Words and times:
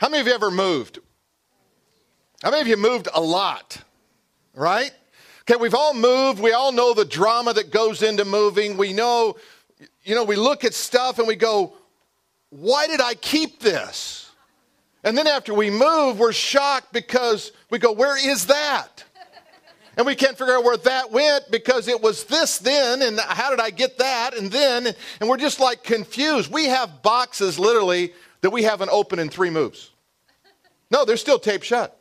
How 0.00 0.08
many 0.08 0.22
of 0.22 0.26
you 0.26 0.32
ever 0.32 0.50
moved? 0.50 0.98
How 2.42 2.50
many 2.50 2.62
of 2.62 2.68
you 2.68 2.78
moved 2.78 3.08
a 3.12 3.20
lot? 3.20 3.76
Right? 4.54 4.92
Okay, 5.42 5.60
we've 5.60 5.74
all 5.74 5.92
moved. 5.92 6.40
We 6.40 6.52
all 6.52 6.72
know 6.72 6.94
the 6.94 7.04
drama 7.04 7.52
that 7.52 7.70
goes 7.70 8.02
into 8.02 8.24
moving. 8.24 8.78
We 8.78 8.94
know, 8.94 9.36
you 10.02 10.14
know, 10.14 10.24
we 10.24 10.36
look 10.36 10.64
at 10.64 10.72
stuff 10.72 11.18
and 11.18 11.28
we 11.28 11.36
go, 11.36 11.74
why 12.48 12.86
did 12.86 13.02
I 13.02 13.12
keep 13.12 13.60
this? 13.60 14.30
And 15.04 15.18
then 15.18 15.26
after 15.26 15.52
we 15.52 15.68
move, 15.68 16.18
we're 16.18 16.32
shocked 16.32 16.94
because 16.94 17.52
we 17.68 17.78
go, 17.78 17.92
where 17.92 18.16
is 18.16 18.46
that? 18.46 19.04
And 19.98 20.06
we 20.06 20.14
can't 20.14 20.38
figure 20.38 20.54
out 20.54 20.64
where 20.64 20.78
that 20.78 21.12
went 21.12 21.50
because 21.50 21.88
it 21.88 22.00
was 22.00 22.24
this 22.24 22.56
then, 22.56 23.02
and 23.02 23.20
how 23.20 23.50
did 23.50 23.60
I 23.60 23.68
get 23.68 23.98
that? 23.98 24.34
And 24.34 24.50
then, 24.50 24.86
and 25.20 25.28
we're 25.28 25.36
just 25.36 25.60
like 25.60 25.82
confused. 25.82 26.50
We 26.50 26.66
have 26.66 27.02
boxes 27.02 27.58
literally 27.58 28.14
that 28.40 28.50
we 28.50 28.62
haven't 28.62 28.90
opened 28.90 29.20
in 29.20 29.28
three 29.28 29.50
moves. 29.50 29.89
No, 30.90 31.04
they're 31.04 31.16
still 31.16 31.38
taped 31.38 31.64
shut. 31.64 31.96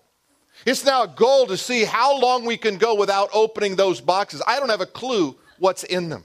It's 0.66 0.84
now 0.84 1.04
a 1.04 1.08
goal 1.08 1.48
to 1.48 1.58
see 1.58 1.86
how 1.86 2.20
long 2.20 2.46
we 2.46 2.58
can 2.58 2.78
go 2.78 2.96
without 2.96 3.30
opening 3.34 3.76
those 3.76 4.02
boxes. 4.02 4.42
I 4.46 4.60
don't 4.60 4.70
have 4.70 4.82
a 4.82 4.86
clue 4.86 5.38
what's 5.58 5.84
in 5.84 6.10
them. 6.10 6.24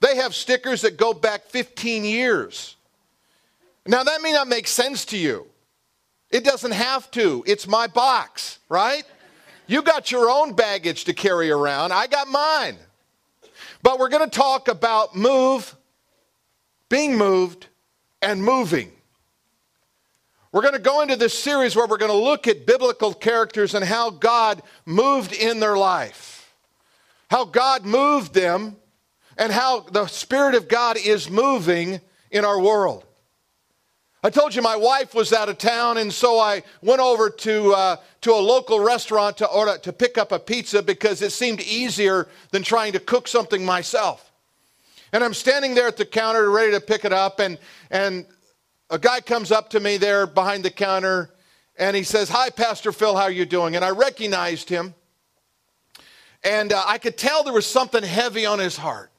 They 0.00 0.16
have 0.16 0.34
stickers 0.34 0.82
that 0.82 0.96
go 0.96 1.14
back 1.14 1.44
15 1.46 2.04
years. 2.04 2.76
Now, 3.86 4.02
that 4.02 4.20
may 4.20 4.32
not 4.32 4.48
make 4.48 4.66
sense 4.66 5.04
to 5.06 5.16
you. 5.16 5.46
It 6.30 6.44
doesn't 6.44 6.72
have 6.72 7.10
to. 7.12 7.44
It's 7.46 7.66
my 7.66 7.86
box, 7.86 8.58
right? 8.68 9.04
You 9.66 9.82
got 9.82 10.10
your 10.10 10.30
own 10.30 10.54
baggage 10.54 11.04
to 11.04 11.12
carry 11.12 11.50
around. 11.50 11.92
I 11.92 12.06
got 12.06 12.28
mine. 12.28 12.76
But 13.82 13.98
we're 13.98 14.08
going 14.08 14.28
to 14.28 14.38
talk 14.38 14.68
about 14.68 15.16
move, 15.16 15.74
being 16.88 17.16
moved, 17.16 17.66
and 18.20 18.42
moving. 18.42 18.92
We're 20.52 20.60
going 20.60 20.74
to 20.74 20.80
go 20.80 21.00
into 21.00 21.16
this 21.16 21.36
series 21.36 21.74
where 21.74 21.86
we're 21.86 21.96
going 21.96 22.10
to 22.10 22.16
look 22.16 22.46
at 22.46 22.66
biblical 22.66 23.14
characters 23.14 23.74
and 23.74 23.82
how 23.82 24.10
God 24.10 24.62
moved 24.84 25.32
in 25.32 25.60
their 25.60 25.78
life, 25.78 26.54
how 27.30 27.46
God 27.46 27.86
moved 27.86 28.34
them, 28.34 28.76
and 29.38 29.50
how 29.50 29.80
the 29.80 30.06
Spirit 30.08 30.54
of 30.54 30.68
God 30.68 30.98
is 30.98 31.30
moving 31.30 32.02
in 32.30 32.44
our 32.44 32.60
world. 32.60 33.06
I 34.22 34.28
told 34.28 34.54
you 34.54 34.60
my 34.60 34.76
wife 34.76 35.14
was 35.14 35.32
out 35.32 35.48
of 35.48 35.56
town, 35.56 35.96
and 35.96 36.12
so 36.12 36.38
I 36.38 36.64
went 36.82 37.00
over 37.00 37.30
to, 37.30 37.72
uh, 37.72 37.96
to 38.20 38.32
a 38.32 38.36
local 38.36 38.78
restaurant 38.78 39.38
to, 39.38 39.46
order, 39.46 39.78
to 39.78 39.92
pick 39.92 40.18
up 40.18 40.32
a 40.32 40.38
pizza 40.38 40.82
because 40.82 41.22
it 41.22 41.32
seemed 41.32 41.62
easier 41.62 42.28
than 42.50 42.62
trying 42.62 42.92
to 42.92 43.00
cook 43.00 43.26
something 43.26 43.64
myself. 43.64 44.30
And 45.14 45.24
I'm 45.24 45.34
standing 45.34 45.74
there 45.74 45.88
at 45.88 45.96
the 45.96 46.04
counter 46.04 46.50
ready 46.50 46.72
to 46.72 46.80
pick 46.80 47.06
it 47.06 47.12
up, 47.12 47.40
and, 47.40 47.58
and 47.90 48.26
a 48.92 48.98
guy 48.98 49.22
comes 49.22 49.50
up 49.50 49.70
to 49.70 49.80
me 49.80 49.96
there 49.96 50.26
behind 50.26 50.62
the 50.62 50.70
counter 50.70 51.30
and 51.78 51.96
he 51.96 52.02
says, 52.02 52.28
Hi, 52.28 52.50
Pastor 52.50 52.92
Phil, 52.92 53.16
how 53.16 53.22
are 53.22 53.30
you 53.30 53.46
doing? 53.46 53.74
And 53.74 53.82
I 53.82 53.90
recognized 53.90 54.68
him. 54.68 54.94
And 56.44 56.74
uh, 56.74 56.84
I 56.86 56.98
could 56.98 57.16
tell 57.16 57.42
there 57.42 57.54
was 57.54 57.66
something 57.66 58.02
heavy 58.02 58.44
on 58.44 58.58
his 58.58 58.76
heart. 58.76 59.10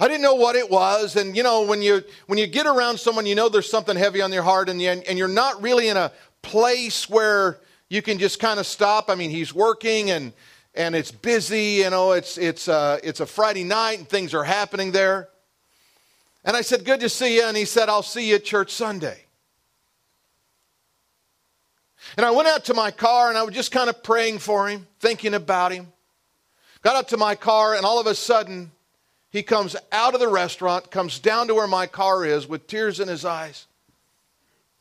I 0.00 0.08
didn't 0.08 0.22
know 0.22 0.36
what 0.36 0.56
it 0.56 0.70
was. 0.70 1.16
And 1.16 1.36
you 1.36 1.42
know, 1.42 1.66
when 1.66 1.82
you, 1.82 2.02
when 2.26 2.38
you 2.38 2.46
get 2.46 2.66
around 2.66 2.98
someone, 2.98 3.26
you 3.26 3.34
know 3.34 3.50
there's 3.50 3.70
something 3.70 3.96
heavy 3.96 4.22
on 4.22 4.32
your 4.32 4.42
heart, 4.42 4.70
and, 4.70 4.80
you, 4.80 4.88
and 4.88 5.18
you're 5.18 5.28
not 5.28 5.62
really 5.62 5.88
in 5.88 5.98
a 5.98 6.10
place 6.40 7.10
where 7.10 7.58
you 7.90 8.00
can 8.00 8.18
just 8.18 8.40
kind 8.40 8.58
of 8.58 8.66
stop. 8.66 9.10
I 9.10 9.14
mean, 9.14 9.28
he's 9.28 9.52
working 9.52 10.10
and, 10.10 10.32
and 10.74 10.94
it's 10.94 11.10
busy, 11.10 11.82
you 11.82 11.90
know, 11.90 12.12
it's, 12.12 12.38
it's, 12.38 12.66
uh, 12.66 12.98
it's 13.04 13.20
a 13.20 13.26
Friday 13.26 13.64
night 13.64 13.98
and 13.98 14.08
things 14.08 14.32
are 14.32 14.44
happening 14.44 14.90
there. 14.90 15.28
And 16.44 16.56
I 16.56 16.62
said, 16.62 16.84
Good 16.84 17.00
to 17.00 17.08
see 17.08 17.36
you. 17.36 17.44
And 17.44 17.56
he 17.56 17.64
said, 17.64 17.88
I'll 17.88 18.02
see 18.02 18.28
you 18.28 18.36
at 18.36 18.44
church 18.44 18.72
Sunday. 18.72 19.24
And 22.16 22.26
I 22.26 22.30
went 22.30 22.48
out 22.48 22.64
to 22.66 22.74
my 22.74 22.90
car 22.90 23.28
and 23.28 23.38
I 23.38 23.42
was 23.42 23.54
just 23.54 23.72
kind 23.72 23.88
of 23.88 24.02
praying 24.02 24.38
for 24.38 24.68
him, 24.68 24.86
thinking 25.00 25.34
about 25.34 25.72
him. 25.72 25.92
Got 26.82 26.96
up 26.96 27.08
to 27.08 27.16
my 27.16 27.36
car, 27.36 27.76
and 27.76 27.86
all 27.86 28.00
of 28.00 28.08
a 28.08 28.14
sudden, 28.14 28.72
he 29.30 29.44
comes 29.44 29.76
out 29.92 30.14
of 30.14 30.20
the 30.20 30.28
restaurant, 30.28 30.90
comes 30.90 31.20
down 31.20 31.46
to 31.46 31.54
where 31.54 31.68
my 31.68 31.86
car 31.86 32.24
is 32.24 32.48
with 32.48 32.66
tears 32.66 32.98
in 32.98 33.06
his 33.06 33.24
eyes, 33.24 33.66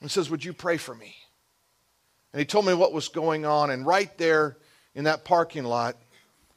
and 0.02 0.10
says, 0.10 0.30
Would 0.30 0.44
you 0.44 0.52
pray 0.52 0.78
for 0.78 0.96
me? 0.96 1.16
And 2.34 2.40
he 2.40 2.46
told 2.46 2.66
me 2.66 2.74
what 2.74 2.92
was 2.92 3.08
going 3.08 3.46
on. 3.46 3.70
And 3.70 3.86
right 3.86 4.16
there 4.18 4.58
in 4.96 5.04
that 5.04 5.26
parking 5.26 5.64
lot, 5.64 5.96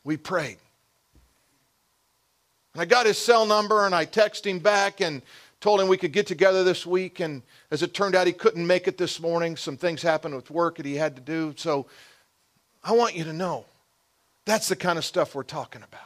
we 0.02 0.16
prayed. 0.16 0.56
And 2.74 2.82
I 2.82 2.84
got 2.84 3.06
his 3.06 3.18
cell 3.18 3.46
number 3.46 3.86
and 3.86 3.94
I 3.94 4.04
texted 4.04 4.46
him 4.46 4.58
back 4.58 5.00
and 5.00 5.22
told 5.60 5.80
him 5.80 5.88
we 5.88 5.96
could 5.96 6.12
get 6.12 6.26
together 6.26 6.64
this 6.64 6.84
week. 6.84 7.20
And 7.20 7.42
as 7.70 7.82
it 7.82 7.94
turned 7.94 8.14
out, 8.14 8.26
he 8.26 8.32
couldn't 8.32 8.66
make 8.66 8.86
it 8.88 8.98
this 8.98 9.20
morning. 9.20 9.56
Some 9.56 9.76
things 9.76 10.02
happened 10.02 10.34
with 10.34 10.50
work 10.50 10.76
that 10.76 10.86
he 10.86 10.96
had 10.96 11.14
to 11.16 11.22
do. 11.22 11.54
So 11.56 11.86
I 12.82 12.92
want 12.92 13.14
you 13.14 13.24
to 13.24 13.32
know 13.32 13.64
that's 14.44 14.68
the 14.68 14.76
kind 14.76 14.98
of 14.98 15.04
stuff 15.04 15.34
we're 15.34 15.44
talking 15.44 15.82
about. 15.82 16.00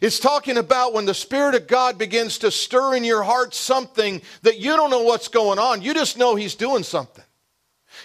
It's 0.00 0.20
talking 0.20 0.56
about 0.56 0.94
when 0.94 1.06
the 1.06 1.14
Spirit 1.14 1.56
of 1.56 1.66
God 1.66 1.98
begins 1.98 2.38
to 2.38 2.50
stir 2.50 2.94
in 2.94 3.04
your 3.04 3.24
heart 3.24 3.52
something 3.52 4.22
that 4.42 4.58
you 4.58 4.76
don't 4.76 4.90
know 4.90 5.02
what's 5.02 5.28
going 5.28 5.58
on. 5.58 5.82
You 5.82 5.92
just 5.92 6.16
know 6.16 6.34
He's 6.34 6.54
doing 6.54 6.84
something. 6.84 7.24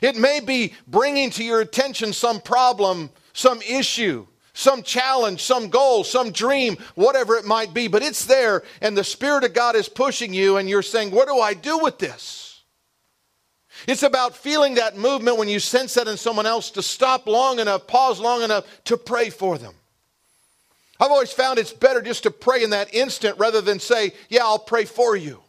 It 0.02 0.16
may 0.16 0.40
be 0.40 0.74
bringing 0.88 1.30
to 1.32 1.44
your 1.44 1.62
attention 1.62 2.14
some 2.14 2.42
problem, 2.42 3.10
some 3.34 3.62
issue, 3.62 4.26
some 4.58 4.82
challenge, 4.82 5.44
some 5.44 5.70
goal, 5.70 6.04
some 6.04 6.32
dream, 6.32 6.78
whatever 6.96 7.36
it 7.36 7.46
might 7.46 7.76
be, 7.76 7.88
but 7.88 8.02
it's 8.02 8.26
there 8.26 8.64
and 8.82 8.98
the 8.98 9.04
Spirit 9.04 9.44
of 9.44 9.54
God 9.54 9.76
is 9.76 9.88
pushing 9.88 10.34
you 10.34 10.58
and 10.58 10.68
you're 10.68 10.82
saying, 10.82 11.12
What 11.12 11.28
do 11.28 11.40
I 11.40 11.54
do 11.54 11.78
with 11.78 12.00
this? 12.00 12.64
It's 13.88 14.02
about 14.02 14.36
feeling 14.36 14.76
that 14.76 14.98
movement 14.98 15.38
when 15.38 15.48
you 15.48 15.60
sense 15.60 15.94
that 15.94 16.08
in 16.08 16.18
someone 16.18 16.48
else 16.48 16.72
to 16.72 16.82
stop 16.82 17.28
long 17.28 17.60
enough, 17.60 17.86
pause 17.86 18.20
long 18.20 18.42
enough 18.42 18.66
to 18.86 18.98
pray 18.98 19.30
for 19.30 19.60
them. 19.60 19.76
I've 21.00 21.12
always 21.12 21.32
found 21.32 21.60
it's 21.60 21.72
better 21.72 22.02
just 22.02 22.24
to 22.24 22.32
pray 22.32 22.64
in 22.64 22.72
that 22.72 22.96
instant 22.96 23.38
rather 23.38 23.62
than 23.62 23.80
say, 23.80 24.14
Yeah, 24.28 24.44
I'll 24.44 24.58
pray 24.58 24.86
for 24.86 25.16
you. 25.16 25.44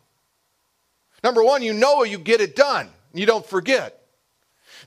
Number 1.25 1.43
one, 1.43 1.63
you 1.63 1.73
know 1.73 2.05
you 2.05 2.19
get 2.19 2.43
it 2.43 2.55
done, 2.55 2.91
you 3.15 3.25
don't 3.25 3.47
forget. 3.47 4.03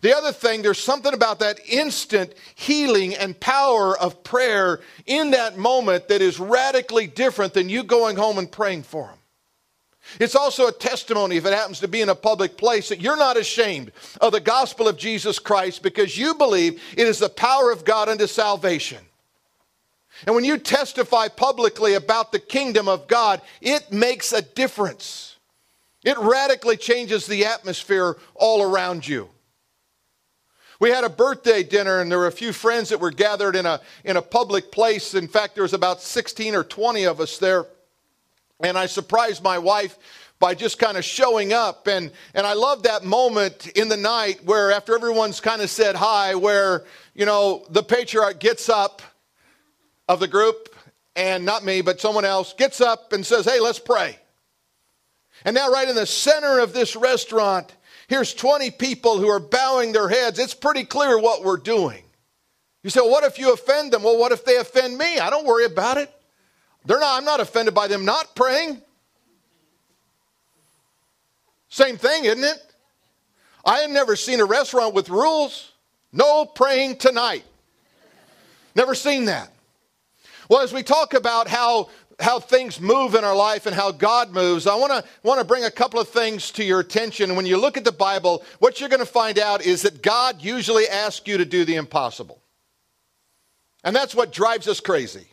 The 0.02 0.18
other 0.18 0.32
thing, 0.32 0.64
there's 0.64 0.80
something 0.84 1.14
about 1.14 1.40
that 1.40 1.60
instant 1.68 2.34
healing 2.56 3.16
and 3.16 3.40
power 3.40 3.98
of 3.98 4.24
prayer 4.24 4.82
in 5.06 5.32
that 5.32 5.58
moment 5.58 6.08
that 6.08 6.22
is 6.22 6.40
radically 6.40 7.06
different 7.06 7.54
than 7.54 7.70
you 7.70 7.84
going 7.84 8.18
home 8.18 8.40
and 8.40 8.52
praying 8.52 8.84
for 8.84 9.08
them. 9.08 9.18
It's 10.20 10.36
also 10.36 10.68
a 10.68 10.72
testimony, 10.72 11.38
if 11.38 11.46
it 11.46 11.54
happens 11.54 11.80
to 11.82 11.88
be 11.88 12.02
in 12.02 12.10
a 12.10 12.16
public 12.16 12.58
place, 12.58 12.90
that 12.90 13.00
you're 13.00 13.16
not 13.16 13.38
ashamed 13.38 13.92
of 14.20 14.32
the 14.32 14.40
gospel 14.40 14.88
of 14.88 14.98
Jesus 14.98 15.38
Christ 15.38 15.84
because 15.84 16.18
you 16.18 16.34
believe 16.34 16.82
it 16.98 17.06
is 17.06 17.20
the 17.20 17.30
power 17.30 17.72
of 17.72 17.86
God 17.86 18.10
unto 18.10 18.26
salvation. 18.26 18.98
And 20.26 20.36
when 20.36 20.44
you 20.44 20.58
testify 20.58 21.28
publicly 21.28 21.94
about 21.94 22.32
the 22.32 22.40
kingdom 22.40 22.88
of 22.88 23.08
God, 23.08 23.42
it 23.62 23.92
makes 23.92 24.34
a 24.34 24.42
difference. 24.42 25.38
It 26.04 26.18
radically 26.18 26.78
changes 26.78 27.28
the 27.28 27.46
atmosphere 27.46 28.18
all 28.34 28.64
around 28.64 29.08
you. 29.08 29.30
We 30.82 30.90
had 30.90 31.04
a 31.04 31.10
birthday 31.10 31.62
dinner, 31.62 32.02
and 32.02 32.12
there 32.12 32.18
were 32.18 32.26
a 32.26 32.32
few 32.32 32.52
friends 32.52 32.90
that 32.90 33.00
were 33.00 33.12
gathered 33.12 33.56
in 33.56 33.68
a, 33.68 33.80
in 34.04 34.18
a 34.18 34.22
public 34.22 34.72
place. 34.72 35.14
In 35.14 35.28
fact, 35.28 35.54
there 35.54 35.62
was 35.62 35.74
about 35.74 36.02
16 36.02 36.56
or 36.56 36.64
20 36.64 37.04
of 37.04 37.22
us 37.22 37.38
there. 37.38 37.68
And 38.62 38.76
I 38.76 38.88
surprised 38.88 39.44
my 39.44 39.60
wife 39.60 39.96
by 40.40 40.56
just 40.56 40.80
kind 40.80 40.98
of 40.98 41.06
showing 41.06 41.54
up. 41.54 41.86
And, 41.86 42.12
and 42.34 42.48
I 42.48 42.54
love 42.54 42.82
that 42.82 43.06
moment 43.06 43.68
in 43.68 43.90
the 43.90 43.96
night 43.96 44.44
where, 44.44 44.72
after 44.72 44.96
everyone's 44.96 45.40
kind 45.40 45.62
of 45.62 45.70
said 45.70 45.96
hi, 45.96 46.34
where, 46.34 46.84
you 47.14 47.28
know, 47.28 47.64
the 47.70 47.84
patriarch 47.84 48.40
gets 48.40 48.68
up 48.68 49.04
of 50.10 50.20
the 50.20 50.28
group, 50.28 50.76
and 51.16 51.46
not 51.46 51.64
me, 51.64 51.82
but 51.82 52.02
someone 52.02 52.26
else, 52.26 52.54
gets 52.54 52.82
up 52.82 53.14
and 53.14 53.24
says, 53.24 53.46
Hey, 53.46 53.60
let's 53.60 53.78
pray. 53.78 54.18
And 55.46 55.54
now, 55.54 55.70
right 55.70 55.88
in 55.88 55.94
the 55.94 56.08
center 56.08 56.58
of 56.58 56.74
this 56.74 56.96
restaurant, 56.96 57.72
Here's 58.12 58.34
20 58.34 58.72
people 58.72 59.20
who 59.20 59.30
are 59.30 59.40
bowing 59.40 59.94
their 59.94 60.10
heads. 60.10 60.38
It's 60.38 60.54
pretty 60.54 60.84
clear 60.84 61.18
what 61.18 61.46
we're 61.46 61.56
doing. 61.56 62.04
You 62.84 62.90
say, 62.90 63.00
well, 63.00 63.10
what 63.10 63.24
if 63.24 63.40
you 63.40 63.54
offend 63.54 63.94
them? 63.94 64.04
Well, 64.04 64.18
what 64.18 64.34
if 64.34 64.44
they 64.44 64.58
offend 64.58 64.98
me? 64.98 65.18
I 65.18 65.30
don't 65.30 65.46
worry 65.46 65.64
about 65.64 65.96
it. 65.96 66.14
They're 66.84 67.00
not, 67.00 67.18
I'm 67.18 67.24
not 67.24 67.40
offended 67.40 67.74
by 67.74 67.88
them 67.88 68.04
not 68.04 68.36
praying. 68.36 68.82
Same 71.70 71.96
thing, 71.96 72.26
isn't 72.26 72.44
it? 72.44 72.58
I 73.64 73.78
have 73.78 73.92
never 73.92 74.18
seen 74.18 74.42
a 74.42 74.46
restaurant 74.46 74.94
with 74.94 75.08
rules. 75.08 75.72
No 76.12 76.44
praying 76.44 76.98
tonight. 76.98 77.46
Never 78.76 78.94
seen 78.94 79.24
that. 79.24 79.54
Well, 80.50 80.60
as 80.60 80.74
we 80.74 80.84
talk 80.84 81.14
about 81.14 81.48
how 81.48 81.90
how 82.22 82.40
things 82.40 82.80
move 82.80 83.16
in 83.16 83.24
our 83.24 83.36
life 83.36 83.66
and 83.66 83.76
how 83.76 83.92
God 83.92 84.32
moves, 84.32 84.68
I 84.68 84.76
want 84.76 84.92
to 84.92 85.04
want 85.24 85.40
to 85.40 85.46
bring 85.46 85.66
a 85.66 85.72
couple 85.72 86.00
of 86.00 86.08
things 86.10 86.52
to 86.52 86.64
your 86.64 86.80
attention. 86.80 87.36
When 87.36 87.46
you 87.46 87.58
look 87.58 87.78
at 87.78 87.84
the 87.84 87.92
Bible, 87.92 88.44
what 88.60 88.80
you're 88.80 88.90
going 88.90 89.00
to 89.00 89.06
find 89.06 89.40
out 89.40 89.66
is 89.66 89.82
that 89.82 90.02
God 90.02 90.42
usually 90.42 90.88
asks 90.88 91.28
you 91.28 91.38
to 91.38 91.46
do 91.46 91.66
the 91.66 91.76
impossible. 91.76 92.42
And 93.84 93.96
that's 93.96 94.14
what 94.14 94.32
drives 94.32 94.68
us 94.68 94.80
crazy. 94.80 95.28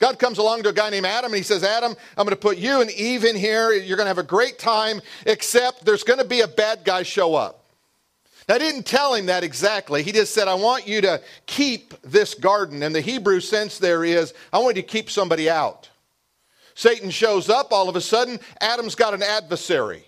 God 0.00 0.18
comes 0.18 0.38
along 0.38 0.64
to 0.64 0.70
a 0.70 0.72
guy 0.72 0.90
named 0.90 1.06
Adam 1.06 1.32
and 1.32 1.36
he 1.36 1.42
says, 1.42 1.62
Adam, 1.62 1.94
I'm 2.16 2.24
going 2.24 2.30
to 2.30 2.36
put 2.36 2.58
you 2.58 2.80
and 2.80 2.90
Eve 2.90 3.24
in 3.24 3.36
here. 3.36 3.72
You're 3.72 3.96
going 3.96 4.06
to 4.06 4.10
have 4.10 4.18
a 4.18 4.22
great 4.22 4.58
time, 4.58 5.00
except 5.24 5.84
there's 5.84 6.02
going 6.02 6.18
to 6.18 6.24
be 6.24 6.40
a 6.40 6.48
bad 6.48 6.84
guy 6.84 7.04
show 7.04 7.34
up. 7.34 7.64
Now, 8.48 8.56
I 8.56 8.58
didn't 8.58 8.84
tell 8.84 9.14
him 9.14 9.26
that 9.26 9.44
exactly. 9.44 10.02
He 10.02 10.12
just 10.12 10.34
said, 10.34 10.48
I 10.48 10.54
want 10.54 10.86
you 10.86 11.00
to 11.02 11.22
keep 11.46 11.94
this 12.02 12.34
garden. 12.34 12.82
And 12.82 12.94
the 12.94 13.00
Hebrew 13.00 13.40
sense 13.40 13.78
there 13.78 14.04
is, 14.04 14.34
I 14.52 14.58
want 14.58 14.76
you 14.76 14.82
to 14.82 14.88
keep 14.88 15.10
somebody 15.10 15.48
out. 15.48 15.88
Satan 16.74 17.10
shows 17.10 17.48
up, 17.48 17.72
all 17.72 17.88
of 17.88 17.96
a 17.96 18.00
sudden, 18.00 18.40
Adam's 18.60 18.94
got 18.94 19.14
an 19.14 19.22
adversary. 19.22 20.04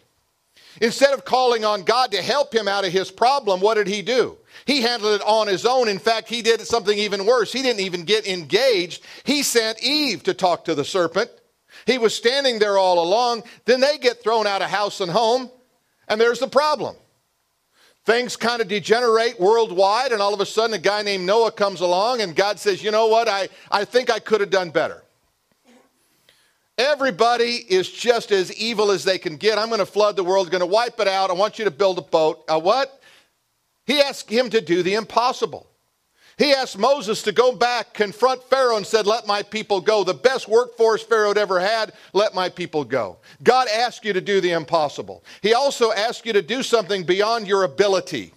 Instead 0.80 1.14
of 1.14 1.24
calling 1.24 1.64
on 1.64 1.84
God 1.84 2.12
to 2.12 2.20
help 2.20 2.54
him 2.54 2.68
out 2.68 2.84
of 2.84 2.92
his 2.92 3.10
problem, 3.10 3.60
what 3.60 3.74
did 3.74 3.86
he 3.86 4.02
do? 4.02 4.36
He 4.66 4.82
handled 4.82 5.20
it 5.20 5.26
on 5.26 5.46
his 5.46 5.64
own. 5.64 5.88
In 5.88 5.98
fact, 5.98 6.28
he 6.28 6.42
did 6.42 6.60
something 6.62 6.98
even 6.98 7.24
worse. 7.24 7.52
He 7.52 7.62
didn't 7.62 7.80
even 7.80 8.04
get 8.04 8.26
engaged. 8.26 9.02
He 9.24 9.42
sent 9.42 9.82
Eve 9.82 10.22
to 10.24 10.34
talk 10.34 10.64
to 10.64 10.74
the 10.74 10.84
serpent. 10.84 11.30
He 11.86 11.98
was 11.98 12.14
standing 12.14 12.58
there 12.58 12.78
all 12.78 13.02
along. 13.02 13.44
Then 13.64 13.80
they 13.80 13.96
get 13.98 14.22
thrown 14.22 14.46
out 14.46 14.62
of 14.62 14.68
house 14.68 15.00
and 15.00 15.10
home, 15.10 15.50
and 16.08 16.20
there's 16.20 16.40
the 16.40 16.48
problem. 16.48 16.96
Things 18.04 18.36
kind 18.36 18.60
of 18.60 18.68
degenerate 18.68 19.40
worldwide, 19.40 20.12
and 20.12 20.22
all 20.22 20.34
of 20.34 20.40
a 20.40 20.46
sudden, 20.46 20.74
a 20.74 20.78
guy 20.78 21.02
named 21.02 21.26
Noah 21.26 21.52
comes 21.52 21.80
along, 21.80 22.20
and 22.20 22.36
God 22.36 22.58
says, 22.58 22.82
You 22.82 22.90
know 22.90 23.06
what? 23.06 23.28
I, 23.28 23.48
I 23.70 23.84
think 23.84 24.10
I 24.10 24.18
could 24.18 24.40
have 24.40 24.50
done 24.50 24.70
better. 24.70 25.02
Everybody 26.78 27.64
is 27.68 27.90
just 27.90 28.30
as 28.30 28.52
evil 28.54 28.90
as 28.90 29.02
they 29.02 29.18
can 29.18 29.36
get. 29.36 29.58
I'm 29.58 29.68
going 29.68 29.78
to 29.78 29.86
flood 29.86 30.16
the 30.16 30.24
world, 30.24 30.50
going 30.50 30.60
to 30.60 30.66
wipe 30.66 31.00
it 31.00 31.08
out. 31.08 31.30
I 31.30 31.32
want 31.32 31.58
you 31.58 31.64
to 31.64 31.70
build 31.70 31.98
a 31.98 32.02
boat. 32.02 32.44
A 32.48 32.58
what? 32.58 33.00
He 33.86 34.00
asked 34.00 34.30
him 34.30 34.50
to 34.50 34.60
do 34.60 34.82
the 34.82 34.94
impossible. 34.94 35.66
He 36.38 36.52
asked 36.52 36.76
Moses 36.76 37.22
to 37.22 37.32
go 37.32 37.56
back, 37.56 37.94
confront 37.94 38.42
Pharaoh, 38.50 38.76
and 38.76 38.86
said, 38.86 39.06
Let 39.06 39.26
my 39.26 39.42
people 39.42 39.80
go. 39.80 40.04
The 40.04 40.12
best 40.12 40.48
workforce 40.48 41.02
Pharaoh 41.02 41.28
had 41.28 41.38
ever 41.38 41.58
had, 41.58 41.94
let 42.12 42.34
my 42.34 42.50
people 42.50 42.84
go. 42.84 43.16
God 43.42 43.68
asked 43.68 44.04
you 44.04 44.12
to 44.12 44.20
do 44.20 44.42
the 44.42 44.50
impossible. 44.50 45.24
He 45.40 45.54
also 45.54 45.92
asked 45.92 46.26
you 46.26 46.34
to 46.34 46.42
do 46.42 46.62
something 46.62 47.04
beyond 47.04 47.46
your 47.46 47.62
ability. 47.62 48.34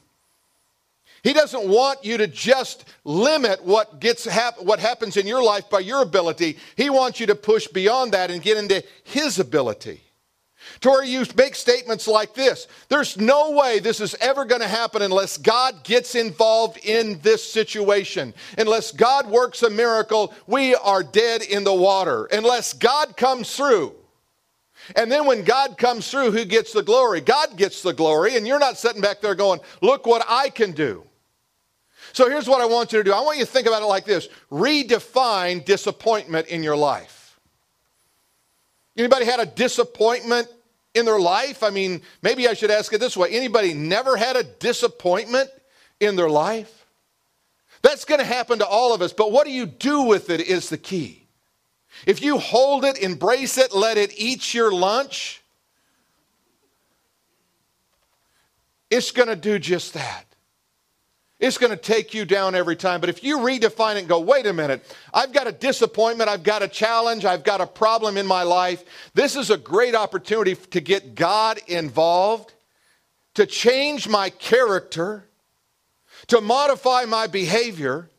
He 1.23 1.33
doesn't 1.33 1.67
want 1.67 2.05
you 2.05 2.17
to 2.17 2.27
just 2.27 2.85
limit 3.03 3.63
what, 3.63 3.99
gets 3.99 4.25
hap- 4.25 4.61
what 4.61 4.79
happens 4.79 5.17
in 5.17 5.27
your 5.27 5.43
life 5.43 5.69
by 5.69 5.79
your 5.79 6.01
ability. 6.01 6.57
He 6.75 6.89
wants 6.89 7.19
you 7.19 7.27
to 7.27 7.35
push 7.35 7.67
beyond 7.67 8.13
that 8.13 8.31
and 8.31 8.41
get 8.41 8.57
into 8.57 8.83
His 9.03 9.39
ability. 9.39 10.01
To 10.81 10.89
where 10.89 11.03
you 11.03 11.25
make 11.35 11.55
statements 11.55 12.07
like 12.07 12.33
this 12.33 12.67
There's 12.89 13.17
no 13.17 13.51
way 13.51 13.79
this 13.79 13.99
is 14.01 14.15
ever 14.21 14.45
going 14.45 14.61
to 14.61 14.67
happen 14.67 15.01
unless 15.01 15.37
God 15.37 15.83
gets 15.83 16.15
involved 16.15 16.77
in 16.85 17.19
this 17.21 17.43
situation. 17.43 18.33
Unless 18.57 18.91
God 18.91 19.27
works 19.27 19.63
a 19.63 19.69
miracle, 19.69 20.33
we 20.47 20.75
are 20.75 21.03
dead 21.03 21.41
in 21.41 21.63
the 21.63 21.73
water. 21.73 22.25
Unless 22.25 22.73
God 22.73 23.17
comes 23.17 23.55
through. 23.55 23.95
And 24.95 25.11
then 25.11 25.25
when 25.25 25.43
God 25.43 25.77
comes 25.77 26.09
through, 26.09 26.31
who 26.31 26.45
gets 26.45 26.73
the 26.73 26.83
glory? 26.83 27.21
God 27.21 27.57
gets 27.57 27.81
the 27.81 27.93
glory, 27.93 28.37
and 28.37 28.47
you're 28.47 28.59
not 28.59 28.77
sitting 28.77 29.01
back 29.01 29.21
there 29.21 29.35
going, 29.35 29.59
Look 29.81 30.05
what 30.05 30.25
I 30.27 30.49
can 30.49 30.71
do. 30.71 31.03
So 32.13 32.29
here's 32.29 32.47
what 32.47 32.61
I 32.61 32.65
want 32.65 32.91
you 32.91 32.99
to 32.99 33.03
do 33.03 33.13
I 33.13 33.21
want 33.21 33.37
you 33.37 33.45
to 33.45 33.51
think 33.51 33.67
about 33.67 33.81
it 33.81 33.85
like 33.85 34.05
this 34.05 34.27
redefine 34.51 35.63
disappointment 35.65 36.47
in 36.47 36.63
your 36.63 36.75
life. 36.75 37.39
Anybody 38.97 39.25
had 39.25 39.39
a 39.39 39.45
disappointment 39.45 40.47
in 40.93 41.05
their 41.05 41.19
life? 41.19 41.63
I 41.63 41.69
mean, 41.69 42.01
maybe 42.21 42.47
I 42.47 42.53
should 42.53 42.71
ask 42.71 42.91
it 42.91 42.99
this 42.99 43.15
way 43.15 43.29
anybody 43.31 43.73
never 43.73 44.17
had 44.17 44.35
a 44.35 44.43
disappointment 44.43 45.49
in 45.99 46.15
their 46.15 46.29
life? 46.29 46.85
That's 47.81 48.05
going 48.05 48.19
to 48.19 48.25
happen 48.25 48.59
to 48.59 48.65
all 48.65 48.93
of 48.93 49.01
us, 49.01 49.13
but 49.13 49.31
what 49.31 49.45
do 49.45 49.51
you 49.51 49.65
do 49.65 50.01
with 50.01 50.29
it 50.29 50.41
is 50.41 50.69
the 50.69 50.77
key. 50.77 51.27
If 52.05 52.21
you 52.21 52.37
hold 52.37 52.85
it, 52.85 52.97
embrace 52.97 53.57
it, 53.57 53.73
let 53.73 53.97
it 53.97 54.13
eat 54.17 54.53
your 54.53 54.71
lunch, 54.71 55.41
it's 58.89 59.11
going 59.11 59.29
to 59.29 59.35
do 59.35 59.59
just 59.59 59.93
that. 59.93 60.25
It's 61.39 61.57
going 61.57 61.71
to 61.71 61.77
take 61.77 62.13
you 62.13 62.25
down 62.25 62.53
every 62.53 62.75
time. 62.75 62.99
But 62.99 63.09
if 63.09 63.23
you 63.23 63.37
redefine 63.37 63.95
it 63.95 63.99
and 63.99 64.09
go, 64.09 64.19
wait 64.19 64.45
a 64.45 64.51
minute, 64.51 64.83
I've 65.13 65.31
got 65.31 65.47
a 65.47 65.53
disappointment, 65.53 66.29
I've 66.29 66.43
got 66.43 66.61
a 66.61 66.67
challenge, 66.67 67.23
I've 67.23 67.45
got 67.45 67.61
a 67.61 67.65
problem 67.65 68.17
in 68.17 68.27
my 68.27 68.43
life, 68.43 68.83
this 69.13 69.37
is 69.37 69.49
a 69.49 69.57
great 69.57 69.95
opportunity 69.95 70.55
to 70.55 70.81
get 70.81 71.15
God 71.15 71.59
involved, 71.67 72.53
to 73.35 73.45
change 73.45 74.09
my 74.09 74.29
character, 74.29 75.23
to 76.27 76.41
modify 76.41 77.05
my 77.05 77.27
behavior, 77.27 78.09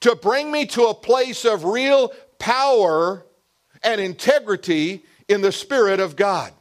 to 0.00 0.14
bring 0.14 0.50
me 0.50 0.64
to 0.64 0.84
a 0.84 0.94
place 0.94 1.44
of 1.44 1.64
real 1.64 2.12
power 2.38 3.26
and 3.82 4.00
integrity 4.00 5.04
in 5.28 5.42
the 5.42 5.52
Spirit 5.52 6.00
of 6.00 6.16
God. 6.16 6.52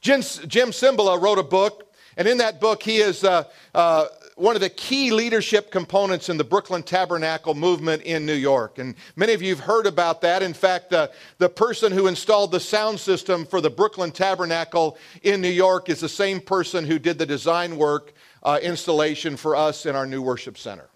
Jim, 0.00 0.20
Cymbala 0.20 1.20
wrote 1.20 1.38
a 1.38 1.42
book, 1.42 1.92
and 2.16 2.26
in 2.26 2.38
that 2.38 2.60
book, 2.60 2.82
he 2.82 2.96
is. 2.96 3.24
Uh, 3.24 3.44
uh, 3.74 4.06
one 4.42 4.56
of 4.56 4.60
the 4.60 4.68
key 4.68 5.12
leadership 5.12 5.70
components 5.70 6.28
in 6.28 6.36
the 6.36 6.42
Brooklyn 6.42 6.82
Tabernacle 6.82 7.54
movement 7.54 8.02
in 8.02 8.26
New 8.26 8.34
York. 8.34 8.78
And 8.78 8.96
many 9.14 9.34
of 9.34 9.40
you 9.40 9.50
have 9.50 9.64
heard 9.64 9.86
about 9.86 10.20
that. 10.22 10.42
In 10.42 10.52
fact, 10.52 10.90
the, 10.90 11.12
the 11.38 11.48
person 11.48 11.92
who 11.92 12.08
installed 12.08 12.50
the 12.50 12.58
sound 12.58 12.98
system 12.98 13.46
for 13.46 13.60
the 13.60 13.70
Brooklyn 13.70 14.10
Tabernacle 14.10 14.98
in 15.22 15.40
New 15.40 15.48
York 15.48 15.88
is 15.88 16.00
the 16.00 16.08
same 16.08 16.40
person 16.40 16.84
who 16.84 16.98
did 16.98 17.18
the 17.18 17.26
design 17.26 17.76
work 17.76 18.14
uh, 18.42 18.58
installation 18.60 19.36
for 19.36 19.54
us 19.54 19.86
in 19.86 19.94
our 19.94 20.08
new 20.08 20.20
worship 20.20 20.58
center. 20.58 20.88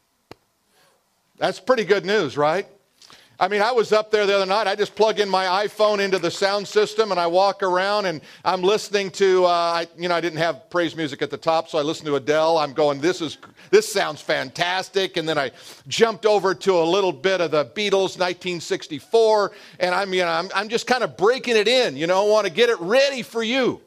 That's 1.37 1.61
pretty 1.61 1.85
good 1.85 2.05
news, 2.05 2.37
right? 2.37 2.67
I 3.39 3.49
mean, 3.49 3.61
I 3.61 3.71
was 3.71 3.93
up 3.93 4.11
there 4.11 4.25
the 4.25 4.35
other 4.35 4.47
night. 4.47 4.67
I 4.67 4.75
just 4.75 4.95
plug 4.95 5.21
in 5.21 5.29
my 5.29 5.67
iPhone 5.67 5.99
into 5.99 6.19
the 6.19 6.31
sound 6.31 6.67
system 6.67 7.11
and 7.11 7.21
I 7.21 7.27
walk 7.27 7.63
around 7.63 8.07
and 8.07 8.23
I'm 8.47 8.63
listening 8.63 9.11
to, 9.13 9.45
uh, 9.45 9.49
I, 9.49 9.87
you 9.99 10.09
know, 10.09 10.15
I 10.15 10.23
didn't 10.23 10.39
have 10.39 10.71
praise 10.71 10.97
music 10.97 11.21
at 11.21 11.31
the 11.31 11.37
top, 11.37 11.69
so 11.69 11.77
I 11.77 11.83
listened 11.83 12.07
to 12.07 12.17
Adele. 12.17 12.57
I'm 12.57 12.73
going, 12.73 12.99
this 12.99 13.21
is, 13.21 13.37
this 13.69 13.93
sounds 13.93 14.23
fantastic. 14.23 15.19
And 15.19 15.29
then 15.29 15.37
I 15.37 15.51
jumped 15.87 16.25
over 16.25 16.55
to 16.55 16.79
a 16.79 16.85
little 16.85 17.13
bit 17.13 17.43
of 17.43 17.51
the 17.51 17.67
Beatles, 17.67 18.19
1964, 18.19 19.53
and 19.81 19.95
I'm, 19.95 20.15
you 20.15 20.23
know, 20.23 20.29
I'm, 20.29 20.49
I'm 20.55 20.71
just 20.71 20.87
kind 20.87 21.05
of 21.05 21.19
breaking 21.19 21.57
it 21.57 21.69
in, 21.69 21.95
you 21.95 22.07
know, 22.07 22.27
I 22.27 22.31
want 22.31 22.47
to 22.47 22.53
get 22.53 22.71
it 22.71 22.81
ready 22.81 23.21
for 23.21 23.43
you. 23.43 23.83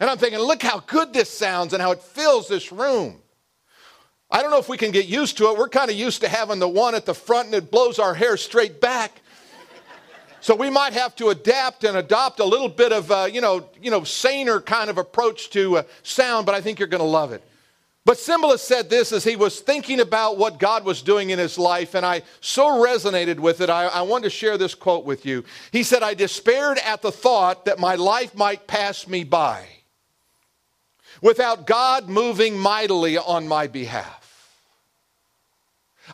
And 0.00 0.08
I'm 0.08 0.16
thinking, 0.16 0.38
look 0.38 0.62
how 0.62 0.80
good 0.80 1.12
this 1.12 1.28
sounds 1.28 1.74
and 1.74 1.82
how 1.82 1.92
it 1.92 2.02
fills 2.02 2.48
this 2.48 2.72
room. 2.72 3.20
I 4.34 4.42
don't 4.42 4.50
know 4.50 4.58
if 4.58 4.68
we 4.68 4.76
can 4.76 4.90
get 4.90 5.06
used 5.06 5.38
to 5.38 5.50
it. 5.50 5.56
We're 5.56 5.68
kind 5.68 5.88
of 5.92 5.96
used 5.96 6.22
to 6.22 6.28
having 6.28 6.58
the 6.58 6.68
one 6.68 6.96
at 6.96 7.06
the 7.06 7.14
front 7.14 7.46
and 7.46 7.54
it 7.54 7.70
blows 7.70 8.00
our 8.00 8.14
hair 8.14 8.36
straight 8.36 8.80
back. 8.80 9.20
So 10.40 10.56
we 10.56 10.70
might 10.70 10.92
have 10.92 11.14
to 11.16 11.28
adapt 11.28 11.84
and 11.84 11.96
adopt 11.96 12.40
a 12.40 12.44
little 12.44 12.68
bit 12.68 12.90
of, 12.90 13.12
uh, 13.12 13.28
you 13.32 13.40
know, 13.40 13.68
you 13.80 13.92
know, 13.92 14.02
saner 14.02 14.60
kind 14.60 14.90
of 14.90 14.98
approach 14.98 15.50
to 15.50 15.78
uh, 15.78 15.82
sound, 16.02 16.46
but 16.46 16.54
I 16.56 16.60
think 16.60 16.80
you're 16.80 16.88
going 16.88 17.00
to 17.00 17.06
love 17.06 17.30
it. 17.30 17.44
But 18.04 18.16
Cymbala 18.16 18.58
said 18.58 18.90
this 18.90 19.12
as 19.12 19.22
he 19.22 19.36
was 19.36 19.60
thinking 19.60 20.00
about 20.00 20.36
what 20.36 20.58
God 20.58 20.84
was 20.84 21.00
doing 21.00 21.30
in 21.30 21.38
his 21.38 21.56
life, 21.56 21.94
and 21.94 22.04
I 22.04 22.22
so 22.40 22.84
resonated 22.84 23.38
with 23.38 23.60
it. 23.60 23.70
I, 23.70 23.84
I 23.86 24.02
wanted 24.02 24.24
to 24.24 24.30
share 24.30 24.58
this 24.58 24.74
quote 24.74 25.04
with 25.04 25.24
you. 25.24 25.44
He 25.70 25.84
said, 25.84 26.02
I 26.02 26.14
despaired 26.14 26.78
at 26.84 27.02
the 27.02 27.12
thought 27.12 27.66
that 27.66 27.78
my 27.78 27.94
life 27.94 28.34
might 28.34 28.66
pass 28.66 29.06
me 29.06 29.22
by 29.22 29.64
without 31.22 31.66
God 31.66 32.08
moving 32.08 32.58
mightily 32.58 33.16
on 33.16 33.46
my 33.46 33.68
behalf. 33.68 34.23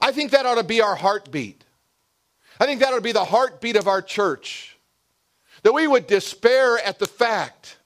I 0.01 0.13
think 0.13 0.31
that 0.33 0.47
ought 0.47 0.57
to 0.57 0.65
be 0.65 0.81
our 0.81 0.95
heartbeat. 0.95 1.65
I 2.59 2.67
think 2.67 2.81
that 2.81 2.93
ought 2.93 2.97
to 2.97 3.03
be 3.03 3.13
the 3.13 3.25
heartbeat 3.25 3.77
of 3.77 3.89
our 3.89 4.03
church. 4.03 4.77
That 5.63 5.73
we 5.73 5.87
would 5.87 6.07
despair 6.07 6.79
at 6.79 6.99
the 6.99 7.07
fact 7.07 7.79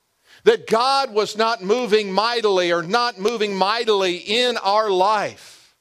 that 0.44 0.66
God 0.66 1.12
was 1.12 1.36
not 1.36 1.62
moving 1.62 2.12
mightily 2.12 2.72
or 2.72 2.82
not 2.82 3.18
moving 3.18 3.54
mightily 3.54 4.16
in 4.16 4.56
our 4.58 4.90
life 4.90 5.74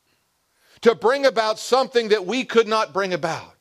to 0.82 0.96
bring 0.96 1.26
about 1.26 1.60
something 1.60 2.10
that 2.10 2.26
we 2.26 2.44
could 2.44 2.68
not 2.68 2.94
bring 2.94 3.14
about. 3.14 3.56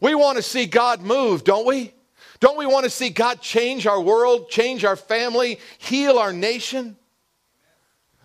We 0.00 0.14
want 0.14 0.36
to 0.36 0.42
see 0.42 0.66
God 0.66 1.00
move, 1.00 1.44
don't 1.44 1.66
we? 1.66 1.92
Don't 2.40 2.58
we 2.58 2.66
want 2.66 2.84
to 2.84 2.90
see 2.90 3.10
God 3.10 3.40
change 3.40 3.86
our 3.86 4.00
world, 4.00 4.48
change 4.50 4.84
our 4.84 4.96
family, 4.96 5.60
heal 5.78 6.18
our 6.18 6.32
nation? 6.32 6.96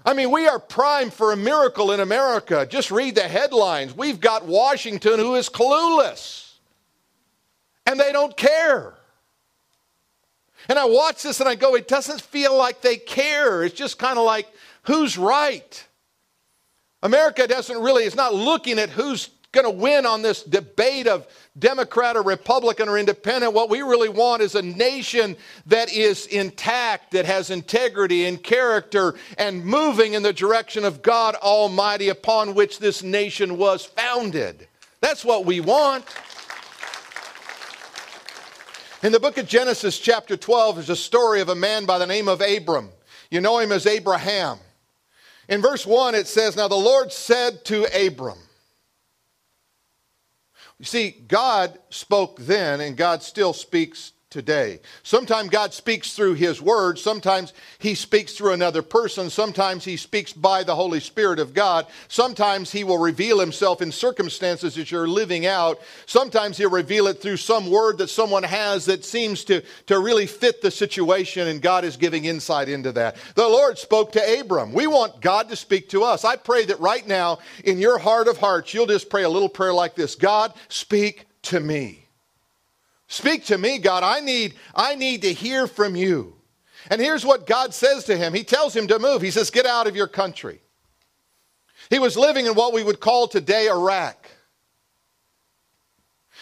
I 0.07 0.13
mean, 0.13 0.31
we 0.31 0.47
are 0.47 0.57
primed 0.57 1.13
for 1.13 1.33
a 1.33 1.35
miracle 1.35 1.91
in 1.91 1.99
America. 1.99 2.65
Just 2.65 2.91
read 2.91 3.15
the 3.15 3.27
headlines. 3.27 3.93
We've 3.93 4.21
got 4.21 4.45
Washington 4.45 5.19
who 5.19 5.35
is 5.35 5.49
clueless, 5.49 6.53
and 7.85 7.99
they 7.99 8.13
don't 8.13 8.35
care. 8.37 8.93
And 10.69 10.79
I 10.79 10.85
watch 10.85 11.23
this 11.23 11.41
and 11.41 11.49
I 11.49 11.55
go, 11.55 11.75
it 11.75 11.89
doesn't 11.89 12.21
feel 12.21 12.57
like 12.57 12.79
they 12.79 12.95
care. 12.95 13.63
It's 13.63 13.75
just 13.75 13.99
kind 13.99 14.17
of 14.17 14.23
like, 14.23 14.47
who's 14.83 15.17
right? 15.17 15.85
America 17.03 17.45
doesn't 17.45 17.77
really, 17.77 18.05
it's 18.05 18.15
not 18.15 18.33
looking 18.33 18.79
at 18.79 18.89
who's 18.89 19.29
going 19.61 19.75
to 19.75 19.81
win 19.81 20.05
on 20.05 20.21
this 20.21 20.43
debate 20.43 21.07
of 21.07 21.27
Democrat 21.57 22.15
or 22.15 22.21
Republican 22.21 22.87
or 22.87 22.97
independent. 22.97 23.53
What 23.53 23.69
we 23.69 23.81
really 23.81 24.09
want 24.09 24.41
is 24.41 24.55
a 24.55 24.61
nation 24.61 25.35
that 25.65 25.91
is 25.91 26.27
intact, 26.27 27.11
that 27.11 27.25
has 27.25 27.49
integrity 27.49 28.25
and 28.25 28.41
character, 28.41 29.15
and 29.37 29.65
moving 29.65 30.13
in 30.13 30.23
the 30.23 30.33
direction 30.33 30.85
of 30.85 31.01
God 31.01 31.35
Almighty 31.35 32.09
upon 32.09 32.53
which 32.53 32.79
this 32.79 33.01
nation 33.01 33.57
was 33.57 33.85
founded. 33.85 34.67
That's 35.01 35.25
what 35.25 35.45
we 35.45 35.59
want. 35.59 36.05
In 39.03 39.11
the 39.11 39.19
book 39.19 39.37
of 39.37 39.47
Genesis, 39.47 39.99
chapter 39.99 40.37
12, 40.37 40.79
is 40.79 40.89
a 40.89 40.95
story 40.95 41.41
of 41.41 41.49
a 41.49 41.55
man 41.55 41.85
by 41.85 41.97
the 41.97 42.07
name 42.07 42.27
of 42.27 42.41
Abram. 42.41 42.89
You 43.29 43.41
know 43.41 43.59
him 43.59 43.71
as 43.71 43.85
Abraham. 43.85 44.59
In 45.49 45.61
verse 45.61 45.85
1, 45.85 46.13
it 46.15 46.27
says, 46.27 46.55
Now 46.55 46.67
the 46.67 46.75
Lord 46.75 47.11
said 47.11 47.63
to 47.65 47.85
Abram, 48.05 48.37
You 50.79 50.85
see, 50.85 51.11
God 51.27 51.79
spoke 51.89 52.39
then, 52.39 52.81
and 52.81 52.95
God 52.95 53.23
still 53.23 53.53
speaks 53.53 54.13
today. 54.29 54.79
Sometimes 55.03 55.49
God 55.49 55.73
speaks 55.73 56.13
through 56.13 56.33
His 56.33 56.61
Word. 56.61 56.99
Sometimes 56.99 57.53
He 57.79 57.95
speaks 57.95 58.33
through 58.33 58.53
another 58.53 58.81
person. 58.81 59.29
Sometimes 59.29 59.85
He 59.85 59.95
speaks 59.95 60.33
by 60.33 60.63
the 60.63 60.75
Holy 60.75 60.99
Spirit 60.99 61.39
of 61.39 61.53
God. 61.53 61.87
Sometimes 62.09 62.71
He 62.71 62.83
will 62.83 62.97
reveal 62.97 63.39
Himself 63.39 63.81
in 63.81 63.91
circumstances 63.91 64.75
that 64.75 64.91
you're 64.91 65.07
living 65.07 65.45
out. 65.45 65.79
Sometimes 66.05 66.57
He'll 66.57 66.69
reveal 66.69 67.07
it 67.07 67.21
through 67.21 67.37
some 67.37 67.71
word 67.71 67.97
that 67.99 68.09
someone 68.09 68.43
has 68.43 68.85
that 68.85 69.05
seems 69.05 69.45
to, 69.45 69.63
to 69.85 69.99
really 69.99 70.27
fit 70.27 70.61
the 70.61 70.71
situation, 70.71 71.47
and 71.47 71.61
God 71.61 71.85
is 71.85 71.95
giving 71.95 72.25
insight 72.25 72.67
into 72.67 72.91
that. 72.93 73.15
The 73.35 73.47
Lord 73.47 73.77
spoke 73.77 74.11
to 74.13 74.39
Abram. 74.39 74.73
We 74.73 74.87
want 74.87 75.21
God 75.21 75.47
to 75.49 75.55
speak 75.55 75.89
to 75.89 76.03
us. 76.03 76.25
I 76.25 76.35
pray 76.35 76.65
that 76.65 76.79
right 76.81 77.07
now, 77.07 77.39
in 77.63 77.79
your 77.79 77.97
heart 77.97 78.27
of 78.27 78.37
hearts, 78.37 78.73
you'll 78.73 78.87
just 78.87 79.09
pray 79.09 79.23
a 79.23 79.29
little 79.29 79.49
prayer 79.49 79.73
like 79.73 79.95
this 79.95 80.15
God, 80.15 80.53
speak 80.67 81.25
to 81.43 81.59
me. 81.61 82.06
Speak 83.07 83.45
to 83.45 83.57
me, 83.57 83.77
God. 83.77 84.03
I 84.03 84.19
need, 84.19 84.55
I 84.75 84.95
need 84.95 85.21
to 85.21 85.33
hear 85.33 85.67
from 85.67 85.95
you. 85.95 86.35
And 86.89 87.01
here's 87.01 87.25
what 87.25 87.47
God 87.47 87.73
says 87.73 88.03
to 88.05 88.17
him 88.17 88.33
He 88.33 88.43
tells 88.43 88.75
him 88.75 88.87
to 88.87 88.99
move. 88.99 89.21
He 89.21 89.31
says, 89.31 89.49
Get 89.49 89.65
out 89.65 89.87
of 89.87 89.95
your 89.95 90.07
country. 90.07 90.59
He 91.89 91.99
was 91.99 92.17
living 92.17 92.45
in 92.45 92.53
what 92.53 92.73
we 92.73 92.83
would 92.83 92.99
call 92.99 93.27
today 93.27 93.67
Iraq. 93.69 94.29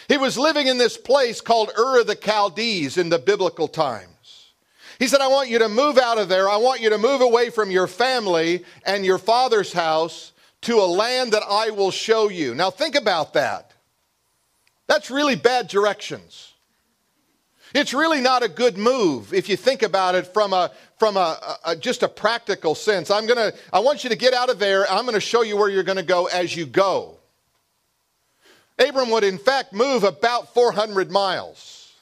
He 0.08 0.18
was 0.18 0.38
living 0.38 0.66
in 0.66 0.78
this 0.78 0.96
place 0.96 1.40
called 1.40 1.70
Ur 1.76 2.00
of 2.00 2.06
the 2.06 2.16
Chaldees 2.16 2.96
in 2.96 3.08
the 3.08 3.18
biblical 3.18 3.68
times. 3.68 4.52
He 4.98 5.08
said, 5.08 5.20
I 5.20 5.28
want 5.28 5.50
you 5.50 5.58
to 5.58 5.68
move 5.68 5.98
out 5.98 6.18
of 6.18 6.28
there. 6.28 6.48
I 6.48 6.56
want 6.56 6.80
you 6.80 6.90
to 6.90 6.98
move 6.98 7.20
away 7.20 7.50
from 7.50 7.70
your 7.70 7.86
family 7.86 8.64
and 8.84 9.04
your 9.04 9.18
father's 9.18 9.72
house 9.72 10.32
to 10.62 10.76
a 10.76 10.86
land 10.86 11.32
that 11.32 11.42
I 11.48 11.70
will 11.70 11.90
show 11.90 12.28
you. 12.28 12.54
Now, 12.54 12.70
think 12.70 12.94
about 12.94 13.34
that. 13.34 13.72
That's 14.86 15.10
really 15.10 15.36
bad 15.36 15.68
directions. 15.68 16.54
It's 17.74 17.92
really 17.92 18.20
not 18.20 18.42
a 18.42 18.48
good 18.48 18.78
move 18.78 19.34
if 19.34 19.48
you 19.48 19.56
think 19.56 19.82
about 19.82 20.14
it 20.14 20.26
from 20.32 20.52
a 20.52 20.70
from 20.98 21.16
a, 21.16 21.58
a 21.64 21.76
just 21.76 22.02
a 22.02 22.08
practical 22.08 22.74
sense. 22.74 23.10
I'm 23.10 23.26
gonna 23.26 23.52
I 23.72 23.80
want 23.80 24.04
you 24.04 24.10
to 24.10 24.16
get 24.16 24.34
out 24.34 24.50
of 24.50 24.58
there. 24.58 24.90
I'm 24.90 25.04
gonna 25.04 25.20
show 25.20 25.42
you 25.42 25.56
where 25.56 25.68
you're 25.68 25.82
gonna 25.82 26.02
go 26.02 26.26
as 26.26 26.54
you 26.56 26.66
go. 26.66 27.18
Abram 28.78 29.10
would 29.10 29.24
in 29.24 29.38
fact 29.38 29.72
move 29.72 30.04
about 30.04 30.54
400 30.54 31.10
miles 31.10 31.92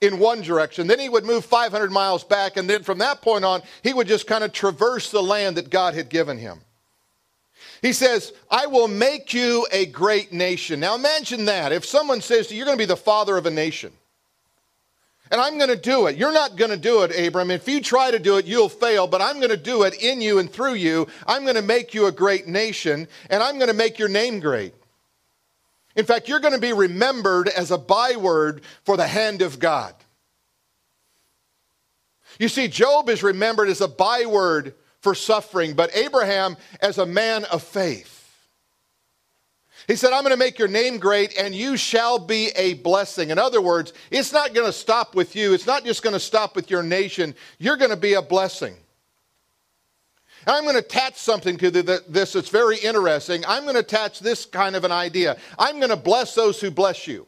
in 0.00 0.18
one 0.18 0.42
direction. 0.42 0.86
Then 0.86 0.98
he 0.98 1.08
would 1.08 1.24
move 1.24 1.44
500 1.44 1.90
miles 1.90 2.24
back, 2.24 2.56
and 2.56 2.68
then 2.68 2.82
from 2.82 2.98
that 2.98 3.22
point 3.22 3.44
on, 3.44 3.62
he 3.82 3.92
would 3.92 4.06
just 4.06 4.26
kind 4.26 4.44
of 4.44 4.52
traverse 4.52 5.10
the 5.10 5.22
land 5.22 5.56
that 5.56 5.70
God 5.70 5.94
had 5.94 6.08
given 6.08 6.38
him. 6.38 6.60
He 7.82 7.92
says, 7.92 8.32
I 8.50 8.66
will 8.66 8.88
make 8.88 9.34
you 9.34 9.66
a 9.70 9.86
great 9.86 10.32
nation. 10.32 10.80
Now 10.80 10.94
imagine 10.94 11.44
that. 11.46 11.72
If 11.72 11.84
someone 11.84 12.20
says 12.20 12.46
to 12.46 12.54
you, 12.54 12.58
You're 12.58 12.66
going 12.66 12.78
to 12.78 12.82
be 12.82 12.86
the 12.86 12.96
father 12.96 13.36
of 13.36 13.46
a 13.46 13.50
nation. 13.50 13.92
And 15.30 15.40
I'm 15.40 15.56
going 15.56 15.70
to 15.70 15.76
do 15.76 16.06
it. 16.06 16.16
You're 16.16 16.32
not 16.32 16.56
going 16.56 16.70
to 16.70 16.76
do 16.76 17.02
it, 17.02 17.26
Abram. 17.26 17.50
If 17.50 17.66
you 17.66 17.80
try 17.80 18.10
to 18.10 18.18
do 18.18 18.36
it, 18.36 18.46
you'll 18.46 18.68
fail, 18.68 19.06
but 19.06 19.22
I'm 19.22 19.36
going 19.36 19.50
to 19.50 19.56
do 19.56 19.82
it 19.84 19.94
in 20.02 20.20
you 20.20 20.38
and 20.38 20.50
through 20.50 20.74
you. 20.74 21.06
I'm 21.26 21.42
going 21.44 21.56
to 21.56 21.62
make 21.62 21.94
you 21.94 22.06
a 22.06 22.12
great 22.12 22.46
nation, 22.46 23.08
and 23.30 23.42
I'm 23.42 23.56
going 23.56 23.68
to 23.68 23.74
make 23.74 23.98
your 23.98 24.08
name 24.08 24.40
great. 24.40 24.74
In 25.96 26.04
fact, 26.04 26.28
you're 26.28 26.40
going 26.40 26.54
to 26.54 26.60
be 26.60 26.72
remembered 26.72 27.48
as 27.48 27.70
a 27.70 27.78
byword 27.78 28.62
for 28.84 28.96
the 28.96 29.06
hand 29.06 29.42
of 29.42 29.58
God. 29.58 29.94
You 32.38 32.48
see, 32.48 32.68
Job 32.68 33.08
is 33.08 33.22
remembered 33.22 33.68
as 33.68 33.80
a 33.80 33.88
byword 33.88 34.74
for 35.00 35.14
suffering, 35.14 35.74
but 35.74 35.96
Abraham 35.96 36.56
as 36.80 36.98
a 36.98 37.06
man 37.06 37.44
of 37.44 37.62
faith. 37.62 38.13
He 39.86 39.96
said, 39.96 40.12
I'm 40.12 40.22
going 40.22 40.32
to 40.32 40.38
make 40.38 40.58
your 40.58 40.68
name 40.68 40.98
great 40.98 41.36
and 41.38 41.54
you 41.54 41.76
shall 41.76 42.18
be 42.18 42.48
a 42.56 42.74
blessing. 42.74 43.30
In 43.30 43.38
other 43.38 43.60
words, 43.60 43.92
it's 44.10 44.32
not 44.32 44.54
going 44.54 44.66
to 44.66 44.72
stop 44.72 45.14
with 45.14 45.36
you. 45.36 45.52
It's 45.52 45.66
not 45.66 45.84
just 45.84 46.02
going 46.02 46.14
to 46.14 46.20
stop 46.20 46.56
with 46.56 46.70
your 46.70 46.82
nation. 46.82 47.34
You're 47.58 47.76
going 47.76 47.90
to 47.90 47.96
be 47.96 48.14
a 48.14 48.22
blessing. 48.22 48.74
And 50.46 50.56
I'm 50.56 50.64
going 50.64 50.74
to 50.74 50.80
attach 50.80 51.16
something 51.16 51.56
to 51.58 51.70
this 51.70 52.32
that's 52.32 52.48
very 52.48 52.78
interesting. 52.78 53.44
I'm 53.46 53.64
going 53.64 53.74
to 53.74 53.80
attach 53.80 54.20
this 54.20 54.46
kind 54.46 54.76
of 54.76 54.84
an 54.84 54.92
idea. 54.92 55.36
I'm 55.58 55.78
going 55.78 55.90
to 55.90 55.96
bless 55.96 56.34
those 56.34 56.60
who 56.60 56.70
bless 56.70 57.06
you. 57.06 57.26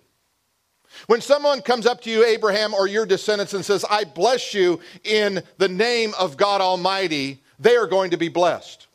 When 1.08 1.20
someone 1.20 1.60
comes 1.60 1.84
up 1.84 2.00
to 2.02 2.10
you, 2.10 2.24
Abraham, 2.24 2.72
or 2.72 2.86
your 2.86 3.04
descendants, 3.04 3.52
and 3.52 3.64
says, 3.64 3.84
I 3.90 4.04
bless 4.04 4.54
you 4.54 4.80
in 5.04 5.42
the 5.58 5.68
name 5.68 6.12
of 6.18 6.36
God 6.38 6.62
Almighty, 6.62 7.42
they 7.58 7.76
are 7.76 7.86
going 7.86 8.10
to 8.10 8.16
be 8.16 8.28
blessed. 8.28 8.85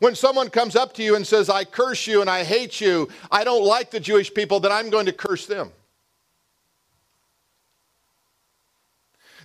When 0.00 0.14
someone 0.14 0.50
comes 0.50 0.76
up 0.76 0.92
to 0.94 1.02
you 1.02 1.16
and 1.16 1.26
says, 1.26 1.48
I 1.48 1.64
curse 1.64 2.06
you 2.06 2.20
and 2.20 2.28
I 2.28 2.44
hate 2.44 2.80
you, 2.80 3.08
I 3.30 3.44
don't 3.44 3.64
like 3.64 3.90
the 3.90 4.00
Jewish 4.00 4.32
people, 4.32 4.60
then 4.60 4.72
I'm 4.72 4.90
going 4.90 5.06
to 5.06 5.12
curse 5.12 5.46
them. 5.46 5.72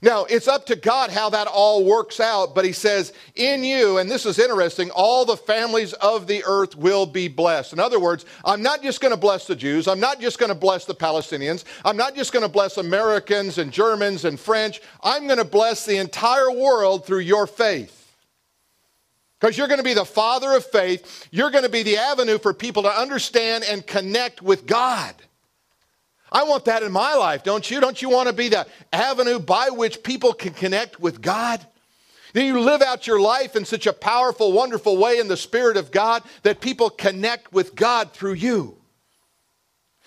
Now, 0.04 0.26
it's 0.26 0.48
up 0.48 0.66
to 0.66 0.76
God 0.76 1.12
how 1.12 1.30
that 1.30 1.46
all 1.46 1.86
works 1.86 2.20
out, 2.20 2.56
but 2.56 2.66
he 2.66 2.72
says, 2.72 3.14
In 3.36 3.64
you, 3.64 4.00
and 4.00 4.10
this 4.10 4.26
is 4.26 4.40
interesting, 4.40 4.90
all 4.90 5.26
the 5.26 5.38
families 5.38 5.94
of 5.94 6.26
the 6.26 6.44
earth 6.44 6.76
will 6.76 7.06
be 7.06 7.28
blessed. 7.28 7.74
In 7.74 7.80
other 7.80 8.00
words, 8.00 8.26
I'm 8.44 8.64
not 8.64 8.82
just 8.82 9.00
going 9.00 9.14
to 9.14 9.20
bless 9.20 9.46
the 9.46 9.56
Jews, 9.56 9.88
I'm 9.88 10.00
not 10.00 10.20
just 10.20 10.40
going 10.40 10.50
to 10.50 10.56
bless 10.56 10.86
the 10.86 10.96
Palestinians, 10.96 11.66
I'm 11.86 11.98
not 11.98 12.16
just 12.16 12.34
going 12.34 12.42
to 12.42 12.50
bless 12.50 12.78
Americans 12.78 13.60
and 13.60 13.72
Germans 13.72 14.26
and 14.26 14.40
French, 14.40 14.82
I'm 15.04 15.28
going 15.28 15.38
to 15.38 15.46
bless 15.46 15.86
the 15.86 15.98
entire 15.98 16.52
world 16.52 17.06
through 17.06 17.20
your 17.20 17.46
faith. 17.46 18.01
Because 19.42 19.58
you're 19.58 19.68
going 19.68 19.80
to 19.80 19.84
be 19.84 19.96
the 19.96 20.06
father 20.06 20.56
of 20.56 20.64
faith. 20.64 21.28
You're 21.32 21.50
going 21.50 21.64
to 21.64 21.70
be 21.70 21.82
the 21.82 21.98
avenue 21.98 22.38
for 22.38 22.54
people 22.54 22.84
to 22.84 22.90
understand 22.90 23.64
and 23.68 23.86
connect 23.86 24.44
with 24.44 24.68
God. 24.68 25.16
I 26.32 26.44
want 26.44 26.66
that 26.66 26.84
in 26.84 26.92
my 26.92 27.16
life, 27.16 27.44
don't 27.44 27.70
you? 27.70 27.82
Don't 27.82 28.02
you 28.02 28.10
want 28.10 28.30
to 28.30 28.34
be 28.34 28.50
the 28.50 28.68
avenue 28.94 29.40
by 29.40 29.70
which 29.70 30.04
people 30.04 30.34
can 30.34 30.54
connect 30.54 31.00
with 31.00 31.22
God? 31.22 31.66
Then 32.34 32.46
you 32.46 32.60
live 32.60 32.84
out 32.84 33.08
your 33.08 33.20
life 33.20 33.56
in 33.56 33.66
such 33.66 33.88
a 33.88 33.94
powerful, 33.94 34.52
wonderful 34.52 34.96
way 34.96 35.18
in 35.18 35.28
the 35.28 35.36
Spirit 35.36 35.76
of 35.76 35.92
God 35.92 36.22
that 36.44 36.62
people 36.62 36.92
connect 36.92 37.52
with 37.52 37.76
God 37.76 38.14
through 38.14 38.34
you. 38.34 38.78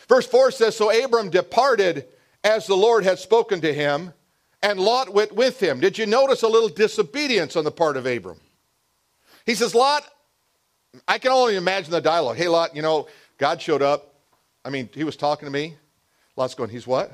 Verse 0.08 0.26
4 0.26 0.52
says 0.52 0.76
So 0.76 1.04
Abram 1.04 1.28
departed 1.28 2.06
as 2.44 2.66
the 2.68 2.76
Lord 2.76 3.02
had 3.02 3.18
spoken 3.18 3.60
to 3.62 3.74
him, 3.74 4.12
and 4.62 4.78
Lot 4.78 5.12
went 5.12 5.32
with 5.32 5.60
him. 5.60 5.80
Did 5.80 5.98
you 5.98 6.06
notice 6.06 6.42
a 6.42 6.48
little 6.48 6.68
disobedience 6.68 7.56
on 7.56 7.64
the 7.64 7.72
part 7.72 7.96
of 7.96 8.06
Abram? 8.06 8.38
He 9.46 9.54
says, 9.54 9.74
Lot, 9.74 10.04
I 11.06 11.18
can 11.18 11.32
only 11.32 11.56
imagine 11.56 11.90
the 11.90 12.00
dialogue. 12.00 12.36
Hey, 12.36 12.48
Lot, 12.48 12.74
you 12.74 12.82
know, 12.82 13.08
God 13.38 13.60
showed 13.60 13.82
up. 13.82 14.14
I 14.64 14.70
mean, 14.70 14.88
he 14.94 15.04
was 15.04 15.16
talking 15.16 15.46
to 15.46 15.52
me. 15.52 15.76
Lot's 16.36 16.54
going, 16.54 16.70
he's 16.70 16.86
what? 16.86 17.12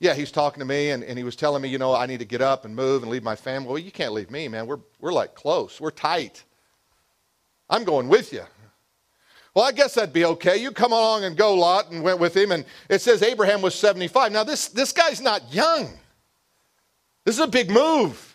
Yeah, 0.00 0.14
he's 0.14 0.32
talking 0.32 0.58
to 0.58 0.64
me 0.64 0.90
and, 0.90 1.04
and 1.04 1.16
he 1.16 1.22
was 1.22 1.36
telling 1.36 1.62
me, 1.62 1.68
you 1.68 1.78
know, 1.78 1.94
I 1.94 2.06
need 2.06 2.18
to 2.18 2.24
get 2.24 2.40
up 2.40 2.64
and 2.64 2.74
move 2.74 3.02
and 3.02 3.10
leave 3.10 3.22
my 3.22 3.36
family. 3.36 3.68
Well, 3.68 3.78
you 3.78 3.92
can't 3.92 4.12
leave 4.12 4.30
me, 4.30 4.48
man. 4.48 4.66
We're, 4.66 4.80
we're 5.00 5.12
like 5.12 5.34
close. 5.34 5.80
We're 5.80 5.92
tight. 5.92 6.42
I'm 7.70 7.84
going 7.84 8.08
with 8.08 8.32
you. 8.32 8.42
Well, 9.54 9.64
I 9.64 9.72
guess 9.72 9.94
that'd 9.94 10.12
be 10.12 10.24
okay. 10.24 10.56
You 10.56 10.72
come 10.72 10.92
along 10.92 11.24
and 11.24 11.36
go, 11.36 11.54
Lot, 11.54 11.90
and 11.90 12.02
went 12.02 12.18
with 12.18 12.36
him. 12.36 12.52
And 12.52 12.64
it 12.88 13.00
says 13.00 13.22
Abraham 13.22 13.62
was 13.62 13.74
75. 13.74 14.32
Now, 14.32 14.44
this, 14.44 14.68
this 14.68 14.92
guy's 14.92 15.20
not 15.20 15.52
young. 15.52 15.90
This 17.24 17.36
is 17.36 17.40
a 17.40 17.46
big 17.46 17.70
move. 17.70 18.31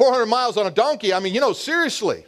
400 0.00 0.24
miles 0.24 0.56
on 0.56 0.66
a 0.66 0.70
donkey. 0.70 1.12
I 1.12 1.20
mean, 1.20 1.34
you 1.34 1.42
know, 1.42 1.52
seriously. 1.52 2.24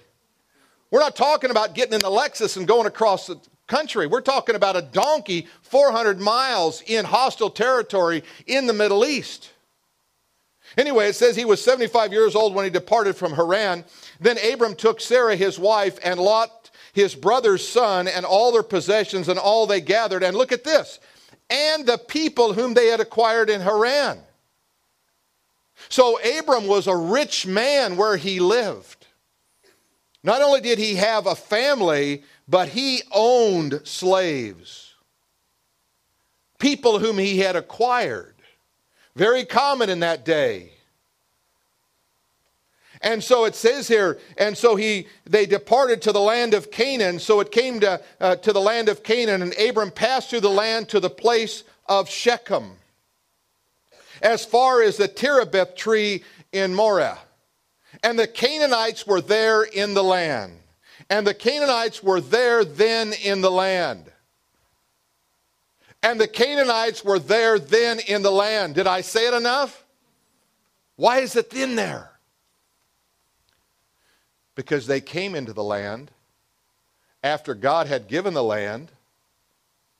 We're 0.90 1.00
not 1.00 1.16
talking 1.16 1.50
about 1.50 1.74
getting 1.74 1.94
in 1.94 2.00
the 2.00 2.10
Lexus 2.10 2.58
and 2.58 2.68
going 2.68 2.86
across 2.86 3.28
the 3.28 3.40
country. 3.66 4.06
We're 4.06 4.20
talking 4.20 4.56
about 4.56 4.76
a 4.76 4.82
donkey 4.82 5.48
400 5.62 6.20
miles 6.20 6.82
in 6.82 7.06
hostile 7.06 7.48
territory 7.48 8.24
in 8.46 8.66
the 8.66 8.74
Middle 8.74 9.06
East. 9.06 9.52
Anyway, 10.76 11.08
it 11.08 11.14
says 11.14 11.34
he 11.34 11.46
was 11.46 11.64
75 11.64 12.12
years 12.12 12.36
old 12.36 12.54
when 12.54 12.66
he 12.66 12.70
departed 12.70 13.16
from 13.16 13.32
Haran. 13.32 13.86
Then 14.20 14.36
Abram 14.52 14.74
took 14.74 15.00
Sarah, 15.00 15.34
his 15.34 15.58
wife, 15.58 15.98
and 16.04 16.20
Lot, 16.20 16.70
his 16.92 17.14
brother's 17.14 17.66
son, 17.66 18.06
and 18.06 18.26
all 18.26 18.52
their 18.52 18.62
possessions 18.62 19.30
and 19.30 19.38
all 19.38 19.66
they 19.66 19.80
gathered. 19.80 20.22
And 20.22 20.36
look 20.36 20.52
at 20.52 20.62
this 20.62 21.00
and 21.48 21.86
the 21.86 21.96
people 21.96 22.52
whom 22.52 22.74
they 22.74 22.88
had 22.88 23.00
acquired 23.00 23.48
in 23.48 23.62
Haran. 23.62 24.20
So 25.88 26.18
Abram 26.38 26.66
was 26.66 26.86
a 26.86 26.96
rich 26.96 27.46
man 27.46 27.96
where 27.96 28.16
he 28.16 28.40
lived. 28.40 29.06
Not 30.22 30.42
only 30.42 30.60
did 30.60 30.78
he 30.78 30.94
have 30.96 31.26
a 31.26 31.34
family, 31.34 32.22
but 32.46 32.68
he 32.68 33.02
owned 33.10 33.80
slaves, 33.84 34.94
people 36.58 36.98
whom 36.98 37.18
he 37.18 37.38
had 37.38 37.56
acquired. 37.56 38.34
Very 39.16 39.44
common 39.44 39.90
in 39.90 40.00
that 40.00 40.24
day. 40.24 40.72
And 43.02 43.22
so 43.22 43.44
it 43.46 43.56
says 43.56 43.88
here, 43.88 44.18
and 44.38 44.56
so 44.56 44.76
he 44.76 45.08
they 45.24 45.44
departed 45.44 46.02
to 46.02 46.12
the 46.12 46.20
land 46.20 46.54
of 46.54 46.70
Canaan. 46.70 47.18
So 47.18 47.40
it 47.40 47.50
came 47.50 47.80
to, 47.80 48.00
uh, 48.20 48.36
to 48.36 48.52
the 48.52 48.60
land 48.60 48.88
of 48.88 49.02
Canaan, 49.02 49.42
and 49.42 49.58
Abram 49.58 49.90
passed 49.90 50.30
through 50.30 50.40
the 50.40 50.48
land 50.50 50.88
to 50.90 51.00
the 51.00 51.10
place 51.10 51.64
of 51.86 52.08
Shechem, 52.08 52.76
as 54.22 54.44
far 54.44 54.82
as 54.82 54.96
the 54.96 55.08
terebinth 55.08 55.74
tree 55.74 56.22
in 56.52 56.74
Moreh. 56.74 57.18
And 58.02 58.18
the 58.18 58.26
Canaanites 58.26 59.06
were 59.06 59.20
there 59.20 59.62
in 59.62 59.94
the 59.94 60.04
land. 60.04 60.58
And 61.10 61.26
the 61.26 61.34
Canaanites 61.34 62.02
were 62.02 62.20
there 62.20 62.64
then 62.64 63.12
in 63.12 63.40
the 63.40 63.50
land. 63.50 64.10
And 66.02 66.20
the 66.20 66.28
Canaanites 66.28 67.04
were 67.04 67.18
there 67.18 67.58
then 67.58 68.00
in 68.00 68.22
the 68.22 68.30
land. 68.30 68.74
Did 68.74 68.86
I 68.86 69.02
say 69.02 69.26
it 69.26 69.34
enough? 69.34 69.84
Why 70.96 71.18
is 71.18 71.36
it 71.36 71.50
then 71.50 71.76
there? 71.76 72.10
Because 74.54 74.86
they 74.86 75.00
came 75.00 75.34
into 75.34 75.52
the 75.52 75.64
land 75.64 76.10
after 77.22 77.54
God 77.54 77.86
had 77.86 78.08
given 78.08 78.34
the 78.34 78.42
land 78.42 78.91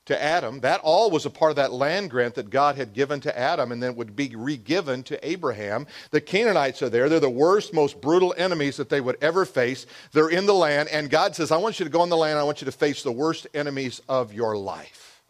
to 0.07 0.21
Adam. 0.21 0.61
That 0.61 0.81
all 0.83 1.11
was 1.11 1.27
a 1.27 1.31
part 1.31 1.51
of 1.51 1.57
that 1.57 1.73
land 1.73 2.11
grant 2.11 2.35
that 2.35 2.51
God 2.51 2.77
had 2.77 2.93
given 2.93 3.21
to 3.21 3.39
Adam 3.39 3.71
and 3.71 3.83
then 3.83 3.95
would 3.97 4.17
be 4.17 4.35
re-given 4.35 5.05
to 5.05 5.27
Abraham. 5.29 5.87
The 6.11 6.21
Canaanites 6.21 6.83
are 6.83 6.89
there. 6.89 7.09
They're 7.09 7.21
the 7.21 7.31
worst, 7.31 7.73
most 7.73 8.01
brutal 8.01 8.35
enemies 8.37 8.77
that 8.79 8.89
they 8.89 9.01
would 9.01 9.17
ever 9.23 9.45
face. 9.45 9.87
They're 10.13 10.29
in 10.29 10.47
the 10.47 10.55
land, 10.55 10.89
and 10.89 11.09
God 11.09 11.37
says, 11.37 11.53
I 11.53 11.57
want 11.57 11.79
you 11.79 11.85
to 11.85 11.91
go 11.91 12.03
in 12.03 12.09
the 12.09 12.17
land. 12.17 12.39
I 12.39 12.43
want 12.43 12.61
you 12.61 12.65
to 12.67 12.73
face 12.73 13.03
the 13.03 13.13
worst 13.13 13.47
enemies 13.55 14.03
of 14.09 14.33
your 14.33 14.57
life. 14.57 15.23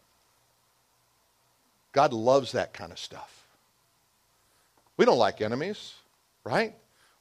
God 1.91 2.11
loves 2.11 2.53
that 2.53 2.73
kind 2.73 2.91
of 2.91 2.97
stuff. 2.97 3.45
We 4.97 5.05
don't 5.05 5.19
like 5.19 5.41
enemies, 5.41 5.93
right? 6.43 6.73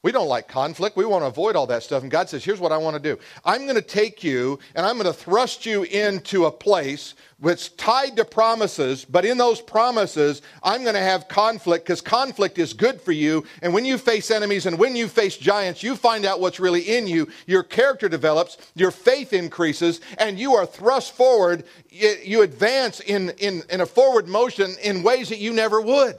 We 0.02 0.10
don't 0.10 0.26
like 0.26 0.48
conflict. 0.48 0.96
We 0.96 1.04
want 1.04 1.22
to 1.22 1.28
avoid 1.28 1.54
all 1.54 1.68
that 1.68 1.84
stuff. 1.84 2.02
And 2.02 2.10
God 2.10 2.28
says, 2.28 2.44
Here's 2.44 2.58
what 2.58 2.72
I 2.72 2.76
want 2.76 2.96
to 2.96 3.02
do 3.02 3.20
I'm 3.44 3.62
going 3.62 3.76
to 3.76 3.82
take 3.82 4.24
you 4.24 4.58
and 4.74 4.84
I'm 4.84 4.96
going 4.96 5.06
to 5.06 5.12
thrust 5.12 5.64
you 5.64 5.84
into 5.84 6.46
a 6.46 6.50
place 6.50 7.14
that's 7.38 7.68
tied 7.70 8.16
to 8.16 8.24
promises, 8.24 9.04
but 9.04 9.24
in 9.24 9.38
those 9.38 9.60
promises, 9.60 10.42
I'm 10.62 10.82
going 10.82 10.94
to 10.94 11.00
have 11.00 11.28
conflict 11.28 11.84
because 11.84 12.00
conflict 12.00 12.58
is 12.58 12.72
good 12.72 13.00
for 13.00 13.12
you. 13.12 13.44
And 13.62 13.72
when 13.72 13.84
you 13.84 13.96
face 13.96 14.30
enemies 14.30 14.66
and 14.66 14.78
when 14.78 14.96
you 14.96 15.06
face 15.06 15.36
giants, 15.36 15.82
you 15.82 15.94
find 15.94 16.24
out 16.24 16.40
what's 16.40 16.60
really 16.60 16.96
in 16.96 17.06
you. 17.06 17.28
Your 17.46 17.62
character 17.62 18.08
develops, 18.08 18.58
your 18.74 18.90
faith 18.90 19.32
increases, 19.32 20.00
and 20.18 20.38
you 20.38 20.54
are 20.54 20.66
thrust 20.66 21.12
forward. 21.12 21.64
You 21.90 22.42
advance 22.42 23.00
in, 23.00 23.30
in, 23.38 23.62
in 23.70 23.80
a 23.80 23.86
forward 23.86 24.26
motion 24.26 24.74
in 24.82 25.02
ways 25.02 25.28
that 25.28 25.38
you 25.38 25.52
never 25.52 25.80
would. 25.80 26.16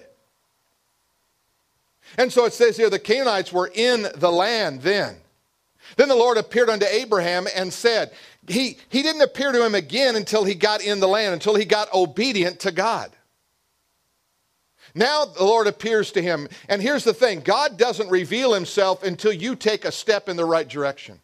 And 2.17 2.31
so 2.31 2.45
it 2.45 2.53
says 2.53 2.77
here 2.77 2.89
the 2.89 2.99
Canaanites 2.99 3.51
were 3.51 3.71
in 3.73 4.07
the 4.15 4.31
land 4.31 4.81
then. 4.81 5.15
Then 5.97 6.09
the 6.09 6.15
Lord 6.15 6.37
appeared 6.37 6.69
unto 6.69 6.85
Abraham 6.85 7.47
and 7.55 7.71
said, 7.71 8.11
he, 8.47 8.77
he 8.89 9.01
didn't 9.01 9.21
appear 9.21 9.51
to 9.51 9.65
him 9.65 9.75
again 9.75 10.15
until 10.15 10.43
he 10.43 10.55
got 10.55 10.83
in 10.83 10.99
the 10.99 11.07
land, 11.07 11.33
until 11.33 11.55
he 11.55 11.65
got 11.65 11.93
obedient 11.93 12.61
to 12.61 12.71
God. 12.71 13.11
Now 14.95 15.25
the 15.25 15.43
Lord 15.43 15.67
appears 15.67 16.11
to 16.13 16.21
him. 16.21 16.47
And 16.69 16.81
here's 16.81 17.03
the 17.03 17.13
thing 17.13 17.41
God 17.41 17.77
doesn't 17.77 18.09
reveal 18.09 18.53
himself 18.53 19.03
until 19.03 19.33
you 19.33 19.55
take 19.55 19.85
a 19.85 19.91
step 19.91 20.29
in 20.29 20.37
the 20.37 20.45
right 20.45 20.67
direction. 20.67 21.19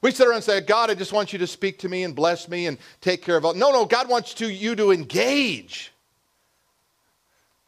We 0.00 0.12
sit 0.12 0.26
around 0.26 0.36
and 0.36 0.44
say, 0.44 0.60
God, 0.60 0.90
I 0.90 0.94
just 0.94 1.12
want 1.12 1.32
you 1.32 1.40
to 1.40 1.46
speak 1.46 1.80
to 1.80 1.88
me 1.88 2.04
and 2.04 2.14
bless 2.14 2.48
me 2.48 2.66
and 2.66 2.78
take 3.00 3.22
care 3.22 3.36
of 3.36 3.44
all. 3.44 3.54
No, 3.54 3.72
no, 3.72 3.84
God 3.84 4.08
wants 4.08 4.34
to, 4.34 4.48
you 4.48 4.76
to 4.76 4.92
engage. 4.92 5.92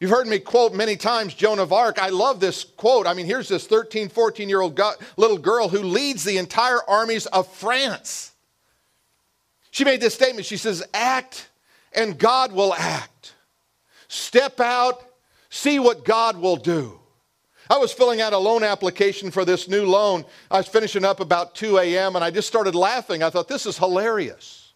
You've 0.01 0.09
heard 0.09 0.27
me 0.27 0.39
quote 0.39 0.73
many 0.73 0.95
times 0.95 1.35
Joan 1.35 1.59
of 1.59 1.71
Arc. 1.71 1.99
I 2.01 2.09
love 2.09 2.39
this 2.39 2.63
quote. 2.63 3.05
I 3.05 3.13
mean, 3.13 3.27
here's 3.27 3.47
this 3.47 3.67
13, 3.67 4.09
14 4.09 4.49
year 4.49 4.59
old 4.59 4.79
little 5.15 5.37
girl 5.37 5.69
who 5.69 5.83
leads 5.83 6.23
the 6.23 6.39
entire 6.39 6.79
armies 6.89 7.27
of 7.27 7.47
France. 7.47 8.31
She 9.69 9.85
made 9.85 10.01
this 10.01 10.15
statement. 10.15 10.47
She 10.47 10.57
says, 10.57 10.83
Act 10.91 11.49
and 11.93 12.17
God 12.17 12.51
will 12.51 12.73
act. 12.73 13.35
Step 14.07 14.59
out, 14.59 15.05
see 15.51 15.77
what 15.77 16.03
God 16.03 16.35
will 16.35 16.57
do. 16.57 16.99
I 17.69 17.77
was 17.77 17.93
filling 17.93 18.21
out 18.21 18.33
a 18.33 18.39
loan 18.39 18.63
application 18.63 19.29
for 19.29 19.45
this 19.45 19.67
new 19.67 19.85
loan. 19.85 20.25
I 20.49 20.57
was 20.57 20.67
finishing 20.67 21.05
up 21.05 21.19
about 21.19 21.53
2 21.53 21.77
a.m. 21.77 22.15
and 22.15 22.25
I 22.25 22.31
just 22.31 22.47
started 22.47 22.73
laughing. 22.73 23.21
I 23.21 23.29
thought, 23.29 23.47
this 23.47 23.67
is 23.67 23.77
hilarious. 23.77 24.73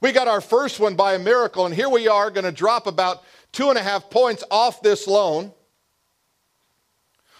We 0.00 0.12
got 0.12 0.28
our 0.28 0.40
first 0.40 0.78
one 0.78 0.94
by 0.94 1.14
a 1.14 1.18
miracle, 1.18 1.66
and 1.66 1.74
here 1.74 1.88
we 1.88 2.06
are 2.06 2.30
going 2.30 2.44
to 2.44 2.52
drop 2.52 2.86
about 2.86 3.24
two 3.52 3.70
and 3.70 3.78
a 3.78 3.82
half 3.82 4.10
points 4.10 4.44
off 4.50 4.82
this 4.82 5.06
loan. 5.06 5.52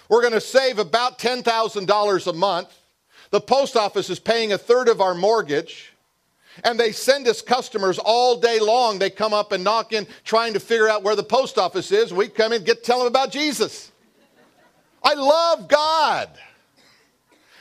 We're 0.08 0.22
going 0.22 0.32
to 0.32 0.40
save 0.40 0.78
about 0.78 1.18
$10,000 1.18 2.26
a 2.26 2.32
month. 2.32 2.74
The 3.30 3.40
post 3.40 3.76
office 3.76 4.08
is 4.08 4.18
paying 4.18 4.52
a 4.52 4.58
third 4.58 4.88
of 4.88 5.00
our 5.00 5.14
mortgage. 5.14 5.92
And 6.64 6.80
they 6.80 6.92
send 6.92 7.28
us 7.28 7.42
customers 7.42 7.98
all 7.98 8.40
day 8.40 8.58
long. 8.58 8.98
They 8.98 9.10
come 9.10 9.32
up 9.32 9.52
and 9.52 9.62
knock 9.62 9.92
in 9.92 10.06
trying 10.24 10.54
to 10.54 10.60
figure 10.60 10.88
out 10.88 11.02
where 11.02 11.14
the 11.14 11.22
post 11.22 11.58
office 11.58 11.92
is. 11.92 12.12
We 12.12 12.28
come 12.28 12.52
in, 12.52 12.64
get 12.64 12.82
tell 12.82 12.98
them 12.98 13.06
about 13.06 13.30
Jesus. 13.30 13.92
I 15.04 15.14
love 15.14 15.68
God. 15.68 16.30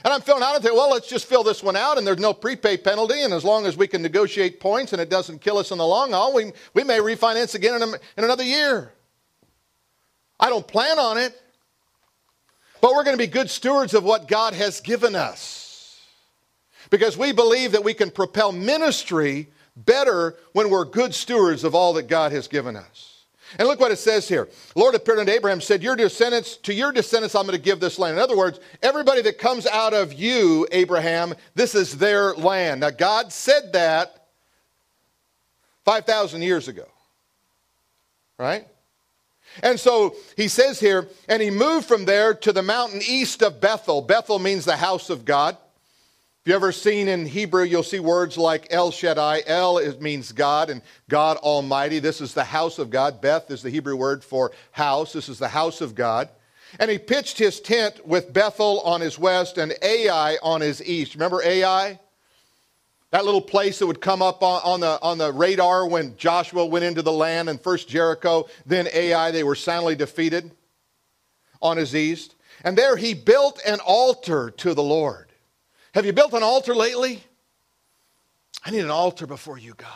And 0.08 0.14
I'm 0.14 0.22
filling 0.22 0.42
out 0.42 0.56
and 0.56 0.64
think, 0.64 0.74
well, 0.74 0.90
let's 0.90 1.10
just 1.10 1.26
fill 1.26 1.44
this 1.44 1.62
one 1.62 1.76
out 1.76 1.98
and 1.98 2.08
there's 2.08 2.18
no 2.18 2.34
prepay 2.34 2.78
penalty. 2.78 3.24
And 3.24 3.34
as 3.34 3.44
long 3.44 3.66
as 3.66 3.76
we 3.76 3.88
can 3.88 4.02
negotiate 4.02 4.62
points 4.62 4.94
and 4.94 5.02
it 5.02 5.10
doesn't 5.10 5.42
kill 5.42 5.58
us 5.58 5.72
in 5.72 5.80
the 5.80 5.86
long 5.86 6.14
haul, 6.14 6.34
we, 6.34 6.54
we 6.74 6.86
may 6.86 7.00
refinance 7.00 7.56
again 7.56 7.76
in, 7.76 7.82
a, 7.82 7.92
in 7.92 8.24
another 8.24 8.46
year. 8.46 8.94
I 10.40 10.48
don't 10.48 10.66
plan 10.66 10.98
on 10.98 11.18
it. 11.18 11.38
But 12.80 12.94
we're 12.94 13.04
going 13.04 13.18
to 13.18 13.22
be 13.22 13.28
good 13.28 13.50
stewards 13.50 13.94
of 13.94 14.06
what 14.06 14.30
God 14.30 14.54
has 14.54 14.80
given 14.80 15.14
us. 15.14 16.02
Because 16.90 17.18
we 17.18 17.34
believe 17.34 17.74
that 17.74 17.84
we 17.84 17.94
can 17.94 18.10
propel 18.10 18.54
ministry 18.54 19.50
better 19.76 20.38
when 20.54 20.70
we're 20.70 20.86
good 20.86 21.14
stewards 21.14 21.66
of 21.66 21.76
all 21.76 21.92
that 21.96 22.08
God 22.08 22.32
has 22.32 22.48
given 22.48 22.78
us. 22.78 23.17
And 23.58 23.68
look 23.68 23.80
what 23.80 23.92
it 23.92 23.98
says 23.98 24.28
here. 24.28 24.50
Lord 24.76 24.96
appeared 24.96 25.20
unto 25.20 25.32
Abraham, 25.32 25.62
said, 25.62 25.82
Your 25.82 25.96
descendants, 25.96 26.58
to 26.58 26.74
your 26.74 26.92
descendants 26.92 27.34
I'm 27.34 27.46
going 27.46 27.58
to 27.58 27.64
give 27.64 27.80
this 27.80 27.98
land. 27.98 28.18
In 28.18 28.22
other 28.22 28.38
words, 28.38 28.60
everybody 28.82 29.22
that 29.22 29.38
comes 29.38 29.66
out 29.66 29.94
of 29.94 30.14
you, 30.14 30.68
Abraham, 30.72 31.34
this 31.56 31.74
is 31.74 31.98
their 31.98 32.34
land. 32.34 32.82
Now, 32.82 32.90
God 32.90 33.32
said 33.32 33.74
that 33.74 34.28
5,000 35.86 36.42
years 36.42 36.68
ago. 36.68 36.86
Right? 38.38 38.68
And 39.64 39.80
so 39.80 40.16
he 40.36 40.48
says 40.48 40.80
here, 40.80 41.08
and 41.30 41.42
he 41.42 41.50
moved 41.50 41.88
from 41.88 42.06
there 42.06 42.34
to 42.34 42.52
the 42.52 42.62
mountain 42.62 43.02
east 43.08 43.42
of 43.42 43.62
Bethel. 43.62 44.02
Bethel 44.02 44.40
means 44.40 44.66
the 44.66 44.76
house 44.76 45.10
of 45.10 45.26
God 45.26 45.58
you 46.48 46.56
ever 46.56 46.72
seen 46.72 47.10
in 47.10 47.26
Hebrew, 47.26 47.64
you'll 47.64 47.84
see 47.84 48.00
words 48.00 48.38
like 48.38 48.68
El 48.70 48.92
Shaddai. 48.92 49.44
El 49.46 49.80
it 49.80 50.02
means 50.02 50.32
God 50.32 50.70
and 50.70 50.82
God 51.10 51.36
Almighty. 51.38 52.00
This 52.00 52.22
is 52.22 52.34
the 52.34 52.46
house 52.46 52.80
of 52.80 52.90
God. 52.90 53.20
Beth 53.20 53.52
is 53.52 53.62
the 53.62 53.70
Hebrew 53.70 53.98
word 53.98 54.24
for 54.24 54.54
house. 54.72 55.12
This 55.12 55.28
is 55.28 55.40
the 55.40 55.50
house 55.50 55.82
of 55.82 55.94
God. 55.94 56.30
And 56.80 56.90
he 56.90 57.00
pitched 57.00 57.38
his 57.38 57.60
tent 57.60 58.08
with 58.08 58.32
Bethel 58.32 58.80
on 58.82 59.02
his 59.02 59.20
west 59.20 59.58
and 59.58 59.74
Ai 59.82 60.38
on 60.42 60.62
his 60.62 60.82
east. 60.82 61.16
Remember 61.16 61.42
Ai? 61.44 62.00
That 63.12 63.26
little 63.26 63.42
place 63.42 63.80
that 63.80 63.88
would 63.88 64.00
come 64.00 64.22
up 64.22 64.42
on, 64.42 64.62
on, 64.64 64.80
the, 64.80 65.02
on 65.02 65.18
the 65.18 65.34
radar 65.34 65.86
when 65.86 66.16
Joshua 66.16 66.66
went 66.66 66.86
into 66.86 67.02
the 67.02 67.12
land 67.12 67.50
and 67.50 67.60
first 67.60 67.90
Jericho, 67.90 68.48
then 68.66 68.88
Ai, 68.94 69.32
they 69.32 69.44
were 69.44 69.56
soundly 69.56 69.96
defeated 69.96 70.52
on 71.62 71.76
his 71.76 71.94
east. 71.94 72.36
And 72.64 72.78
there 72.78 72.96
he 72.96 73.14
built 73.14 73.62
an 73.66 73.80
altar 73.82 74.50
to 74.52 74.74
the 74.74 74.84
Lord. 74.84 75.27
Have 75.98 76.06
you 76.06 76.14
built 76.14 76.34
an 76.34 76.44
altar 76.44 76.76
lately? 76.76 77.24
I 78.64 78.70
need 78.70 78.82
an 78.82 78.92
altar 78.92 79.26
before 79.26 79.58
you, 79.58 79.74
God. 79.74 79.90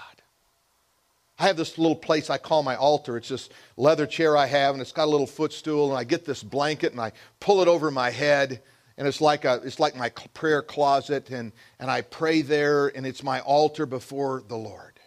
I 1.38 1.46
have 1.46 1.58
this 1.58 1.78
little 1.78 1.96
place 1.96 2.32
I 2.32 2.40
call 2.40 2.64
my 2.64 2.76
altar. 2.76 3.18
It's 3.18 3.30
this 3.30 3.50
leather 3.78 4.08
chair 4.08 4.36
I 4.36 4.48
have, 4.48 4.74
and 4.74 4.82
it's 4.82 4.92
got 4.92 5.04
a 5.04 5.12
little 5.12 5.28
footstool, 5.28 5.92
and 5.92 6.00
I 6.00 6.04
get 6.04 6.26
this 6.26 6.42
blanket 6.42 6.92
and 6.92 7.00
I 7.00 7.12
pull 7.40 7.62
it 7.62 7.68
over 7.68 7.92
my 7.92 8.10
head, 8.10 8.64
and 8.98 9.08
it's 9.08 9.22
like 9.22 9.46
a 9.46 9.62
it's 9.64 9.80
like 9.80 9.96
my 9.96 10.10
prayer 10.34 10.64
closet, 10.64 11.30
and, 11.30 11.52
and 11.80 11.92
I 11.92 12.02
pray 12.02 12.42
there, 12.42 12.88
and 12.88 13.06
it's 13.06 13.22
my 13.22 13.42
altar 13.42 13.86
before 13.86 14.42
the 14.48 14.58
Lord. 14.58 15.00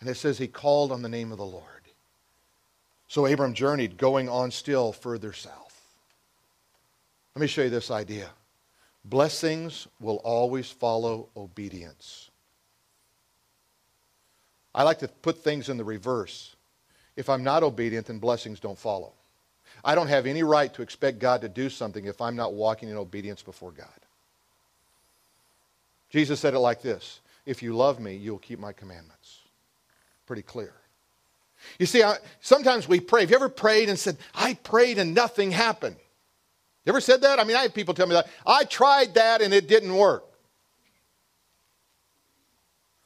And 0.00 0.10
it 0.10 0.16
says 0.16 0.36
he 0.36 0.48
called 0.48 0.90
on 0.90 1.02
the 1.02 1.08
name 1.08 1.30
of 1.30 1.38
the 1.38 1.44
Lord. 1.44 1.64
So 3.06 3.26
Abram 3.26 3.54
journeyed, 3.54 3.98
going 3.98 4.28
on 4.28 4.50
still 4.50 4.90
further 4.90 5.32
south. 5.32 5.80
Let 7.36 7.40
me 7.40 7.46
show 7.46 7.62
you 7.62 7.70
this 7.70 7.92
idea. 7.92 8.28
Blessings 9.04 9.88
will 10.00 10.16
always 10.16 10.70
follow 10.70 11.28
obedience. 11.36 12.30
I 14.74 14.84
like 14.84 15.00
to 15.00 15.08
put 15.08 15.42
things 15.42 15.68
in 15.68 15.76
the 15.76 15.84
reverse. 15.84 16.56
If 17.16 17.28
I'm 17.28 17.44
not 17.44 17.62
obedient, 17.62 18.06
then 18.06 18.18
blessings 18.18 18.60
don't 18.60 18.78
follow. 18.78 19.12
I 19.84 19.94
don't 19.94 20.08
have 20.08 20.26
any 20.26 20.42
right 20.42 20.72
to 20.74 20.82
expect 20.82 21.18
God 21.18 21.40
to 21.40 21.48
do 21.48 21.68
something 21.68 22.04
if 22.04 22.20
I'm 22.20 22.36
not 22.36 22.54
walking 22.54 22.88
in 22.88 22.96
obedience 22.96 23.42
before 23.42 23.72
God. 23.72 23.88
Jesus 26.08 26.40
said 26.40 26.54
it 26.54 26.60
like 26.60 26.82
this 26.82 27.20
If 27.44 27.62
you 27.62 27.74
love 27.74 27.98
me, 27.98 28.14
you'll 28.14 28.38
keep 28.38 28.58
my 28.58 28.72
commandments. 28.72 29.40
Pretty 30.26 30.42
clear. 30.42 30.72
You 31.78 31.86
see, 31.86 32.02
I, 32.02 32.16
sometimes 32.40 32.88
we 32.88 33.00
pray. 33.00 33.20
Have 33.22 33.30
you 33.30 33.36
ever 33.36 33.48
prayed 33.48 33.88
and 33.88 33.98
said, 33.98 34.16
I 34.34 34.54
prayed 34.54 34.98
and 34.98 35.14
nothing 35.14 35.50
happened? 35.50 35.96
You 36.84 36.90
ever 36.90 37.00
said 37.00 37.22
that? 37.22 37.38
I 37.38 37.44
mean, 37.44 37.56
I 37.56 37.62
have 37.62 37.74
people 37.74 37.94
tell 37.94 38.06
me 38.06 38.14
that. 38.14 38.26
I 38.46 38.64
tried 38.64 39.14
that 39.14 39.40
and 39.40 39.54
it 39.54 39.68
didn't 39.68 39.94
work. 39.94 40.24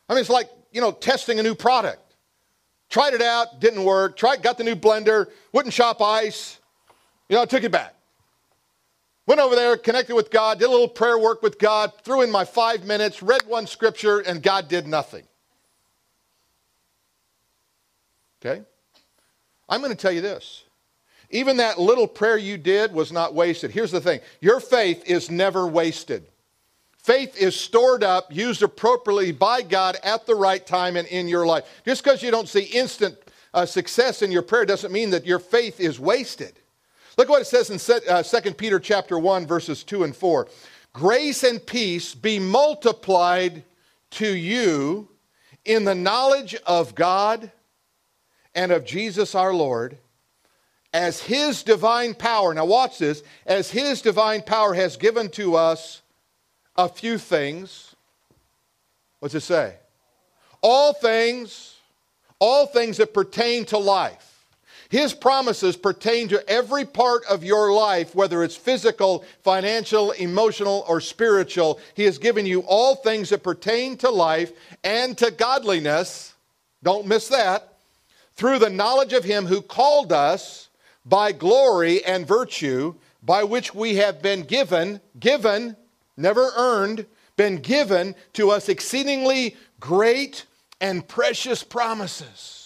I 0.09 0.15
mean, 0.15 0.21
it's 0.21 0.31
like, 0.31 0.49
you 0.73 0.81
know, 0.81 0.93
testing 0.93 1.39
a 1.39 1.43
new 1.43 1.55
product. 1.55 2.15
Tried 2.89 3.15
it 3.15 3.23
out, 3.23 3.61
didn't 3.61 3.85
work. 3.85 4.17
Tried, 4.17 4.43
got 4.43 4.57
the 4.57 4.65
new 4.65 4.77
blender, 4.77 5.27
wouldn't 5.53 5.75
chop 5.75 6.01
ice. 6.01 6.59
You 7.29 7.37
know, 7.37 7.43
I 7.43 7.47
took 7.47 7.65
it 7.65 7.73
back. 7.73 7.95
Went 9.27 9.41
over 9.41 9.57
there, 9.57 9.77
connected 9.77 10.15
with 10.15 10.31
God, 10.31 10.61
did 10.61 10.67
a 10.67 10.71
little 10.71 10.89
prayer 10.89 11.19
work 11.19 11.43
with 11.43 11.59
God, 11.59 11.93
threw 12.05 12.23
in 12.23 12.31
my 12.31 12.45
five 12.45 12.85
minutes, 12.85 13.23
read 13.23 13.43
one 13.47 13.67
scripture, 13.67 14.21
and 14.21 14.41
God 14.41 14.69
did 14.69 14.87
nothing. 14.87 15.25
Okay? 18.41 18.62
I'm 19.69 19.81
going 19.81 19.91
to 19.91 19.97
tell 19.97 20.12
you 20.12 20.21
this. 20.21 20.62
Even 21.31 21.57
that 21.57 21.79
little 21.79 22.07
prayer 22.07 22.37
you 22.39 22.57
did 22.57 22.93
was 22.93 23.11
not 23.11 23.35
wasted. 23.35 23.71
Here's 23.71 23.91
the 23.91 24.01
thing 24.01 24.21
your 24.41 24.61
faith 24.61 25.03
is 25.07 25.31
never 25.31 25.67
wasted. 25.67 26.27
Faith 26.99 27.37
is 27.37 27.55
stored 27.55 28.03
up, 28.03 28.35
used 28.35 28.62
appropriately 28.62 29.31
by 29.31 29.62
God 29.62 29.97
at 30.03 30.27
the 30.27 30.35
right 30.35 30.67
time 30.67 30.97
and 30.97 31.07
in 31.07 31.29
your 31.29 31.47
life. 31.47 31.65
Just 31.85 32.03
because 32.03 32.21
you 32.21 32.33
don't 32.33 32.49
see 32.49 32.62
instant 32.62 33.17
uh, 33.55 33.65
success 33.65 34.23
in 34.23 34.33
your 34.33 34.43
prayer 34.43 34.65
doesn't 34.65 34.91
mean 34.91 35.11
that 35.11 35.25
your 35.25 35.39
faith 35.39 35.79
is 35.79 36.01
wasted. 36.01 36.59
Look 37.17 37.29
what 37.29 37.41
it 37.41 37.47
says 37.47 37.71
in 37.71 38.03
uh, 38.09 38.23
2 38.23 38.55
Peter 38.55 38.81
chapter 38.81 39.19
1 39.19 39.47
verses 39.47 39.85
2 39.85 40.05
and 40.05 40.17
4. 40.17 40.49
Grace 40.93 41.45
and 41.45 41.65
peace 41.65 42.15
be 42.15 42.39
multiplied 42.39 43.62
to 44.11 44.35
you 44.35 45.09
in 45.65 45.85
the 45.85 45.95
knowledge 45.95 46.55
of 46.67 46.95
God 46.95 47.51
and 48.55 48.73
of 48.73 48.85
Jesus 48.85 49.35
our 49.35 49.55
Lord 49.55 49.99
as 50.97 51.21
his 51.21 51.63
divine 51.63 52.15
power. 52.15 52.55
Now 52.55 52.65
watch 52.65 52.99
this, 52.99 53.23
as 53.45 53.71
his 53.71 54.01
divine 54.01 54.41
power 54.41 54.73
has 54.73 54.97
given 54.97 55.29
to 55.31 55.55
us 55.55 56.01
a 56.75 56.89
few 56.89 57.19
things. 57.19 57.95
What's 59.21 59.35
it 59.35 59.41
say? 59.41 59.75
All 60.63 60.95
things, 60.95 61.77
all 62.39 62.67
things 62.67 62.97
that 62.97 63.13
pertain 63.13 63.67
to 63.67 63.79
life 63.79 64.27
his 64.89 65.13
promises 65.13 65.77
pertain 65.77 66.29
to 66.29 66.49
every 66.49 66.85
part 66.85 67.25
of 67.29 67.43
your 67.43 67.73
life, 67.73 68.15
whether 68.15 68.45
it's 68.45 68.57
physical, 68.57 69.25
financial, 69.43 70.13
emotional, 70.13 70.85
or 70.89 71.01
spiritual. 71.01 71.81
He 71.95 72.05
has 72.05 72.19
given 72.19 72.47
you 72.47 72.61
all 72.61 72.95
things 72.95 73.31
that 73.31 73.43
pertain 73.43 73.97
to 73.99 74.11
life 74.11 74.53
and 74.85 75.19
to 75.19 75.33
godliness. 75.33 76.35
Don't 76.85 77.07
miss 77.07 77.29
that. 77.29 77.75
Through 78.37 78.61
the 78.61 78.71
knowledge 78.71 79.13
of 79.13 79.25
Him 79.25 79.47
who 79.47 79.61
called 79.61 80.13
us 80.13 80.65
by 81.07 81.33
glory 81.33 82.05
and 82.05 82.27
virtue, 82.27 82.95
by 83.23 83.45
which 83.45 83.75
we 83.75 83.95
have 83.97 84.21
been 84.21 84.42
given, 84.42 85.01
given, 85.19 85.77
never 86.16 86.51
earned, 86.57 87.07
been 87.37 87.57
given 87.57 88.14
to 88.35 88.51
us 88.51 88.69
exceedingly 88.69 89.57
great 89.81 90.45
and 90.81 91.07
precious 91.09 91.62
promises 91.62 92.57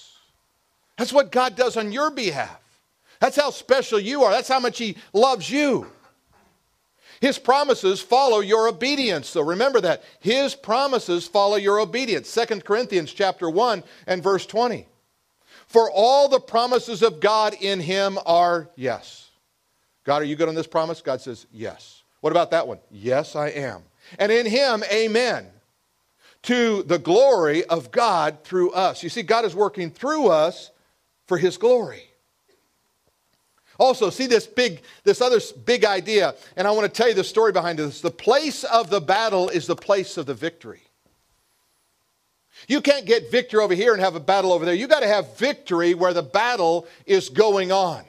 that's 1.00 1.14
what 1.14 1.32
God 1.32 1.56
does 1.56 1.78
on 1.78 1.92
your 1.92 2.10
behalf. 2.10 2.60
That's 3.20 3.36
how 3.36 3.48
special 3.48 3.98
you 3.98 4.22
are. 4.22 4.30
That's 4.30 4.50
how 4.50 4.60
much 4.60 4.76
He 4.76 4.98
loves 5.14 5.48
you. 5.48 5.86
His 7.22 7.38
promises 7.38 8.02
follow 8.02 8.40
your 8.40 8.68
obedience. 8.68 9.26
So 9.26 9.40
remember 9.40 9.80
that. 9.80 10.04
His 10.20 10.54
promises 10.54 11.26
follow 11.26 11.56
your 11.56 11.80
obedience. 11.80 12.30
2 12.34 12.60
Corinthians 12.60 13.14
chapter 13.14 13.48
1 13.48 13.82
and 14.06 14.22
verse 14.22 14.44
20. 14.44 14.86
For 15.70 15.88
all 15.88 16.28
the 16.28 16.40
promises 16.40 17.00
of 17.00 17.20
God 17.20 17.54
in 17.60 17.78
him 17.78 18.18
are 18.26 18.68
yes. 18.74 19.30
God, 20.02 20.20
are 20.20 20.24
you 20.24 20.34
good 20.34 20.48
on 20.48 20.56
this 20.56 20.66
promise? 20.66 21.00
God 21.00 21.20
says, 21.20 21.46
yes. 21.52 22.02
What 22.22 22.32
about 22.32 22.50
that 22.50 22.66
one? 22.66 22.80
Yes, 22.90 23.36
I 23.36 23.50
am. 23.50 23.84
And 24.18 24.32
in 24.32 24.46
him, 24.46 24.82
amen. 24.92 25.46
To 26.42 26.82
the 26.82 26.98
glory 26.98 27.64
of 27.66 27.92
God 27.92 28.42
through 28.42 28.72
us. 28.72 29.04
You 29.04 29.08
see, 29.08 29.22
God 29.22 29.44
is 29.44 29.54
working 29.54 29.92
through 29.92 30.26
us 30.26 30.72
for 31.28 31.38
his 31.38 31.56
glory. 31.56 32.02
Also, 33.78 34.10
see 34.10 34.26
this 34.26 34.48
big, 34.48 34.82
this 35.04 35.20
other 35.20 35.38
big 35.64 35.84
idea, 35.84 36.34
and 36.56 36.66
I 36.66 36.72
want 36.72 36.92
to 36.92 36.92
tell 36.92 37.08
you 37.08 37.14
the 37.14 37.22
story 37.22 37.52
behind 37.52 37.78
this. 37.78 38.00
The 38.00 38.10
place 38.10 38.64
of 38.64 38.90
the 38.90 39.00
battle 39.00 39.48
is 39.50 39.68
the 39.68 39.76
place 39.76 40.16
of 40.16 40.26
the 40.26 40.34
victory. 40.34 40.82
You 42.68 42.80
can't 42.80 43.06
get 43.06 43.30
victory 43.30 43.62
over 43.62 43.74
here 43.74 43.92
and 43.92 44.02
have 44.02 44.14
a 44.14 44.20
battle 44.20 44.52
over 44.52 44.64
there. 44.64 44.74
You 44.74 44.86
got 44.86 45.00
to 45.00 45.08
have 45.08 45.36
victory 45.36 45.94
where 45.94 46.12
the 46.12 46.22
battle 46.22 46.86
is 47.06 47.28
going 47.28 47.72
on. 47.72 48.04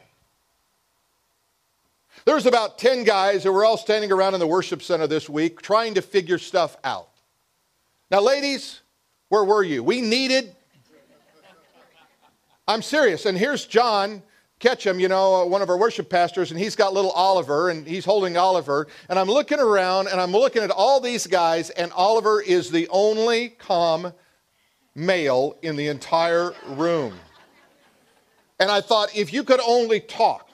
There's 2.25 2.45
about 2.45 2.77
10 2.77 3.03
guys 3.03 3.43
that 3.43 3.51
were 3.51 3.65
all 3.65 3.77
standing 3.77 4.11
around 4.11 4.35
in 4.35 4.39
the 4.39 4.47
worship 4.47 4.83
center 4.83 5.07
this 5.07 5.29
week 5.29 5.61
trying 5.61 5.95
to 5.95 6.01
figure 6.01 6.37
stuff 6.37 6.77
out. 6.83 7.09
Now, 8.11 8.21
ladies, 8.21 8.81
where 9.29 9.43
were 9.43 9.63
you? 9.63 9.83
We 9.83 10.01
needed 10.01 10.55
I'm 12.67 12.81
serious. 12.81 13.25
And 13.25 13.37
here's 13.37 13.65
John 13.65 14.23
Ketchum, 14.59 14.99
you 14.99 15.09
know, 15.09 15.41
uh, 15.41 15.45
one 15.45 15.61
of 15.61 15.69
our 15.69 15.77
worship 15.77 16.09
pastors, 16.09 16.51
and 16.51 16.59
he's 16.59 16.75
got 16.75 16.93
little 16.93 17.11
Oliver, 17.11 17.69
and 17.69 17.85
he's 17.85 18.05
holding 18.05 18.37
Oliver. 18.37 18.87
And 19.09 19.17
I'm 19.17 19.27
looking 19.27 19.59
around, 19.59 20.07
and 20.07 20.21
I'm 20.21 20.31
looking 20.31 20.61
at 20.61 20.69
all 20.69 21.01
these 21.01 21.27
guys, 21.27 21.69
and 21.71 21.91
Oliver 21.91 22.41
is 22.41 22.69
the 22.69 22.87
only 22.89 23.49
calm 23.49 24.13
male 24.95 25.57
in 25.61 25.75
the 25.75 25.87
entire 25.87 26.53
room. 26.67 27.13
And 28.59 28.69
I 28.69 28.81
thought, 28.81 29.15
if 29.15 29.33
you 29.33 29.43
could 29.43 29.59
only 29.59 29.99
talk, 29.99 30.49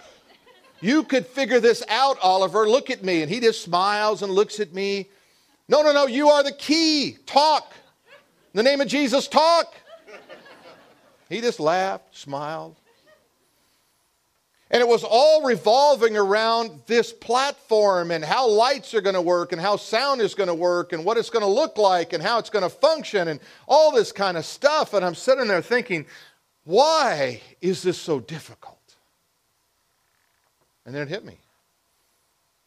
you 0.79 1.03
could 1.03 1.25
figure 1.25 1.59
this 1.59 1.83
out, 1.89 2.17
Oliver. 2.21 2.69
Look 2.69 2.89
at 2.89 3.03
me. 3.03 3.21
And 3.21 3.31
he 3.31 3.39
just 3.39 3.63
smiles 3.63 4.21
and 4.21 4.31
looks 4.31 4.59
at 4.59 4.73
me. 4.73 5.09
No, 5.67 5.81
no, 5.81 5.91
no, 5.91 6.07
you 6.07 6.29
are 6.29 6.43
the 6.43 6.53
key. 6.53 7.17
Talk. 7.25 7.73
In 8.53 8.57
the 8.57 8.63
name 8.63 8.79
of 8.79 8.87
Jesus, 8.87 9.27
talk. 9.27 9.73
He 11.29 11.41
just 11.41 11.59
laughed, 11.59 12.15
smiled. 12.15 12.75
And 14.69 14.81
it 14.81 14.87
was 14.87 15.05
all 15.07 15.43
revolving 15.43 16.17
around 16.17 16.81
this 16.87 17.13
platform 17.13 18.11
and 18.11 18.23
how 18.23 18.49
lights 18.49 18.93
are 18.93 19.01
going 19.01 19.15
to 19.15 19.21
work 19.21 19.53
and 19.53 19.61
how 19.61 19.77
sound 19.77 20.19
is 20.19 20.35
going 20.35 20.47
to 20.47 20.53
work 20.53 20.91
and 20.91 21.05
what 21.05 21.17
it's 21.17 21.29
going 21.29 21.45
to 21.45 21.51
look 21.51 21.77
like 21.77 22.11
and 22.11 22.21
how 22.21 22.37
it's 22.37 22.49
going 22.49 22.63
to 22.63 22.69
function 22.69 23.29
and 23.29 23.39
all 23.65 23.91
this 23.91 24.11
kind 24.11 24.35
of 24.35 24.45
stuff. 24.45 24.93
And 24.93 25.05
I'm 25.05 25.15
sitting 25.15 25.47
there 25.47 25.61
thinking, 25.61 26.05
why 26.65 27.41
is 27.61 27.81
this 27.81 27.97
so 27.97 28.19
difficult? 28.19 28.77
And 30.85 30.93
then 30.93 31.03
it 31.03 31.09
hit 31.09 31.23
me. 31.23 31.37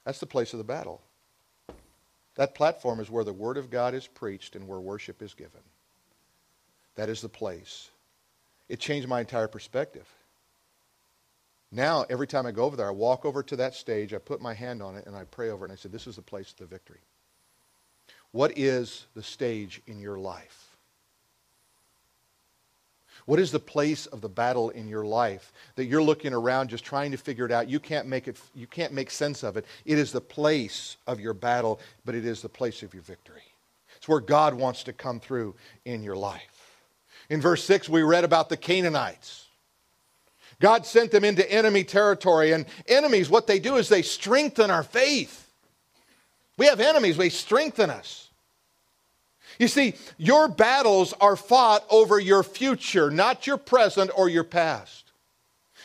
That's 0.04 0.20
the 0.20 0.26
place 0.26 0.54
of 0.54 0.58
the 0.58 0.64
battle. 0.64 1.02
That 2.36 2.54
platform 2.54 3.00
is 3.00 3.10
where 3.10 3.24
the 3.24 3.32
Word 3.34 3.58
of 3.58 3.68
God 3.68 3.92
is 3.92 4.06
preached 4.06 4.56
and 4.56 4.66
where 4.66 4.80
worship 4.80 5.20
is 5.20 5.34
given. 5.34 5.60
That 6.94 7.10
is 7.10 7.20
the 7.20 7.28
place 7.28 7.90
it 8.70 8.78
changed 8.80 9.08
my 9.08 9.20
entire 9.20 9.48
perspective. 9.48 10.06
Now, 11.72 12.04
every 12.10 12.26
time 12.26 12.46
I 12.46 12.50
go 12.50 12.64
over 12.64 12.76
there, 12.76 12.88
I 12.88 12.92
walk 12.92 13.24
over 13.24 13.42
to 13.44 13.56
that 13.56 13.74
stage, 13.74 14.12
I 14.12 14.18
put 14.18 14.40
my 14.40 14.54
hand 14.54 14.82
on 14.82 14.96
it, 14.96 15.06
and 15.06 15.14
I 15.14 15.24
pray 15.24 15.50
over 15.50 15.64
it, 15.64 15.70
and 15.70 15.78
I 15.78 15.80
say, 15.80 15.88
This 15.88 16.06
is 16.06 16.16
the 16.16 16.22
place 16.22 16.50
of 16.50 16.56
the 16.56 16.66
victory. 16.66 17.00
What 18.32 18.56
is 18.56 19.06
the 19.14 19.22
stage 19.22 19.80
in 19.86 20.00
your 20.00 20.18
life? 20.18 20.70
What 23.26 23.38
is 23.38 23.52
the 23.52 23.60
place 23.60 24.06
of 24.06 24.20
the 24.20 24.28
battle 24.28 24.70
in 24.70 24.88
your 24.88 25.04
life 25.04 25.52
that 25.76 25.84
you're 25.84 26.02
looking 26.02 26.32
around 26.32 26.68
just 26.68 26.84
trying 26.84 27.12
to 27.12 27.16
figure 27.16 27.44
it 27.44 27.52
out? 27.52 27.68
You 27.68 27.78
can't 27.78 28.08
make 28.08 28.26
it 28.26 28.40
you 28.54 28.66
can't 28.66 28.92
make 28.92 29.10
sense 29.10 29.44
of 29.44 29.56
it. 29.56 29.66
It 29.84 29.98
is 29.98 30.10
the 30.10 30.20
place 30.20 30.96
of 31.06 31.20
your 31.20 31.34
battle, 31.34 31.80
but 32.04 32.14
it 32.14 32.24
is 32.24 32.42
the 32.42 32.48
place 32.48 32.82
of 32.82 32.94
your 32.94 33.02
victory. 33.02 33.42
It's 33.96 34.08
where 34.08 34.20
God 34.20 34.54
wants 34.54 34.82
to 34.84 34.92
come 34.92 35.20
through 35.20 35.54
in 35.84 36.02
your 36.02 36.16
life. 36.16 36.80
In 37.28 37.40
verse 37.40 37.62
6, 37.64 37.88
we 37.88 38.02
read 38.02 38.24
about 38.24 38.48
the 38.48 38.56
Canaanites. 38.56 39.46
God 40.60 40.84
sent 40.86 41.10
them 41.10 41.24
into 41.24 41.50
enemy 41.50 41.84
territory, 41.84 42.52
and 42.52 42.66
enemies, 42.86 43.30
what 43.30 43.46
they 43.46 43.58
do 43.58 43.76
is 43.76 43.88
they 43.88 44.02
strengthen 44.02 44.70
our 44.70 44.82
faith. 44.82 45.50
We 46.58 46.66
have 46.66 46.80
enemies, 46.80 47.16
they 47.16 47.30
strengthen 47.30 47.88
us. 47.88 48.28
You 49.58 49.68
see, 49.68 49.94
your 50.18 50.48
battles 50.48 51.12
are 51.20 51.36
fought 51.36 51.84
over 51.90 52.18
your 52.18 52.42
future, 52.42 53.10
not 53.10 53.46
your 53.46 53.56
present 53.56 54.10
or 54.16 54.28
your 54.28 54.44
past. 54.44 55.12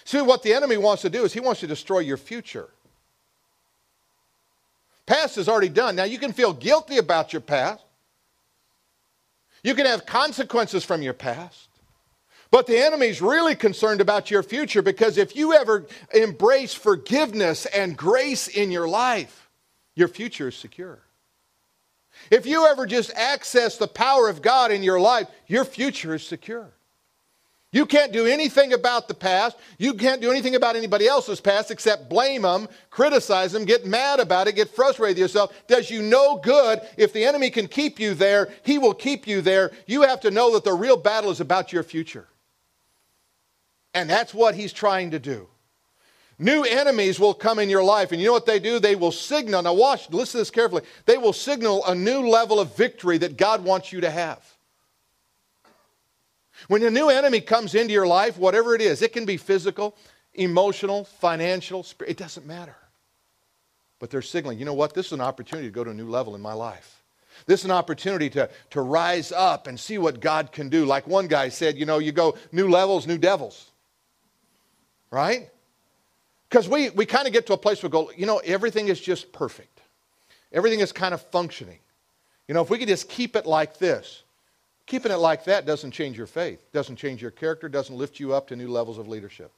See, 0.04 0.22
what 0.22 0.44
the 0.44 0.54
enemy 0.54 0.78
wants 0.78 1.02
to 1.02 1.10
do 1.10 1.24
is 1.24 1.34
he 1.34 1.40
wants 1.40 1.62
to 1.62 1.68
destroy 1.68 2.00
your 2.00 2.18
future. 2.18 2.70
Past 5.06 5.38
is 5.38 5.48
already 5.48 5.70
done. 5.70 5.96
Now, 5.96 6.04
you 6.04 6.20
can 6.20 6.34
feel 6.34 6.54
guilty 6.54 6.98
about 6.98 7.34
your 7.34 7.42
past. 7.42 7.84
You 9.64 9.74
can 9.74 9.86
have 9.86 10.06
consequences 10.06 10.84
from 10.84 11.02
your 11.02 11.14
past. 11.14 11.70
But 12.56 12.68
the 12.68 12.78
enemy's 12.78 13.22
really 13.22 13.54
concerned 13.54 14.00
about 14.00 14.32
your 14.32 14.42
future 14.42 14.82
because 14.82 15.18
if 15.18 15.36
you 15.36 15.52
ever 15.52 15.86
embrace 16.14 16.74
forgiveness 16.74 17.66
and 17.66 17.98
grace 17.98 18.48
in 18.48 18.72
your 18.72 18.88
life, 18.88 19.50
your 19.94 20.08
future 20.08 20.48
is 20.48 20.56
secure. 20.56 21.00
If 22.32 22.46
you 22.46 22.66
ever 22.66 22.86
just 22.86 23.12
access 23.14 23.76
the 23.76 23.90
power 23.90 24.30
of 24.30 24.42
God 24.42 24.72
in 24.72 24.84
your 24.84 25.02
life, 25.02 25.28
your 25.48 25.66
future 25.66 26.16
is 26.16 26.26
secure. 26.26 26.72
You 27.74 27.86
can't 27.86 28.14
do 28.14 28.26
anything 28.26 28.72
about 28.72 29.10
the 29.10 29.16
past. 29.16 29.58
You 29.78 29.94
can't 29.94 30.22
do 30.22 30.32
anything 30.32 30.56
about 30.56 30.78
anybody 30.78 31.08
else's 31.08 31.42
past 31.42 31.72
except 31.72 32.08
blame 32.08 32.44
them, 32.44 32.70
criticize 32.90 33.52
them, 33.52 33.66
get 33.66 33.86
mad 33.86 34.22
about 34.22 34.48
it, 34.48 34.56
get 34.56 34.74
frustrated 34.74 35.16
with 35.16 35.22
yourself. 35.22 35.54
Does 35.68 35.92
you 35.92 36.02
no 36.02 36.38
good. 36.38 36.80
If 36.96 37.12
the 37.12 37.26
enemy 37.26 37.50
can 37.50 37.68
keep 37.68 38.00
you 38.00 38.14
there, 38.14 38.48
he 38.64 38.78
will 38.78 38.94
keep 38.94 39.28
you 39.28 39.42
there. 39.42 39.74
You 39.88 40.04
have 40.04 40.22
to 40.22 40.32
know 40.32 40.54
that 40.54 40.64
the 40.64 40.72
real 40.72 40.96
battle 40.96 41.32
is 41.32 41.42
about 41.42 41.74
your 41.74 41.84
future. 41.84 42.30
And 43.96 44.10
that's 44.10 44.34
what 44.34 44.54
he's 44.54 44.74
trying 44.74 45.12
to 45.12 45.20
do. 45.20 45.48
New 46.38 46.64
enemies 46.64 47.18
will 47.18 47.34
come 47.34 47.60
in 47.60 47.70
your 47.70 47.84
life, 47.84 48.12
and 48.12 48.20
you 48.20 48.28
know 48.28 48.34
what 48.34 48.46
they 48.46 48.60
do? 48.60 48.78
They 48.78 48.98
will 48.98 49.14
signal. 49.14 49.62
Now, 49.62 49.74
watch, 49.74 50.10
listen 50.12 50.34
to 50.34 50.38
this 50.40 50.52
carefully. 50.52 50.82
They 51.06 51.18
will 51.18 51.32
signal 51.32 51.84
a 51.86 51.96
new 51.96 52.28
level 52.28 52.60
of 52.60 52.76
victory 52.76 53.18
that 53.20 53.38
God 53.38 53.64
wants 53.64 53.94
you 53.94 54.02
to 54.02 54.12
have. 54.12 54.44
When 56.68 56.84
a 56.84 56.92
new 56.92 57.10
enemy 57.10 57.40
comes 57.40 57.74
into 57.74 57.94
your 57.94 58.06
life, 58.06 58.38
whatever 58.38 58.76
it 58.76 58.82
is, 58.82 59.02
it 59.02 59.14
can 59.14 59.26
be 59.26 59.38
physical, 59.38 59.96
emotional, 60.34 61.06
financial, 61.06 61.86
it 62.06 62.18
doesn't 62.18 62.46
matter. 62.46 62.76
But 64.00 64.10
they're 64.10 64.22
signaling, 64.22 64.60
you 64.60 64.66
know 64.66 64.74
what? 64.74 64.94
This 64.94 65.08
is 65.08 65.12
an 65.14 65.22
opportunity 65.22 65.70
to 65.70 65.74
go 65.74 65.86
to 65.86 65.92
a 65.92 65.94
new 65.94 66.10
level 66.10 66.36
in 66.36 66.42
my 66.42 66.54
life. 66.54 67.02
This 67.46 67.62
is 67.62 67.66
an 67.66 67.72
opportunity 67.72 68.30
to, 68.32 68.50
to 68.72 68.82
rise 68.82 69.32
up 69.32 69.68
and 69.68 69.80
see 69.80 69.98
what 69.98 70.20
God 70.20 70.52
can 70.52 70.68
do. 70.68 70.86
Like 70.86 71.08
one 71.08 71.28
guy 71.28 71.48
said, 71.48 71.78
you 71.78 71.86
know, 71.86 72.00
you 72.00 72.12
go 72.12 72.36
new 72.52 72.70
levels, 72.70 73.08
new 73.08 73.18
devils. 73.18 73.72
Right? 75.12 75.50
Because 76.50 76.68
we, 76.68 76.90
we 76.92 77.06
kind 77.06 77.28
of 77.28 77.34
get 77.34 77.48
to 77.48 77.54
a 77.54 77.58
place 77.58 77.82
where 77.82 77.90
we 77.90 77.92
go, 77.92 78.12
you 78.16 78.26
know, 78.26 78.38
everything 78.40 78.88
is 78.88 79.00
just 79.00 79.32
perfect. 79.32 79.82
Everything 80.52 80.80
is 80.80 80.92
kind 80.92 81.14
of 81.14 81.22
functioning. 81.22 81.80
You 82.48 82.54
know, 82.54 82.62
if 82.62 82.70
we 82.70 82.78
could 82.78 82.88
just 82.88 83.10
keep 83.10 83.36
it 83.36 83.46
like 83.46 83.78
this, 83.78 84.24
Keeping 84.86 85.12
it 85.12 85.16
like 85.16 85.46
that 85.46 85.66
doesn't 85.66 85.92
change 85.92 86.18
your 86.18 86.28
faith, 86.28 86.60
doesn't 86.72 86.98
change 86.98 87.22
your 87.22 87.32
character, 87.32 87.68
doesn't 87.68 87.96
lift 87.96 88.20
you 88.20 88.34
up 88.34 88.48
to 88.48 88.56
new 88.56 88.68
levels 88.68 88.98
of 88.98 89.08
leadership. 89.08 89.52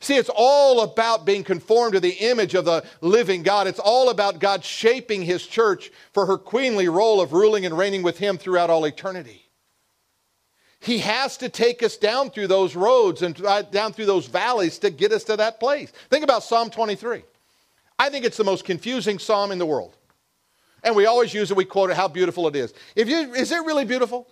See, 0.00 0.16
it's 0.16 0.30
all 0.34 0.82
about 0.82 1.24
being 1.24 1.44
conformed 1.44 1.94
to 1.94 2.00
the 2.00 2.10
image 2.10 2.54
of 2.54 2.64
the 2.64 2.84
living 3.00 3.42
God. 3.42 3.66
It's 3.66 3.78
all 3.78 4.10
about 4.10 4.40
God 4.40 4.64
shaping 4.64 5.22
His 5.22 5.46
church 5.46 5.90
for 6.12 6.26
her 6.26 6.38
queenly 6.38 6.88
role 6.88 7.20
of 7.20 7.32
ruling 7.32 7.66
and 7.66 7.76
reigning 7.76 8.02
with 8.02 8.18
Him 8.18 8.36
throughout 8.36 8.70
all 8.70 8.84
eternity. 8.84 9.45
He 10.80 10.98
has 10.98 11.36
to 11.38 11.48
take 11.48 11.82
us 11.82 11.96
down 11.96 12.30
through 12.30 12.48
those 12.48 12.76
roads 12.76 13.22
and 13.22 13.34
down 13.70 13.92
through 13.92 14.06
those 14.06 14.26
valleys 14.26 14.78
to 14.80 14.90
get 14.90 15.12
us 15.12 15.24
to 15.24 15.36
that 15.36 15.58
place. 15.58 15.90
Think 16.10 16.22
about 16.22 16.42
Psalm 16.42 16.70
23. 16.70 17.22
I 17.98 18.10
think 18.10 18.24
it's 18.24 18.36
the 18.36 18.44
most 18.44 18.64
confusing 18.64 19.18
psalm 19.18 19.52
in 19.52 19.58
the 19.58 19.66
world. 19.66 19.96
And 20.84 20.94
we 20.94 21.06
always 21.06 21.34
use 21.34 21.50
it, 21.50 21.56
we 21.56 21.64
quote 21.64 21.90
it, 21.90 21.96
how 21.96 22.08
beautiful 22.08 22.46
it 22.46 22.54
is. 22.54 22.72
If 22.94 23.08
you, 23.08 23.34
is 23.34 23.50
it 23.50 23.64
really 23.64 23.84
beautiful? 23.84 24.28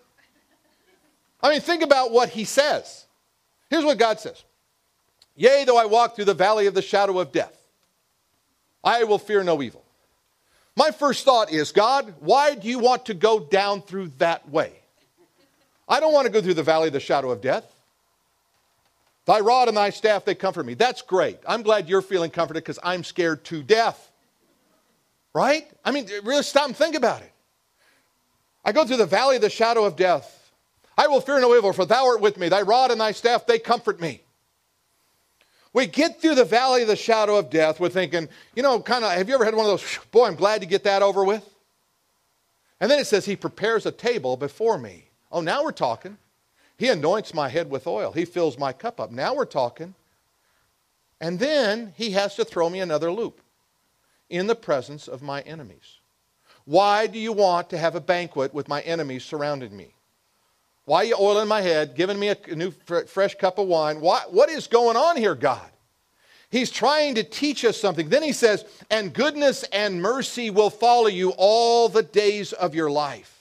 I 1.42 1.50
mean, 1.50 1.60
think 1.60 1.82
about 1.82 2.12
what 2.12 2.28
he 2.28 2.44
says. 2.44 3.06
Here's 3.70 3.84
what 3.84 3.98
God 3.98 4.20
says 4.20 4.44
Yea, 5.34 5.64
though 5.64 5.78
I 5.78 5.86
walk 5.86 6.14
through 6.14 6.26
the 6.26 6.34
valley 6.34 6.66
of 6.66 6.74
the 6.74 6.82
shadow 6.82 7.18
of 7.18 7.32
death, 7.32 7.56
I 8.84 9.04
will 9.04 9.18
fear 9.18 9.42
no 9.42 9.62
evil. 9.62 9.84
My 10.76 10.90
first 10.90 11.24
thought 11.24 11.52
is, 11.52 11.72
God, 11.72 12.14
why 12.20 12.54
do 12.54 12.68
you 12.68 12.78
want 12.78 13.06
to 13.06 13.14
go 13.14 13.40
down 13.40 13.80
through 13.82 14.08
that 14.18 14.48
way? 14.48 14.72
I 15.88 16.00
don't 16.00 16.12
want 16.12 16.26
to 16.26 16.32
go 16.32 16.40
through 16.40 16.54
the 16.54 16.62
valley 16.62 16.88
of 16.88 16.92
the 16.92 17.00
shadow 17.00 17.30
of 17.30 17.40
death. 17.40 17.64
Thy 19.26 19.40
rod 19.40 19.68
and 19.68 19.76
thy 19.76 19.90
staff, 19.90 20.24
they 20.24 20.34
comfort 20.34 20.66
me. 20.66 20.74
That's 20.74 21.02
great. 21.02 21.38
I'm 21.46 21.62
glad 21.62 21.88
you're 21.88 22.02
feeling 22.02 22.30
comforted 22.30 22.62
because 22.62 22.78
I'm 22.82 23.04
scared 23.04 23.44
to 23.44 23.62
death. 23.62 24.10
Right? 25.32 25.66
I 25.84 25.90
mean, 25.90 26.08
really 26.22 26.42
stop 26.42 26.66
and 26.66 26.76
think 26.76 26.94
about 26.94 27.22
it. 27.22 27.32
I 28.64 28.72
go 28.72 28.86
through 28.86 28.98
the 28.98 29.06
valley 29.06 29.36
of 29.36 29.42
the 29.42 29.50
shadow 29.50 29.84
of 29.84 29.96
death. 29.96 30.52
I 30.96 31.08
will 31.08 31.20
fear 31.20 31.40
no 31.40 31.54
evil, 31.56 31.72
for 31.72 31.84
thou 31.84 32.06
art 32.06 32.20
with 32.20 32.38
me. 32.38 32.48
Thy 32.48 32.62
rod 32.62 32.90
and 32.90 33.00
thy 33.00 33.12
staff, 33.12 33.46
they 33.46 33.58
comfort 33.58 34.00
me. 34.00 34.22
We 35.72 35.86
get 35.86 36.20
through 36.20 36.36
the 36.36 36.44
valley 36.44 36.82
of 36.82 36.88
the 36.88 36.96
shadow 36.96 37.36
of 37.36 37.50
death, 37.50 37.80
we're 37.80 37.88
thinking, 37.88 38.28
you 38.54 38.62
know, 38.62 38.78
kind 38.80 39.04
of, 39.04 39.10
have 39.10 39.28
you 39.28 39.34
ever 39.34 39.44
had 39.44 39.56
one 39.56 39.66
of 39.66 39.72
those, 39.72 39.98
boy, 40.12 40.26
I'm 40.26 40.36
glad 40.36 40.60
to 40.60 40.66
get 40.68 40.84
that 40.84 41.02
over 41.02 41.24
with? 41.24 41.44
And 42.80 42.88
then 42.88 43.00
it 43.00 43.06
says, 43.06 43.24
He 43.24 43.34
prepares 43.34 43.84
a 43.84 43.90
table 43.90 44.36
before 44.36 44.78
me. 44.78 45.08
Oh, 45.34 45.40
now 45.40 45.64
we're 45.64 45.72
talking. 45.72 46.16
He 46.78 46.88
anoints 46.88 47.34
my 47.34 47.48
head 47.48 47.68
with 47.68 47.88
oil. 47.88 48.12
He 48.12 48.24
fills 48.24 48.56
my 48.56 48.72
cup 48.72 49.00
up. 49.00 49.10
Now 49.10 49.34
we're 49.34 49.44
talking. 49.44 49.94
And 51.20 51.40
then 51.40 51.92
he 51.96 52.10
has 52.10 52.36
to 52.36 52.44
throw 52.44 52.70
me 52.70 52.78
another 52.78 53.10
loop 53.10 53.40
in 54.30 54.46
the 54.46 54.54
presence 54.54 55.08
of 55.08 55.22
my 55.22 55.40
enemies. 55.42 55.98
Why 56.66 57.08
do 57.08 57.18
you 57.18 57.32
want 57.32 57.68
to 57.70 57.78
have 57.78 57.96
a 57.96 58.00
banquet 58.00 58.54
with 58.54 58.68
my 58.68 58.80
enemies 58.82 59.24
surrounding 59.24 59.76
me? 59.76 59.94
Why 60.84 60.98
are 60.98 61.04
you 61.04 61.16
oiling 61.18 61.48
my 61.48 61.62
head, 61.62 61.96
giving 61.96 62.18
me 62.18 62.28
a 62.28 62.38
new 62.54 62.70
fresh 62.70 63.34
cup 63.34 63.58
of 63.58 63.66
wine? 63.66 64.00
Why, 64.00 64.22
what 64.30 64.50
is 64.50 64.68
going 64.68 64.96
on 64.96 65.16
here, 65.16 65.34
God? 65.34 65.68
He's 66.48 66.70
trying 66.70 67.16
to 67.16 67.24
teach 67.24 67.64
us 67.64 67.80
something. 67.80 68.08
Then 68.08 68.22
he 68.22 68.32
says, 68.32 68.64
and 68.88 69.12
goodness 69.12 69.64
and 69.72 70.00
mercy 70.00 70.50
will 70.50 70.70
follow 70.70 71.08
you 71.08 71.32
all 71.36 71.88
the 71.88 72.04
days 72.04 72.52
of 72.52 72.76
your 72.76 72.88
life. 72.88 73.33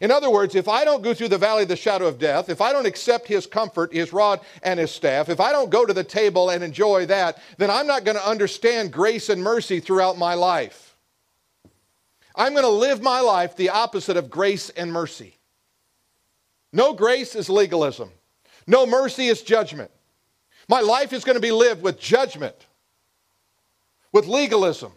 In 0.00 0.10
other 0.10 0.30
words, 0.30 0.54
if 0.54 0.68
I 0.68 0.84
don't 0.84 1.02
go 1.02 1.14
through 1.14 1.28
the 1.28 1.38
valley 1.38 1.62
of 1.62 1.68
the 1.68 1.76
shadow 1.76 2.06
of 2.06 2.18
death, 2.18 2.48
if 2.48 2.60
I 2.60 2.72
don't 2.72 2.86
accept 2.86 3.28
his 3.28 3.46
comfort, 3.46 3.92
his 3.92 4.12
rod 4.12 4.40
and 4.62 4.80
his 4.80 4.90
staff, 4.90 5.28
if 5.28 5.40
I 5.40 5.52
don't 5.52 5.70
go 5.70 5.86
to 5.86 5.92
the 5.92 6.04
table 6.04 6.50
and 6.50 6.64
enjoy 6.64 7.06
that, 7.06 7.38
then 7.58 7.70
I'm 7.70 7.86
not 7.86 8.04
going 8.04 8.16
to 8.16 8.28
understand 8.28 8.92
grace 8.92 9.28
and 9.28 9.42
mercy 9.42 9.80
throughout 9.80 10.18
my 10.18 10.34
life. 10.34 10.96
I'm 12.34 12.52
going 12.52 12.64
to 12.64 12.68
live 12.68 13.00
my 13.00 13.20
life 13.20 13.56
the 13.56 13.70
opposite 13.70 14.16
of 14.16 14.30
grace 14.30 14.70
and 14.70 14.92
mercy. 14.92 15.36
No 16.72 16.92
grace 16.92 17.36
is 17.36 17.48
legalism, 17.48 18.10
no 18.66 18.86
mercy 18.86 19.28
is 19.28 19.42
judgment. 19.42 19.90
My 20.66 20.80
life 20.80 21.12
is 21.12 21.24
going 21.24 21.36
to 21.36 21.42
be 21.42 21.52
lived 21.52 21.82
with 21.82 22.00
judgment, 22.00 22.56
with 24.12 24.26
legalism 24.26 24.92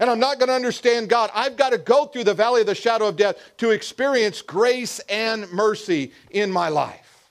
and 0.00 0.10
I'm 0.10 0.18
not 0.18 0.38
going 0.38 0.48
to 0.48 0.54
understand 0.54 1.08
God. 1.08 1.30
I've 1.34 1.56
got 1.56 1.70
to 1.70 1.78
go 1.78 2.06
through 2.06 2.24
the 2.24 2.34
valley 2.34 2.62
of 2.62 2.66
the 2.66 2.74
shadow 2.74 3.06
of 3.06 3.16
death 3.16 3.36
to 3.58 3.70
experience 3.70 4.42
grace 4.42 4.98
and 5.08 5.50
mercy 5.50 6.12
in 6.30 6.50
my 6.50 6.68
life. 6.68 7.30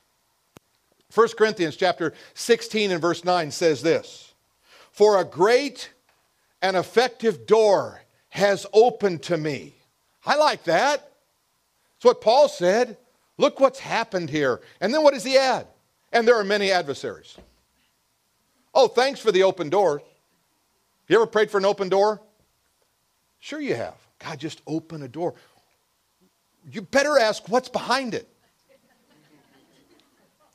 1 1.14 1.30
Corinthians 1.38 1.76
chapter 1.76 2.14
16 2.36 2.92
and 2.92 3.02
verse 3.02 3.26
9 3.26 3.52
says 3.52 3.82
this 3.82 4.34
For 4.92 5.20
a 5.20 5.26
great 5.26 5.92
and 6.62 6.78
effective 6.78 7.46
door 7.46 8.02
has 8.30 8.66
opened 8.72 9.24
to 9.24 9.38
me. 9.38 9.76
I 10.26 10.36
like 10.36 10.64
that. 10.66 11.12
That's 11.96 12.06
what 12.06 12.22
Paul 12.22 12.48
said. 12.48 12.98
Look 13.38 13.60
what's 13.60 13.80
happened 13.80 14.30
here. 14.30 14.62
And 14.80 14.94
then 14.94 15.04
what 15.04 15.14
does 15.14 15.24
he 15.24 15.38
add? 15.38 15.68
And 16.14 16.28
there 16.28 16.36
are 16.36 16.44
many 16.44 16.72
adversaries. 16.72 17.36
Oh, 18.74 18.88
thanks 18.88 19.20
for 19.20 19.32
the 19.32 19.44
open 19.44 19.70
door. 19.70 20.02
You 21.08 21.18
ever 21.18 21.26
prayed 21.26 21.52
for 21.52 21.58
an 21.58 21.66
open 21.66 21.90
door? 21.90 22.22
Sure, 23.42 23.60
you 23.60 23.76
have. 23.76 23.96
God, 24.20 24.40
just 24.40 24.62
open 24.68 25.02
a 25.02 25.08
door. 25.08 25.34
You 26.72 26.84
better 26.84 27.20
ask 27.20 27.50
what's 27.50 27.70
behind 27.70 28.14
it. 28.14 28.28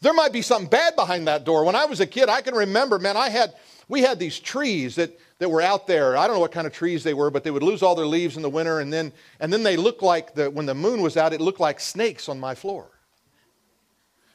There 0.01 0.15
might 0.15 0.33
be 0.33 0.41
something 0.41 0.69
bad 0.69 0.95
behind 0.95 1.27
that 1.27 1.45
door. 1.45 1.65
When 1.65 1.75
I 1.75 1.87
was 1.87 2.01
a 2.01 2.07
kid, 2.07 2.29
I 2.29 2.43
can 2.43 2.55
remember, 2.55 2.99
man, 2.99 3.17
I 3.17 3.29
had, 3.29 3.55
we 3.89 4.03
had 4.03 4.21
these 4.21 4.39
trees 4.39 4.95
that, 4.97 5.19
that 5.39 5.49
were 5.49 5.63
out 5.63 5.89
there. 5.89 6.17
I 6.17 6.29
don't 6.29 6.37
know 6.37 6.41
what 6.41 6.53
kind 6.53 6.67
of 6.67 6.73
trees 6.73 7.03
they 7.03 7.15
were, 7.15 7.31
but 7.31 7.43
they 7.43 7.51
would 7.51 7.65
lose 7.65 7.83
all 7.83 7.97
their 7.97 8.07
leaves 8.07 8.37
in 8.37 8.43
the 8.43 8.51
winter, 8.51 8.79
and 8.79 8.93
then, 8.93 9.13
and 9.41 9.53
then 9.53 9.65
they 9.65 9.77
looked 9.77 10.03
like, 10.03 10.35
the, 10.35 10.49
when 10.49 10.67
the 10.67 10.75
moon 10.75 11.01
was 11.01 11.17
out, 11.17 11.33
it 11.33 11.41
looked 11.41 11.61
like 11.61 11.81
snakes 11.81 12.29
on 12.29 12.39
my 12.39 12.55
floor. 12.55 12.87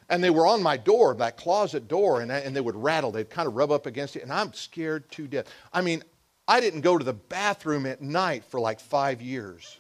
And 0.10 0.22
they 0.22 0.30
were 0.30 0.46
on 0.46 0.62
my 0.62 0.76
door, 0.76 1.16
that 1.16 1.38
closet 1.38 1.88
door, 1.88 2.20
and, 2.20 2.32
and 2.32 2.54
they 2.54 2.60
would 2.60 2.76
rattle. 2.76 3.12
They'd 3.12 3.30
kind 3.30 3.48
of 3.48 3.56
rub 3.56 3.72
up 3.72 3.86
against 3.86 4.18
it, 4.18 4.24
and 4.24 4.34
I'm 4.34 4.52
scared 4.52 5.10
to 5.12 5.26
death. 5.26 5.46
I 5.72 5.80
mean, 5.80 6.04
I 6.48 6.60
didn't 6.60 6.82
go 6.82 6.98
to 6.98 7.04
the 7.04 7.14
bathroom 7.14 7.86
at 7.86 8.02
night 8.02 8.44
for 8.46 8.60
like 8.60 8.80
five 8.80 9.22
years. 9.22 9.80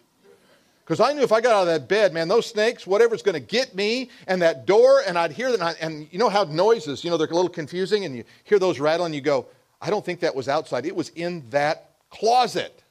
Because 0.84 1.00
I 1.00 1.14
knew 1.14 1.22
if 1.22 1.32
I 1.32 1.42
got 1.42 1.54
out 1.54 1.62
of 1.62 1.68
that 1.68 1.88
bed, 1.88 2.14
man, 2.14 2.28
those 2.28 2.46
snakes, 2.46 2.86
whatever's 2.86 3.22
going 3.22 3.34
to 3.34 3.40
get 3.40 3.76
me, 3.76 4.10
and 4.28 4.42
that 4.42 4.66
door, 4.66 5.04
and 5.06 5.18
I'd 5.18 5.32
hear 5.32 5.56
that. 5.56 5.78
And 5.80 6.08
you 6.12 6.20
know 6.20 6.30
how 6.30 6.44
noises, 6.44 7.04
you 7.04 7.10
know, 7.10 7.18
they're 7.18 7.28
a 7.28 7.36
little 7.36 7.50
confusing, 7.50 8.04
and 8.06 8.16
you 8.16 8.24
hear 8.44 8.60
those 8.60 8.80
rattle, 8.80 9.06
and 9.06 9.16
you 9.16 9.22
go, 9.22 9.48
I 9.82 9.90
don't 9.90 10.04
think 10.06 10.20
that 10.20 10.36
was 10.36 10.48
outside. 10.48 10.86
It 10.86 10.96
was 10.96 11.10
in 11.10 11.50
that 11.50 11.92
closet. 12.10 12.84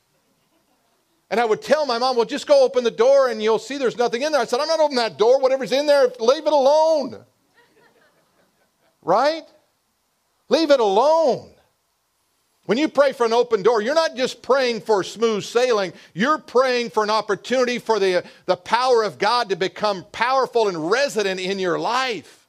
And 1.31 1.39
I 1.39 1.45
would 1.45 1.63
tell 1.63 1.87
my 1.87 1.99
mom, 1.99 2.17
well, 2.17 2.25
just 2.25 2.47
go 2.47 2.65
open 2.65 2.83
the 2.83 2.91
door 2.91 3.29
and 3.29 3.41
you'll 3.41 3.61
see 3.61 3.79
there's 3.79 3.97
nothing 3.97 4.23
in 4.23 4.33
there. 4.33 4.41
I 4.41 4.45
said, 4.47 4.59
I'm 4.59 4.67
not 4.67 4.81
opening 4.81 4.97
that 4.97 5.17
door. 5.17 5.39
Whatever's 5.39 5.71
in 5.71 5.87
there, 5.87 6.11
leave 6.19 6.45
it 6.45 6.53
alone. 6.53 7.25
Right? 9.01 9.45
Leave 10.49 10.73
it 10.73 10.81
alone. 10.81 11.50
When 12.71 12.79
you 12.79 12.89
pray 12.89 13.11
for 13.11 13.27
an 13.27 13.33
open 13.33 13.65
door, 13.65 13.83
you're 13.83 13.97
not 13.97 14.15
just 14.15 14.43
praying 14.43 14.83
for 14.83 15.03
smooth 15.03 15.43
sailing, 15.43 15.93
you're 16.15 16.39
praying 16.39 16.91
for 16.91 17.03
an 17.03 17.11
opportunity 17.11 17.81
for 17.81 17.99
the, 17.99 18.25
the 18.47 18.55
power 18.55 19.03
of 19.03 19.19
God 19.19 19.49
to 19.49 19.57
become 19.57 20.07
powerful 20.13 20.69
and 20.69 20.89
resident 20.89 21.41
in 21.41 21.59
your 21.59 21.81
life. 21.81 22.47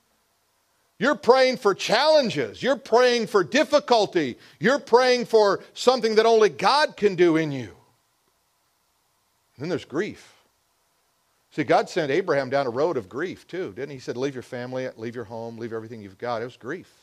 You're 1.00 1.16
praying 1.16 1.58
for 1.58 1.74
challenges. 1.74 2.62
You're 2.62 2.76
praying 2.76 3.28
for 3.28 3.44
difficulty. 3.44 4.38
You're 4.60 4.78
praying 4.78 5.26
for 5.26 5.64
something 5.74 6.14
that 6.14 6.28
only 6.28 6.50
God 6.50 6.96
can 6.96 7.16
do 7.16 7.36
in 7.36 7.52
you. 7.52 7.76
And 9.56 9.64
then 9.64 9.70
there's 9.70 9.86
grief. 9.86 10.36
See, 11.50 11.64
God 11.64 11.90
sent 11.90 12.12
Abraham 12.12 12.52
down 12.52 12.68
a 12.68 12.70
road 12.70 12.96
of 12.96 13.10
grief 13.10 13.48
too, 13.48 13.74
didn't 13.76 13.90
he? 13.90 13.96
He 13.96 14.00
said, 14.00 14.18
Leave 14.18 14.36
your 14.36 14.44
family, 14.44 14.88
leave 14.98 15.16
your 15.16 15.26
home, 15.26 15.58
leave 15.58 15.74
everything 15.74 16.00
you've 16.00 16.20
got. 16.20 16.44
It 16.44 16.46
was 16.46 16.58
grief. 16.58 16.94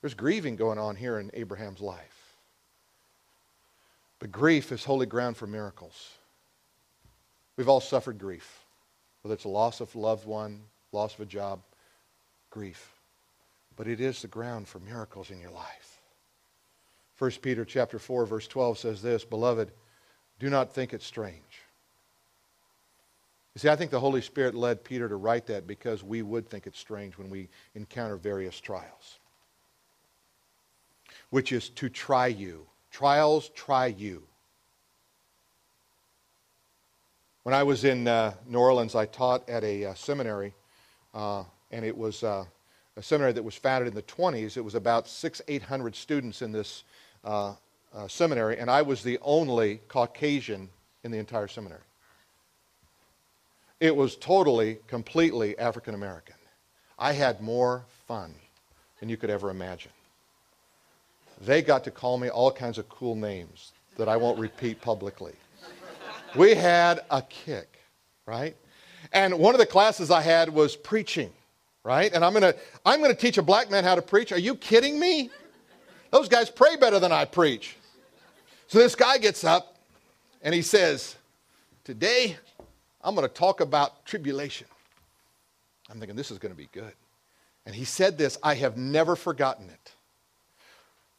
There's 0.00 0.14
grieving 0.14 0.54
going 0.54 0.78
on 0.78 0.94
here 0.94 1.18
in 1.18 1.32
Abraham's 1.34 1.80
life. 1.80 2.25
But 4.18 4.32
grief 4.32 4.72
is 4.72 4.84
holy 4.84 5.06
ground 5.06 5.36
for 5.36 5.46
miracles. 5.46 6.12
We've 7.56 7.68
all 7.68 7.80
suffered 7.80 8.18
grief, 8.18 8.64
whether 9.22 9.34
it's 9.34 9.44
a 9.44 9.48
loss 9.48 9.80
of 9.80 9.94
a 9.94 9.98
loved 9.98 10.26
one, 10.26 10.62
loss 10.92 11.14
of 11.14 11.20
a 11.20 11.26
job, 11.26 11.60
grief. 12.50 12.92
But 13.76 13.88
it 13.88 14.00
is 14.00 14.22
the 14.22 14.28
ground 14.28 14.68
for 14.68 14.78
miracles 14.78 15.30
in 15.30 15.40
your 15.40 15.50
life. 15.50 16.00
1 17.18 17.30
Peter 17.42 17.64
chapter 17.64 17.98
4 17.98 18.26
verse 18.26 18.46
12 18.46 18.78
says 18.78 19.02
this, 19.02 19.24
beloved, 19.24 19.70
do 20.38 20.50
not 20.50 20.72
think 20.72 20.92
it 20.92 21.02
strange. 21.02 21.62
You 23.54 23.60
see, 23.60 23.68
I 23.70 23.76
think 23.76 23.90
the 23.90 24.00
Holy 24.00 24.20
Spirit 24.20 24.54
led 24.54 24.84
Peter 24.84 25.08
to 25.08 25.16
write 25.16 25.46
that 25.46 25.66
because 25.66 26.04
we 26.04 26.20
would 26.20 26.46
think 26.46 26.66
it 26.66 26.76
strange 26.76 27.16
when 27.16 27.30
we 27.30 27.48
encounter 27.74 28.16
various 28.16 28.60
trials, 28.60 29.18
which 31.30 31.52
is 31.52 31.70
to 31.70 31.88
try 31.88 32.26
you. 32.26 32.66
Trials 32.96 33.50
try 33.50 33.88
you. 33.88 34.22
When 37.42 37.54
I 37.54 37.62
was 37.62 37.84
in 37.84 38.08
uh, 38.08 38.32
New 38.48 38.58
Orleans, 38.58 38.94
I 38.94 39.04
taught 39.04 39.46
at 39.50 39.62
a 39.64 39.84
uh, 39.84 39.92
seminary, 39.92 40.54
uh, 41.12 41.44
and 41.70 41.84
it 41.84 41.94
was 41.94 42.22
uh, 42.22 42.46
a 42.96 43.02
seminary 43.02 43.34
that 43.34 43.42
was 43.42 43.54
founded 43.54 43.88
in 43.88 43.94
the 43.94 44.02
20s. 44.04 44.56
It 44.56 44.62
was 44.62 44.74
about 44.74 45.08
six, 45.08 45.42
eight 45.46 45.62
hundred 45.62 45.94
students 45.94 46.40
in 46.40 46.52
this 46.52 46.84
uh, 47.22 47.56
uh, 47.94 48.08
seminary, 48.08 48.56
and 48.56 48.70
I 48.70 48.80
was 48.80 49.02
the 49.02 49.18
only 49.20 49.82
Caucasian 49.88 50.70
in 51.04 51.10
the 51.10 51.18
entire 51.18 51.48
seminary. 51.48 51.84
It 53.78 53.94
was 53.94 54.16
totally, 54.16 54.78
completely 54.86 55.58
African 55.58 55.92
American. 55.92 56.36
I 56.98 57.12
had 57.12 57.42
more 57.42 57.84
fun 58.08 58.34
than 59.00 59.10
you 59.10 59.18
could 59.18 59.28
ever 59.28 59.50
imagine. 59.50 59.92
They 61.40 61.62
got 61.62 61.84
to 61.84 61.90
call 61.90 62.18
me 62.18 62.28
all 62.28 62.50
kinds 62.50 62.78
of 62.78 62.88
cool 62.88 63.14
names 63.14 63.72
that 63.96 64.08
I 64.08 64.16
won't 64.16 64.38
repeat 64.38 64.80
publicly. 64.80 65.34
We 66.34 66.54
had 66.54 67.00
a 67.10 67.22
kick, 67.22 67.78
right? 68.26 68.56
And 69.12 69.38
one 69.38 69.54
of 69.54 69.58
the 69.58 69.66
classes 69.66 70.10
I 70.10 70.20
had 70.20 70.48
was 70.48 70.76
preaching, 70.76 71.32
right? 71.84 72.12
And 72.12 72.24
I'm 72.24 72.32
going 72.32 72.42
to 72.42 72.56
I'm 72.84 73.00
going 73.00 73.14
to 73.14 73.20
teach 73.20 73.38
a 73.38 73.42
black 73.42 73.70
man 73.70 73.84
how 73.84 73.94
to 73.94 74.02
preach. 74.02 74.32
Are 74.32 74.38
you 74.38 74.54
kidding 74.54 74.98
me? 74.98 75.30
Those 76.10 76.28
guys 76.28 76.50
pray 76.50 76.76
better 76.76 76.98
than 76.98 77.12
I 77.12 77.24
preach. 77.24 77.76
So 78.68 78.78
this 78.78 78.94
guy 78.94 79.18
gets 79.18 79.44
up 79.44 79.76
and 80.42 80.54
he 80.54 80.62
says, 80.62 81.16
Today 81.84 82.36
I'm 83.02 83.14
going 83.14 83.26
to 83.26 83.32
talk 83.32 83.60
about 83.60 84.04
tribulation. 84.04 84.66
I'm 85.88 85.98
thinking, 86.00 86.16
this 86.16 86.30
is 86.30 86.38
going 86.38 86.52
to 86.52 86.58
be 86.58 86.68
good. 86.72 86.92
And 87.64 87.74
he 87.74 87.84
said 87.84 88.18
this, 88.18 88.38
I 88.42 88.54
have 88.54 88.76
never 88.76 89.14
forgotten 89.14 89.68
it. 89.68 89.92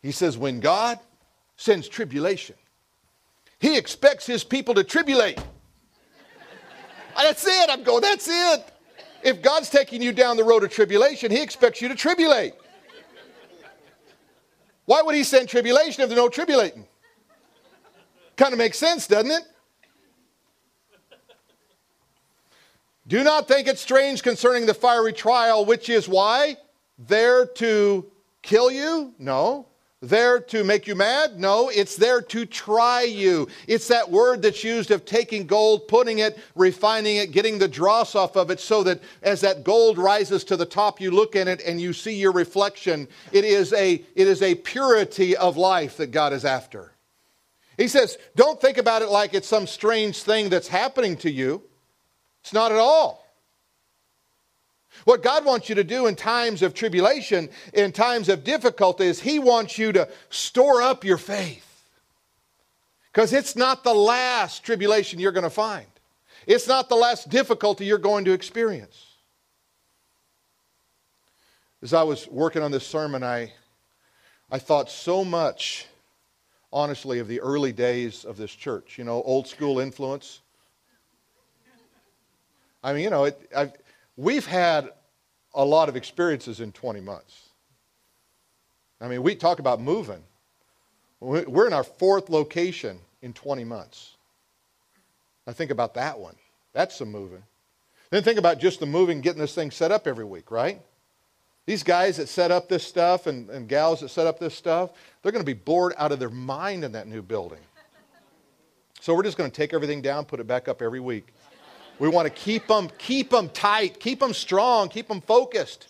He 0.08 0.14
says, 0.14 0.38
when 0.38 0.62
God 0.62 1.00
sends 1.58 1.90
tribulation, 1.90 2.56
he 3.60 3.78
expects 3.78 4.26
his 4.26 4.42
people 4.42 4.74
to 4.76 4.86
tribulate. 4.86 5.38
that's 7.18 7.46
it. 7.46 7.70
I'm 7.70 7.84
going, 7.84 8.04
that's 8.04 8.26
it. 8.30 8.72
If 9.22 9.42
God's 9.42 9.70
taking 9.70 10.02
you 10.02 10.14
down 10.14 10.38
the 10.38 10.46
road 10.46 10.64
of 10.64 10.72
tribulation, 10.72 11.30
he 11.30 11.42
expects 11.42 11.82
you 11.82 11.90
to 11.90 11.96
tribulate. 11.96 12.54
Why 14.86 15.02
would 15.02 15.14
he 15.14 15.26
send 15.26 15.50
tribulation 15.50 16.04
if 16.04 16.08
there's 16.08 16.18
no 16.18 16.30
tribulating? 16.30 16.88
Kind 18.38 18.54
of 18.54 18.60
makes 18.60 18.78
sense, 18.78 19.08
doesn't 19.08 19.32
it? 19.32 19.44
Do 23.10 23.26
not 23.26 23.50
think 23.50 23.68
it 23.68 23.78
strange 23.78 24.24
concerning 24.24 24.68
the 24.68 24.74
fiery 24.74 25.12
trial, 25.12 25.66
which 25.66 25.90
is 25.90 26.08
why? 26.08 26.56
There 26.98 27.46
to 27.46 28.10
kill 28.42 28.72
you? 28.72 29.14
No. 29.20 29.68
There 30.02 30.40
to 30.40 30.64
make 30.64 30.86
you 30.86 30.94
mad? 30.94 31.40
No, 31.40 31.70
it's 31.70 31.96
there 31.96 32.22
to 32.22 32.46
try 32.46 33.02
you. 33.02 33.48
It's 33.68 33.88
that 33.88 34.12
word 34.12 34.44
that's 34.44 34.64
used 34.64 34.92
of 34.92 35.06
taking 35.06 35.48
gold, 35.48 35.88
putting 35.88 36.20
it, 36.20 36.38
refining 36.56 37.18
it, 37.18 37.32
getting 37.32 37.58
the 37.58 37.68
dross 37.68 38.14
off 38.14 38.36
of 38.36 38.52
it 38.52 38.60
so 38.60 38.84
that 38.84 39.02
as 39.24 39.42
that 39.42 39.64
gold 39.64 39.98
rises 39.98 40.44
to 40.46 40.56
the 40.56 40.68
top, 40.68 41.02
you 41.02 41.10
look 41.10 41.36
in 41.36 41.48
it 41.48 41.64
and 41.66 41.82
you 41.82 41.94
see 41.94 42.14
your 42.14 42.32
reflection. 42.32 43.08
It 43.32 43.44
is 43.44 43.74
a, 43.74 43.94
it 44.14 44.28
is 44.28 44.44
a 44.44 44.54
purity 44.54 45.36
of 45.36 45.58
life 45.58 45.98
that 45.98 46.12
God 46.12 46.32
is 46.32 46.46
after. 46.46 46.92
He 47.76 47.88
says, 47.88 48.20
don't 48.36 48.62
think 48.62 48.78
about 48.78 49.02
it 49.02 49.10
like 49.10 49.34
it's 49.34 49.48
some 49.48 49.66
strange 49.66 50.22
thing 50.22 50.50
that's 50.50 50.68
happening 50.68 51.18
to 51.18 51.32
you. 51.32 51.64
It's 52.44 52.54
not 52.54 52.72
at 52.72 52.78
all. 52.78 53.27
What 55.08 55.24
God 55.24 55.46
wants 55.46 55.70
you 55.70 55.76
to 55.76 55.86
do 55.86 56.08
in 56.08 56.18
times 56.18 56.62
of 56.62 56.74
tribulation, 56.74 57.48
in 57.74 57.94
times 57.94 58.28
of 58.28 58.44
difficulty, 58.44 59.06
is 59.06 59.22
He 59.22 59.40
wants 59.40 59.78
you 59.78 59.94
to 59.94 60.10
store 60.30 60.82
up 60.82 61.06
your 61.06 61.18
faith. 61.18 61.86
Because 63.14 63.32
it's 63.32 63.56
not 63.56 63.86
the 63.86 63.94
last 63.94 64.66
tribulation 64.66 65.18
you're 65.18 65.32
going 65.32 65.46
to 65.46 65.50
find, 65.50 65.86
it's 66.46 66.68
not 66.68 66.90
the 66.90 66.98
last 66.98 67.30
difficulty 67.30 67.86
you're 67.86 68.00
going 68.00 68.26
to 68.26 68.34
experience. 68.34 69.06
As 71.82 71.94
I 71.94 72.04
was 72.04 72.28
working 72.28 72.62
on 72.62 72.72
this 72.72 72.86
sermon, 72.86 73.24
I, 73.24 73.54
I 74.52 74.60
thought 74.60 74.92
so 74.92 75.24
much, 75.24 75.86
honestly, 76.74 77.20
of 77.20 77.30
the 77.30 77.40
early 77.40 77.72
days 77.72 78.26
of 78.26 78.36
this 78.36 78.52
church. 78.52 78.98
You 78.98 79.06
know, 79.06 79.22
old 79.22 79.48
school 79.48 79.80
influence. 79.80 80.42
I 82.84 82.92
mean, 82.92 83.06
you 83.06 83.10
know, 83.10 83.24
it, 83.24 83.52
we've 84.18 84.46
had 84.46 84.90
a 85.58 85.66
lot 85.66 85.90
of 85.90 85.96
experiences 85.96 86.62
in 86.62 86.72
20 86.72 87.02
months. 87.02 87.50
I 89.02 89.08
mean, 89.08 89.24
we 89.24 89.36
talk 89.36 89.60
about 89.60 89.82
moving. 89.82 90.24
We're 91.20 91.68
in 91.68 91.74
our 91.74 91.84
fourth 91.84 92.30
location 92.30 93.00
in 93.22 93.34
20 93.34 93.64
months. 93.64 94.16
Now 95.46 95.54
think 95.54 95.72
about 95.72 95.96
that 95.96 96.20
one. 96.20 96.36
That's 96.74 96.96
some 96.96 97.12
moving. 97.12 97.42
Then 98.12 98.24
think 98.24 98.38
about 98.38 98.60
just 98.60 98.80
the 98.80 98.86
moving, 98.86 99.20
getting 99.20 99.42
this 99.42 99.56
thing 99.56 99.72
set 99.72 99.92
up 99.92 100.08
every 100.08 100.26
week, 100.26 100.52
right? 100.52 100.80
These 101.66 101.84
guys 101.84 102.18
that 102.18 102.30
set 102.30 102.52
up 102.52 102.70
this 102.70 102.84
stuff 102.84 103.28
and, 103.28 103.50
and 103.50 103.68
gals 103.68 104.02
that 104.02 104.10
set 104.10 104.28
up 104.28 104.40
this 104.40 104.54
stuff, 104.54 104.92
they're 105.22 105.32
going 105.32 105.44
to 105.44 105.46
be 105.46 105.54
bored 105.54 105.94
out 105.98 106.12
of 106.12 106.20
their 106.20 106.30
mind 106.30 106.84
in 106.84 106.92
that 106.94 107.08
new 107.08 107.22
building. 107.22 107.60
So 109.02 109.14
we're 109.14 109.24
just 109.24 109.38
going 109.38 109.50
to 109.50 109.56
take 109.56 109.74
everything 109.74 110.02
down, 110.02 110.26
put 110.26 110.40
it 110.40 110.48
back 110.48 110.68
up 110.68 110.82
every 110.82 111.00
week. 111.00 111.34
We 112.00 112.08
want 112.10 112.28
to 112.28 112.34
keep 112.34 112.68
them, 112.68 112.90
keep 112.98 113.30
them 113.32 113.50
tight, 113.50 114.00
keep 114.00 114.20
them 114.20 114.34
strong, 114.34 114.90
keep 114.90 115.08
them 115.08 115.22
focused. 115.22 115.88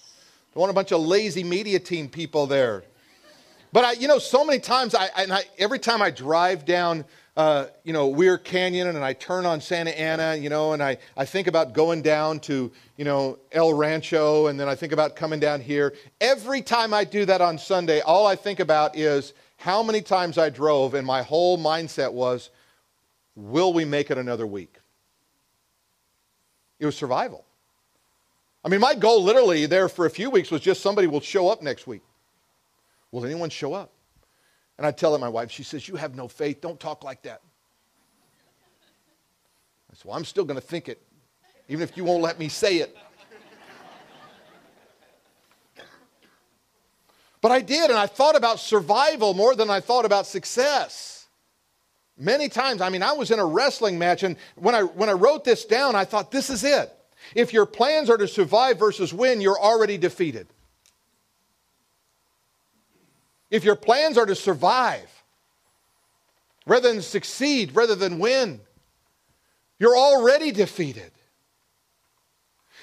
Don't 0.53 0.61
want 0.61 0.71
a 0.71 0.73
bunch 0.73 0.91
of 0.91 1.01
lazy 1.01 1.43
media 1.43 1.79
team 1.79 2.07
people 2.07 2.47
there. 2.47 2.83
But 3.73 3.83
I, 3.83 3.91
you 3.93 4.07
know, 4.07 4.17
so 4.17 4.45
many 4.45 4.59
times, 4.59 4.95
I, 4.95 5.09
I, 5.15 5.43
every 5.59 5.79
time 5.79 6.01
I 6.01 6.09
drive 6.09 6.65
down, 6.65 7.03
uh, 7.35 7.65
you 7.83 7.93
know, 7.93 8.07
Weir 8.07 8.37
Canyon 8.37 8.87
and 8.87 9.03
I 9.03 9.13
turn 9.13 9.45
on 9.45 9.61
Santa 9.61 9.91
Ana, 9.91 10.35
you 10.35 10.49
know, 10.49 10.73
and 10.73 10.81
I, 10.81 10.97
I 11.15 11.25
think 11.25 11.47
about 11.47 11.73
going 11.73 12.01
down 12.01 12.39
to, 12.41 12.71
you 12.95 13.05
know, 13.05 13.37
El 13.51 13.73
Rancho, 13.73 14.47
and 14.47 14.59
then 14.59 14.67
I 14.67 14.75
think 14.75 14.93
about 14.93 15.15
coming 15.15 15.39
down 15.39 15.61
here. 15.61 15.93
Every 16.21 16.61
time 16.61 16.93
I 16.93 17.03
do 17.03 17.25
that 17.25 17.41
on 17.41 17.59
Sunday, 17.59 17.99
all 17.99 18.25
I 18.25 18.35
think 18.35 18.59
about 18.59 18.97
is 18.97 19.33
how 19.57 19.83
many 19.83 20.01
times 20.01 20.37
I 20.37 20.49
drove, 20.49 20.93
and 20.93 21.05
my 21.05 21.21
whole 21.21 21.59
mindset 21.59 22.13
was, 22.13 22.49
will 23.35 23.73
we 23.73 23.85
make 23.85 24.09
it 24.09 24.17
another 24.17 24.47
week? 24.47 24.77
It 26.79 26.85
was 26.85 26.95
survival. 26.95 27.45
I 28.63 28.69
mean, 28.69 28.79
my 28.79 28.95
goal 28.95 29.23
literally 29.23 29.65
there 29.65 29.87
for 29.89 30.05
a 30.05 30.09
few 30.09 30.29
weeks 30.29 30.51
was 30.51 30.61
just 30.61 30.81
somebody 30.81 31.07
will 31.07 31.21
show 31.21 31.49
up 31.49 31.61
next 31.61 31.87
week. 31.87 32.01
Will 33.11 33.25
anyone 33.25 33.49
show 33.49 33.73
up? 33.73 33.91
And 34.77 34.85
I 34.85 34.91
tell 34.91 35.15
it 35.15 35.19
my 35.19 35.29
wife, 35.29 35.49
she 35.49 35.63
says, 35.63 35.87
You 35.87 35.95
have 35.95 36.15
no 36.15 36.27
faith. 36.27 36.61
Don't 36.61 36.79
talk 36.79 37.03
like 37.03 37.23
that. 37.23 37.41
I 39.91 39.95
said, 39.95 40.05
Well, 40.05 40.17
I'm 40.17 40.25
still 40.25 40.43
going 40.45 40.59
to 40.59 40.65
think 40.65 40.89
it, 40.89 41.01
even 41.67 41.81
if 41.81 41.97
you 41.97 42.03
won't 42.03 42.21
let 42.21 42.37
me 42.37 42.49
say 42.49 42.77
it. 42.77 42.95
But 47.39 47.51
I 47.51 47.61
did, 47.61 47.89
and 47.89 47.97
I 47.97 48.07
thought 48.07 48.35
about 48.35 48.59
survival 48.59 49.33
more 49.33 49.55
than 49.55 49.69
I 49.69 49.79
thought 49.79 50.05
about 50.05 50.25
success. 50.27 51.16
Many 52.17 52.49
times, 52.49 52.81
I 52.81 52.89
mean, 52.89 53.03
I 53.03 53.11
was 53.13 53.29
in 53.29 53.37
a 53.37 53.45
wrestling 53.45 53.99
match, 53.99 54.23
and 54.23 54.37
when 54.55 54.73
I, 54.73 54.81
when 54.81 55.07
I 55.07 55.13
wrote 55.13 55.43
this 55.43 55.65
down, 55.65 55.95
I 55.95 56.03
thought, 56.03 56.31
this 56.31 56.49
is 56.49 56.63
it. 56.63 56.91
If 57.35 57.53
your 57.53 57.67
plans 57.67 58.09
are 58.09 58.17
to 58.17 58.27
survive 58.27 58.79
versus 58.79 59.13
win, 59.13 59.39
you're 59.39 59.59
already 59.59 59.97
defeated. 59.97 60.47
If 63.51 63.63
your 63.63 63.75
plans 63.75 64.17
are 64.17 64.25
to 64.25 64.35
survive 64.35 65.09
rather 66.65 66.91
than 66.91 67.01
succeed, 67.01 67.75
rather 67.75 67.95
than 67.95 68.19
win, 68.19 68.61
you're 69.79 69.95
already 69.95 70.51
defeated. 70.51 71.11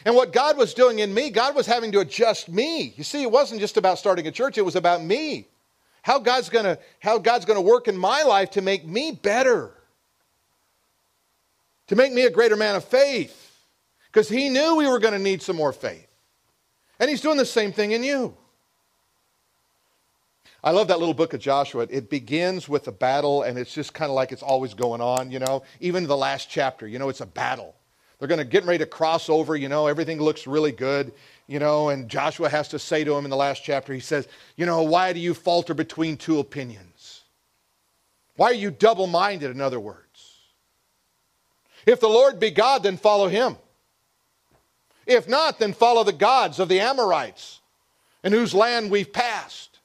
And 0.04 0.14
what 0.14 0.32
God 0.32 0.56
was 0.56 0.74
doing 0.74 1.00
in 1.00 1.12
me, 1.12 1.30
God 1.30 1.56
was 1.56 1.66
having 1.66 1.92
to 1.92 2.00
adjust 2.00 2.48
me. 2.48 2.94
You 2.96 3.04
see, 3.04 3.22
it 3.22 3.30
wasn't 3.30 3.60
just 3.60 3.76
about 3.76 3.98
starting 3.98 4.26
a 4.26 4.32
church, 4.32 4.58
it 4.58 4.64
was 4.64 4.76
about 4.76 5.02
me 5.02 5.48
how 6.04 6.18
God's 6.18 6.50
gonna, 6.50 6.76
how 7.00 7.16
God's 7.16 7.46
gonna 7.46 7.62
work 7.62 7.88
in 7.88 7.96
my 7.96 8.22
life 8.24 8.50
to 8.52 8.60
make 8.60 8.86
me 8.86 9.10
better, 9.10 9.72
to 11.86 11.96
make 11.96 12.12
me 12.12 12.26
a 12.26 12.30
greater 12.30 12.56
man 12.56 12.76
of 12.76 12.84
faith. 12.84 13.40
because 14.14 14.28
he 14.28 14.48
knew 14.48 14.76
we 14.76 14.86
were 14.86 15.00
going 15.00 15.12
to 15.12 15.18
need 15.18 15.42
some 15.42 15.56
more 15.56 15.72
faith. 15.72 16.06
And 17.00 17.10
he's 17.10 17.20
doing 17.20 17.36
the 17.36 17.44
same 17.44 17.72
thing 17.72 17.90
in 17.90 18.04
you. 18.04 18.36
I 20.62 20.70
love 20.70 20.86
that 20.86 21.00
little 21.00 21.14
book 21.14 21.34
of 21.34 21.40
Joshua. 21.40 21.88
It 21.90 22.08
begins 22.08 22.68
with 22.68 22.86
a 22.86 22.92
battle, 22.92 23.42
and 23.42 23.58
it's 23.58 23.74
just 23.74 23.92
kind 23.92 24.08
of 24.08 24.14
like 24.14 24.30
it's 24.30 24.42
always 24.42 24.72
going 24.72 25.00
on, 25.00 25.32
you 25.32 25.40
know. 25.40 25.64
Even 25.80 26.06
the 26.06 26.16
last 26.16 26.48
chapter, 26.48 26.86
you 26.86 27.00
know, 27.00 27.08
it's 27.08 27.20
a 27.20 27.26
battle. 27.26 27.74
They're 28.18 28.28
going 28.28 28.38
to 28.38 28.44
get 28.44 28.64
ready 28.64 28.78
to 28.78 28.86
cross 28.86 29.28
over, 29.28 29.56
you 29.56 29.68
know, 29.68 29.88
everything 29.88 30.20
looks 30.22 30.46
really 30.46 30.72
good, 30.72 31.12
you 31.46 31.58
know, 31.58 31.90
and 31.90 32.08
Joshua 32.08 32.48
has 32.48 32.68
to 32.68 32.78
say 32.78 33.04
to 33.04 33.14
him 33.14 33.24
in 33.24 33.30
the 33.30 33.36
last 33.36 33.62
chapter, 33.62 33.92
he 33.92 34.00
says, 34.00 34.26
You 34.56 34.66
know, 34.66 34.82
why 34.82 35.12
do 35.12 35.20
you 35.20 35.34
falter 35.34 35.74
between 35.74 36.16
two 36.16 36.38
opinions? 36.38 37.22
Why 38.36 38.50
are 38.50 38.54
you 38.54 38.70
double 38.70 39.06
minded, 39.06 39.50
in 39.50 39.60
other 39.60 39.80
words? 39.80 40.00
If 41.86 42.00
the 42.00 42.08
Lord 42.08 42.40
be 42.40 42.50
God, 42.50 42.82
then 42.82 42.96
follow 42.96 43.28
him. 43.28 43.56
If 45.06 45.28
not, 45.28 45.58
then 45.58 45.74
follow 45.74 46.02
the 46.02 46.12
gods 46.12 46.58
of 46.58 46.68
the 46.68 46.80
Amorites, 46.80 47.60
in 48.22 48.32
whose 48.32 48.54
land 48.54 48.90
we've 48.90 49.12
passed. 49.12 49.80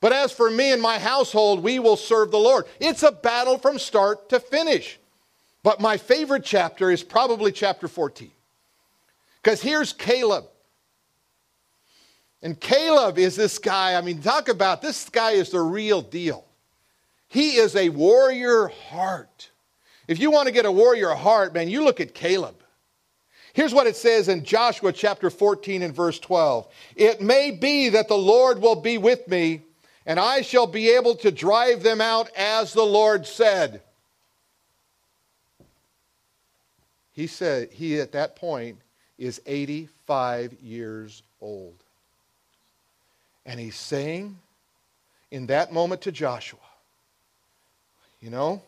But 0.00 0.12
as 0.12 0.32
for 0.32 0.50
me 0.50 0.72
and 0.72 0.80
my 0.80 0.98
household, 0.98 1.62
we 1.62 1.78
will 1.78 1.96
serve 1.96 2.30
the 2.30 2.38
Lord. 2.38 2.64
It's 2.80 3.02
a 3.02 3.12
battle 3.12 3.58
from 3.58 3.78
start 3.78 4.30
to 4.30 4.40
finish. 4.40 4.98
But 5.62 5.80
my 5.80 5.96
favorite 5.96 6.44
chapter 6.44 6.90
is 6.90 7.02
probably 7.02 7.52
chapter 7.52 7.88
14. 7.88 8.30
Because 9.42 9.60
here's 9.60 9.92
Caleb. 9.92 10.46
And 12.42 12.58
Caleb 12.60 13.18
is 13.18 13.36
this 13.36 13.58
guy, 13.58 13.94
I 13.94 14.00
mean, 14.00 14.20
talk 14.20 14.48
about 14.48 14.82
this 14.82 15.08
guy 15.08 15.32
is 15.32 15.50
the 15.50 15.60
real 15.60 16.02
deal. 16.02 16.44
He 17.28 17.56
is 17.56 17.74
a 17.74 17.88
warrior 17.88 18.68
heart. 18.68 19.50
If 20.06 20.18
you 20.18 20.30
want 20.30 20.46
to 20.46 20.52
get 20.52 20.66
a 20.66 20.72
warrior 20.72 21.14
heart, 21.14 21.54
man, 21.54 21.68
you 21.68 21.84
look 21.84 22.00
at 22.00 22.14
Caleb. 22.14 22.54
Here's 23.52 23.74
what 23.74 23.86
it 23.86 23.96
says 23.96 24.28
in 24.28 24.44
Joshua 24.44 24.92
chapter 24.92 25.30
14 25.30 25.82
and 25.82 25.94
verse 25.94 26.18
12 26.18 26.68
It 26.94 27.20
may 27.20 27.50
be 27.50 27.88
that 27.88 28.06
the 28.06 28.16
Lord 28.16 28.60
will 28.60 28.80
be 28.80 28.98
with 28.98 29.26
me 29.28 29.62
and 30.04 30.20
I 30.20 30.42
shall 30.42 30.66
be 30.66 30.90
able 30.90 31.16
to 31.16 31.32
drive 31.32 31.82
them 31.82 32.00
out 32.00 32.30
as 32.36 32.72
the 32.72 32.84
Lord 32.84 33.26
said. 33.26 33.82
He 37.12 37.26
said, 37.26 37.72
he 37.72 37.98
at 37.98 38.12
that 38.12 38.36
point 38.36 38.78
is 39.18 39.40
85 39.46 40.52
years 40.62 41.22
old. 41.40 41.82
And 43.46 43.58
he's 43.58 43.76
saying 43.76 44.36
in 45.30 45.46
that 45.46 45.72
moment 45.72 46.02
to 46.02 46.12
Joshua, 46.12 46.58
you 48.20 48.28
know, 48.28 48.60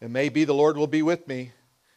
it 0.00 0.10
may 0.10 0.30
be 0.30 0.44
the 0.44 0.54
Lord 0.54 0.78
will 0.78 0.86
be 0.86 1.02
with 1.02 1.28
me 1.28 1.52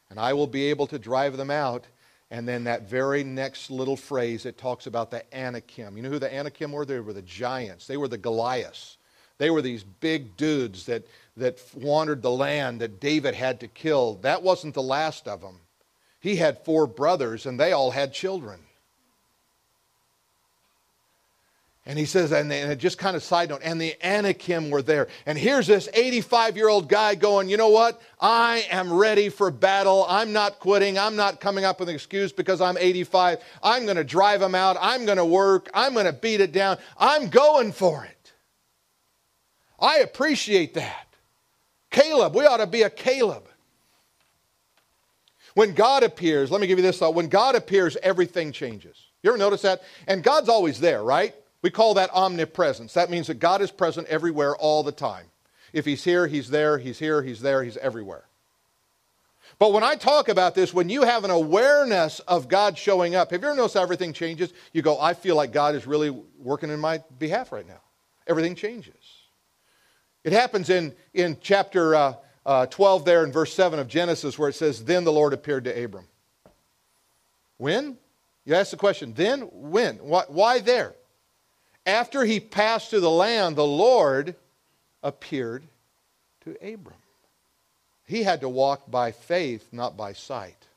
and 0.10 0.20
I 0.20 0.34
will 0.34 0.48
be 0.48 0.70
able 0.72 0.88
to 0.88 1.00
drive 1.00 1.38
them 1.38 1.52
out 1.52 1.86
and 2.32 2.48
then 2.48 2.64
that 2.64 2.84
very 2.84 3.26
next 3.26 3.70
little 3.70 3.98
phrase, 3.98 4.46
it 4.46 4.58
talks 4.58 4.88
about 4.88 5.12
the 5.12 5.24
Anakim. 5.38 5.98
You 5.98 6.04
know 6.04 6.10
who 6.10 6.18
the 6.18 6.34
Anakim 6.34 6.72
were? 6.72 6.86
They 6.86 7.02
were 7.02 7.12
the 7.12 7.22
giants. 7.22 7.88
They 7.88 7.98
were 7.98 8.08
the 8.08 8.18
Goliaths. 8.18 8.98
They 9.38 9.50
were 9.50 9.62
these 9.62 9.84
big 9.84 10.38
dudes 10.38 10.86
that, 10.86 11.04
that 11.36 11.62
wandered 11.76 12.22
the 12.22 12.32
land 12.32 12.80
that 12.80 13.02
David 13.02 13.36
had 13.36 13.60
to 13.60 13.68
kill. 13.68 14.16
That 14.22 14.44
wasn't 14.44 14.76
the 14.76 14.82
last 14.82 15.28
of 15.28 15.42
them. 15.42 15.60
He 16.22 16.38
had 16.38 16.64
four 16.64 16.88
brothers, 16.88 17.46
and 17.46 17.60
they 17.60 17.74
all 17.74 17.92
had 17.92 18.14
children. 18.14 18.62
And 21.92 22.00
he 22.00 22.06
says, 22.06 22.32
and, 22.32 22.50
and 22.54 22.80
just 22.80 22.98
kind 22.98 23.18
of 23.18 23.22
side 23.22 23.50
note, 23.50 23.60
and 23.66 23.80
the 23.80 23.98
Anakim 24.02 24.70
were 24.70 24.82
there. 24.82 25.10
And 25.26 25.38
here's 25.38 25.68
this 25.68 25.90
85 25.94 26.56
year 26.56 26.70
old 26.70 26.88
guy 26.88 27.16
going, 27.16 27.50
you 27.50 27.58
know 27.58 27.68
what? 27.68 28.02
I 28.18 28.66
am 28.72 28.94
ready 28.94 29.28
for 29.28 29.52
battle. 29.52 30.06
I'm 30.08 30.32
not 30.32 30.62
quitting. 30.62 30.98
I'm 30.98 31.18
not 31.18 31.42
coming 31.42 31.66
up 31.66 31.82
with 31.82 31.90
an 31.90 31.96
excuse 31.96 32.32
because 32.32 32.62
I'm 32.62 32.78
85. 32.78 33.40
I'm 33.62 33.84
going 33.84 33.98
to 33.98 34.06
drive 34.06 34.40
them 34.40 34.56
out. 34.56 34.78
I'm 34.80 35.04
going 35.04 35.18
to 35.18 35.26
work. 35.26 35.70
I'm 35.74 35.92
going 35.92 36.06
to 36.06 36.14
beat 36.14 36.40
it 36.40 36.54
down. 36.54 36.78
I'm 36.98 37.28
going 37.28 37.74
for 37.74 38.06
it. 38.06 38.32
I 39.78 39.98
appreciate 39.98 40.76
that. 40.76 41.08
Caleb, 41.90 42.34
we 42.36 42.46
ought 42.46 42.58
to 42.58 42.68
be 42.68 42.84
a 42.84 42.90
Caleb. 42.90 43.50
When 45.56 45.74
God 45.74 46.04
appears, 46.04 46.52
let 46.52 46.62
me 46.62 46.68
give 46.68 46.80
you 46.80 46.84
this 46.84 47.00
thought. 47.00 47.16
When 47.16 47.28
God 47.28 47.56
appears, 47.56 47.98
everything 48.02 48.54
changes. 48.54 48.96
You 49.24 49.32
ever 49.32 49.38
notice 49.38 49.64
that? 49.64 49.82
And 50.08 50.24
God's 50.24 50.48
always 50.48 50.80
there, 50.80 51.04
right? 51.04 51.36
We 51.62 51.70
call 51.70 51.94
that 51.96 52.12
omnipresence. 52.14 52.94
That 52.94 53.10
means 53.10 53.28
that 53.28 53.36
God 53.36 53.62
is 53.62 53.72
present 53.72 54.08
everywhere 54.08 54.56
all 54.56 54.84
the 54.84 54.92
time. 54.92 55.28
If 55.74 55.86
He's 55.86 56.04
here, 56.04 56.28
He's 56.28 56.50
there, 56.50 56.78
He's 56.78 57.00
here, 57.00 57.22
He's 57.22 57.42
there, 57.42 57.64
He's 57.64 57.78
everywhere. 57.78 58.26
But 59.60 59.74
when 59.74 59.84
I 59.84 59.96
talk 59.96 60.28
about 60.28 60.56
this, 60.56 60.74
when 60.74 60.90
you 60.90 61.04
have 61.04 61.24
an 61.24 61.30
awareness 61.30 62.20
of 62.22 62.48
God 62.48 62.78
showing 62.78 63.14
up, 63.14 63.30
have 63.32 63.42
you 63.42 63.48
ever 63.48 63.56
noticed 63.56 63.76
everything 63.76 64.12
changes? 64.12 64.54
You 64.74 64.82
go, 64.82 65.00
I 65.00 65.14
feel 65.14 65.36
like 65.36 65.52
God 65.52 65.76
is 65.76 65.86
really 65.86 66.10
working 66.10 66.72
in 66.72 66.80
my 66.80 67.04
behalf 67.20 67.52
right 67.52 67.68
now. 67.68 67.82
Everything 68.26 68.56
changes. 68.56 68.96
It 70.24 70.34
happens 70.34 70.70
in, 70.70 70.96
in 71.14 71.38
chapter 71.42 71.96
uh, 71.96 72.14
uh, 72.46 72.66
12 72.68 73.06
there 73.06 73.24
in 73.24 73.32
verse 73.32 73.54
7 73.54 73.78
of 73.78 73.88
Genesis 73.88 74.38
where 74.40 74.50
it 74.50 74.56
says, 74.56 74.84
Then 74.84 75.04
the 75.04 75.12
Lord 75.12 75.34
appeared 75.34 75.66
to 75.66 75.84
Abram. 75.84 76.08
When? 77.58 77.98
You 78.46 78.56
ask 78.56 78.72
the 78.72 78.78
question, 78.78 79.14
then? 79.14 79.42
When? 79.52 79.98
Why, 79.98 80.24
why 80.28 80.60
there? 80.60 80.96
After 81.86 82.26
he 82.26 82.40
passed 82.40 82.90
through 82.90 83.02
the 83.02 83.10
land, 83.10 83.56
the 83.56 83.66
Lord 83.66 84.36
appeared 85.02 85.64
to 86.44 86.52
Abram. 86.62 86.96
He 88.06 88.24
had 88.24 88.42
to 88.42 88.50
walk 88.50 88.90
by 88.92 89.12
faith, 89.12 89.68
not 89.72 89.98
by 89.98 90.14
sight. 90.14 90.68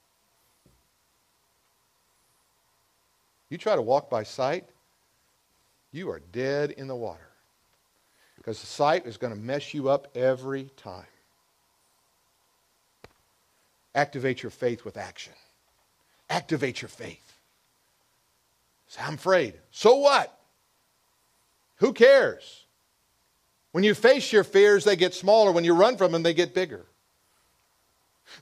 You 3.51 3.59
try 3.59 3.77
to 3.77 3.83
walk 3.83 4.09
by 4.09 4.23
sight, 4.23 4.65
you 5.93 6.11
are 6.11 6.21
dead 6.33 6.71
in 6.73 6.89
the 6.89 6.97
water. 6.97 7.29
Because 8.37 8.61
the 8.61 8.67
sight 8.67 9.07
is 9.07 9.17
going 9.17 9.33
to 9.33 9.39
mess 9.39 9.73
you 9.73 9.89
up 9.89 10.09
every 10.17 10.71
time. 10.77 11.07
Activate 13.95 14.43
your 14.43 14.51
faith 14.51 14.85
with 14.85 14.97
action. 14.97 15.33
Activate 16.29 16.83
your 16.83 16.89
faith. 16.89 17.39
Say, 18.89 19.01
I'm 19.03 19.15
afraid. 19.15 19.55
So 19.71 19.97
what? 19.97 20.37
Who 21.77 21.93
cares? 21.93 22.67
When 23.73 23.85
you 23.85 23.95
face 23.95 24.33
your 24.33 24.45
fears, 24.45 24.85
they 24.85 24.97
get 24.97 25.15
smaller. 25.15 25.51
When 25.51 25.65
you 25.65 25.75
run 25.75 25.97
from 25.97 26.13
them, 26.13 26.23
they 26.23 26.35
get 26.35 26.55
bigger. 26.55 26.87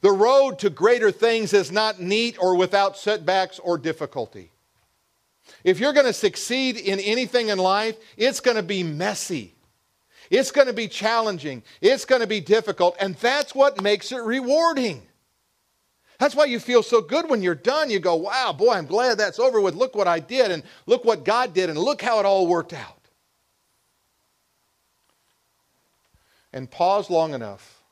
The 0.01 0.13
road 0.13 0.59
to 0.61 0.71
greater 0.71 1.11
things 1.11 1.53
is 1.53 1.73
not 1.73 2.01
neat 2.01 2.37
or 2.39 2.57
without 2.57 2.97
setbacks 2.97 3.59
or 3.59 3.79
difficulty. 3.79 4.51
If 5.65 5.81
you're 5.81 5.93
going 5.93 6.07
to 6.07 6.13
succeed 6.13 6.77
in 6.77 7.01
anything 7.01 7.49
in 7.49 7.59
life, 7.59 7.97
it's 8.17 8.41
going 8.41 8.57
to 8.57 8.63
be 8.63 8.83
messy. 8.83 9.55
It's 10.31 10.51
going 10.51 10.69
to 10.69 10.73
be 10.73 10.89
challenging. 10.89 11.63
It's 11.81 12.05
going 12.05 12.21
to 12.21 12.27
be 12.27 12.41
difficult. 12.41 12.97
And 13.01 13.17
that's 13.17 13.55
what 13.55 13.83
makes 13.83 14.13
it 14.13 14.23
rewarding. 14.23 15.03
That's 16.19 16.35
why 16.37 16.45
you 16.45 16.61
feel 16.61 16.83
so 16.83 17.01
good 17.01 17.29
when 17.29 17.43
you're 17.43 17.55
done. 17.55 17.91
You 17.91 17.99
go, 17.99 18.15
wow, 18.15 18.55
boy, 18.57 18.73
I'm 18.75 18.87
glad 18.87 19.19
that's 19.19 19.39
over 19.39 19.61
with. 19.61 19.75
Look 19.75 19.97
what 19.97 20.07
I 20.07 20.21
did, 20.21 20.51
and 20.51 20.63
look 20.87 21.05
what 21.05 21.25
God 21.25 21.53
did, 21.53 21.69
and 21.69 21.79
look 21.79 22.01
how 22.01 22.21
it 22.21 22.27
all 22.27 22.47
worked 22.47 22.73
out. 22.73 23.02
And 26.53 26.71
pause 26.71 27.11
long 27.11 27.35
enough. 27.35 27.83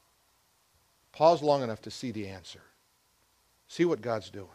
Pause 1.12 1.42
long 1.42 1.62
enough 1.62 1.82
to 1.82 1.90
see 1.90 2.10
the 2.10 2.28
answer. 2.28 2.62
See 3.68 3.84
what 3.84 4.00
God's 4.00 4.30
doing. 4.30 4.48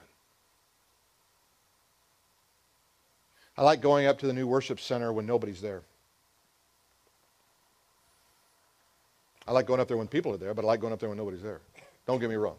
I 3.57 3.63
like 3.63 3.81
going 3.81 4.05
up 4.05 4.19
to 4.19 4.27
the 4.27 4.33
new 4.33 4.47
worship 4.47 4.79
center 4.79 5.13
when 5.13 5.25
nobody's 5.25 5.61
there. 5.61 5.83
I 9.47 9.51
like 9.51 9.67
going 9.67 9.79
up 9.79 9.87
there 9.87 9.97
when 9.97 10.07
people 10.07 10.33
are 10.33 10.37
there, 10.37 10.53
but 10.53 10.65
I 10.65 10.67
like 10.67 10.79
going 10.79 10.91
up 10.91 10.99
there 10.99 11.09
when 11.09 11.17
nobody's 11.17 11.43
there. 11.43 11.61
Don't 12.05 12.19
get 12.19 12.29
me 12.29 12.35
wrong. 12.35 12.57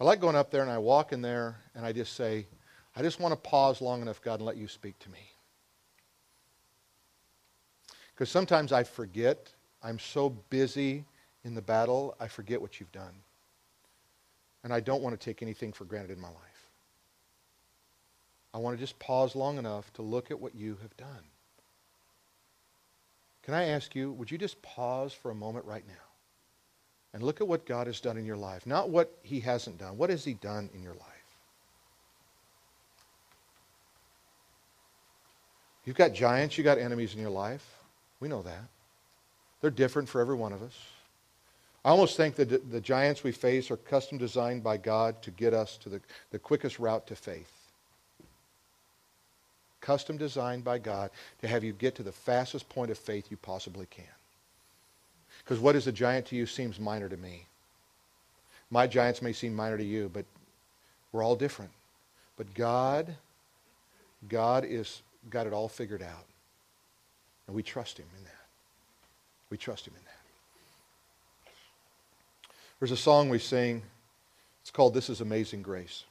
I 0.00 0.04
like 0.04 0.20
going 0.20 0.36
up 0.36 0.50
there 0.50 0.62
and 0.62 0.70
I 0.70 0.78
walk 0.78 1.12
in 1.12 1.22
there 1.22 1.56
and 1.74 1.84
I 1.86 1.92
just 1.92 2.14
say, 2.14 2.46
I 2.96 3.02
just 3.02 3.20
want 3.20 3.32
to 3.32 3.36
pause 3.36 3.80
long 3.80 4.02
enough, 4.02 4.22
God, 4.22 4.40
and 4.40 4.46
let 4.46 4.56
you 4.56 4.68
speak 4.68 4.98
to 5.00 5.10
me. 5.10 5.18
Because 8.14 8.30
sometimes 8.30 8.72
I 8.72 8.82
forget 8.82 9.52
I'm 9.82 9.98
so 9.98 10.30
busy 10.30 11.04
in 11.44 11.54
the 11.54 11.62
battle, 11.62 12.16
I 12.18 12.28
forget 12.28 12.60
what 12.60 12.80
you've 12.80 12.92
done. 12.92 13.14
And 14.64 14.72
I 14.72 14.80
don't 14.80 15.02
want 15.02 15.18
to 15.18 15.24
take 15.24 15.42
anything 15.42 15.72
for 15.72 15.84
granted 15.84 16.10
in 16.10 16.20
my 16.20 16.28
life. 16.28 16.70
I 18.52 18.58
want 18.58 18.76
to 18.76 18.82
just 18.82 18.98
pause 18.98 19.36
long 19.36 19.58
enough 19.58 19.92
to 19.94 20.02
look 20.02 20.30
at 20.30 20.40
what 20.40 20.54
you 20.54 20.78
have 20.82 20.96
done. 20.96 21.24
Can 23.42 23.54
I 23.54 23.66
ask 23.66 23.94
you, 23.94 24.10
would 24.12 24.30
you 24.30 24.38
just 24.38 24.60
pause 24.62 25.12
for 25.12 25.30
a 25.30 25.34
moment 25.34 25.66
right 25.66 25.86
now 25.86 25.94
and 27.14 27.22
look 27.22 27.40
at 27.40 27.46
what 27.46 27.64
God 27.64 27.86
has 27.86 28.00
done 28.00 28.16
in 28.16 28.24
your 28.24 28.36
life? 28.36 28.66
Not 28.66 28.90
what 28.90 29.16
he 29.22 29.38
hasn't 29.38 29.78
done. 29.78 29.96
What 29.98 30.10
has 30.10 30.24
he 30.24 30.34
done 30.34 30.68
in 30.74 30.82
your 30.82 30.94
life? 30.94 31.02
You've 35.84 35.96
got 35.96 36.12
giants, 36.12 36.58
you've 36.58 36.64
got 36.64 36.78
enemies 36.78 37.14
in 37.14 37.20
your 37.20 37.30
life. 37.30 37.64
We 38.18 38.28
know 38.28 38.42
that. 38.42 38.64
They're 39.60 39.70
different 39.70 40.08
for 40.08 40.20
every 40.20 40.36
one 40.36 40.52
of 40.52 40.62
us. 40.62 40.78
I 41.84 41.90
almost 41.90 42.16
think 42.16 42.34
that 42.36 42.70
the 42.70 42.80
giants 42.80 43.22
we 43.22 43.32
face 43.32 43.70
are 43.70 43.76
custom 43.76 44.18
designed 44.18 44.64
by 44.64 44.76
God 44.76 45.22
to 45.22 45.30
get 45.30 45.54
us 45.54 45.76
to 45.78 45.88
the, 45.88 46.00
the 46.30 46.38
quickest 46.38 46.78
route 46.78 47.06
to 47.06 47.14
faith. 47.14 47.52
Custom 49.80 50.16
designed 50.16 50.64
by 50.64 50.78
God 50.78 51.10
to 51.40 51.46
have 51.46 51.62
you 51.62 51.72
get 51.72 51.94
to 51.94 52.02
the 52.02 52.10
fastest 52.10 52.68
point 52.68 52.90
of 52.90 52.98
faith 52.98 53.30
you 53.30 53.36
possibly 53.36 53.86
can. 53.88 54.04
Because 55.44 55.60
what 55.60 55.76
is 55.76 55.86
a 55.86 55.92
giant 55.92 56.26
to 56.26 56.36
you 56.36 56.44
seems 56.44 56.80
minor 56.80 57.08
to 57.08 57.16
me. 57.16 57.46
My 58.68 58.88
giants 58.88 59.22
may 59.22 59.32
seem 59.32 59.54
minor 59.54 59.78
to 59.78 59.84
you, 59.84 60.10
but 60.12 60.24
we're 61.12 61.22
all 61.22 61.36
different. 61.36 61.70
But 62.36 62.52
God, 62.52 63.14
God 64.28 64.64
is 64.64 65.02
got 65.30 65.46
it 65.46 65.52
all 65.52 65.68
figured 65.68 66.02
out. 66.02 66.24
And 67.46 67.54
we 67.54 67.62
trust 67.62 67.96
him 67.96 68.06
in 68.18 68.24
that. 68.24 68.35
We 69.50 69.56
trust 69.56 69.86
him 69.86 69.94
in 69.96 70.04
that. 70.04 70.16
There's 72.78 72.90
a 72.90 72.96
song 72.96 73.28
we 73.28 73.38
sing. 73.38 73.82
It's 74.62 74.70
called 74.70 74.94
This 74.94 75.08
is 75.08 75.20
Amazing 75.20 75.62
Grace. 75.62 76.04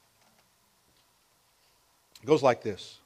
It 2.24 2.26
goes 2.26 2.42
like 2.42 2.64
this. 2.64 2.98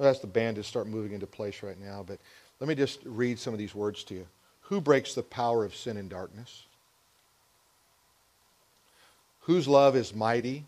I'll 0.00 0.06
ask 0.06 0.20
the 0.20 0.26
band 0.26 0.56
to 0.56 0.64
start 0.64 0.86
moving 0.86 1.12
into 1.12 1.26
place 1.26 1.62
right 1.62 1.78
now, 1.78 2.04
but 2.06 2.18
let 2.60 2.68
me 2.68 2.74
just 2.74 3.00
read 3.04 3.38
some 3.38 3.52
of 3.52 3.58
these 3.58 3.74
words 3.74 4.04
to 4.04 4.14
you. 4.14 4.26
Who 4.62 4.80
breaks 4.80 5.14
the 5.14 5.22
power 5.22 5.64
of 5.64 5.76
sin 5.76 5.96
and 5.96 6.08
darkness? 6.08 6.64
Whose 9.40 9.68
love 9.68 9.96
is 9.96 10.14
mighty 10.14 10.64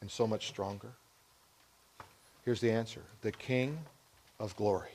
and 0.00 0.10
so 0.10 0.26
much 0.26 0.48
stronger? 0.48 0.90
Here's 2.44 2.60
the 2.60 2.70
answer 2.70 3.02
the 3.22 3.32
King 3.32 3.78
of 4.38 4.54
glory, 4.56 4.90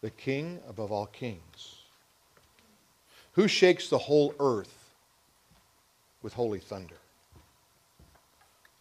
the 0.00 0.10
King 0.10 0.60
above 0.68 0.90
all 0.90 1.06
kings. 1.06 1.83
Who 3.34 3.48
shakes 3.48 3.88
the 3.88 3.98
whole 3.98 4.34
earth 4.38 4.90
with 6.22 6.34
holy 6.34 6.60
thunder? 6.60 6.94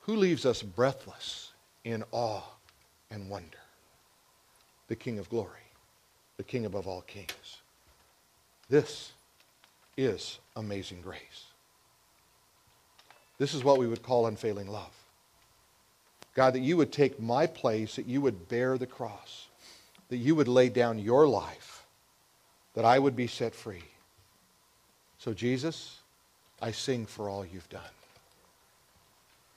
Who 0.01 0.15
leaves 0.15 0.45
us 0.45 0.61
breathless 0.61 1.51
in 1.83 2.03
awe 2.11 2.43
and 3.09 3.29
wonder? 3.29 3.57
The 4.87 4.95
King 4.95 5.17
of 5.17 5.29
glory, 5.29 5.71
the 6.37 6.43
King 6.43 6.65
above 6.65 6.87
all 6.87 7.01
kings. 7.01 7.61
This 8.69 9.13
is 9.97 10.39
amazing 10.55 11.01
grace. 11.01 11.45
This 13.39 13.53
is 13.53 13.63
what 13.63 13.79
we 13.79 13.87
would 13.87 14.03
call 14.03 14.27
unfailing 14.27 14.67
love. 14.67 14.93
God, 16.35 16.53
that 16.53 16.59
you 16.59 16.77
would 16.77 16.91
take 16.91 17.19
my 17.19 17.47
place, 17.47 17.95
that 17.95 18.07
you 18.07 18.21
would 18.21 18.49
bear 18.49 18.77
the 18.77 18.87
cross, 18.87 19.47
that 20.09 20.17
you 20.17 20.35
would 20.35 20.47
lay 20.47 20.69
down 20.69 20.99
your 20.99 21.27
life, 21.27 21.85
that 22.73 22.85
I 22.85 22.99
would 22.99 23.15
be 23.15 23.27
set 23.27 23.55
free. 23.55 23.83
So, 25.23 25.33
Jesus, 25.33 25.99
I 26.61 26.71
sing 26.71 27.05
for 27.05 27.29
all 27.29 27.45
you've 27.45 27.69
done. 27.69 27.81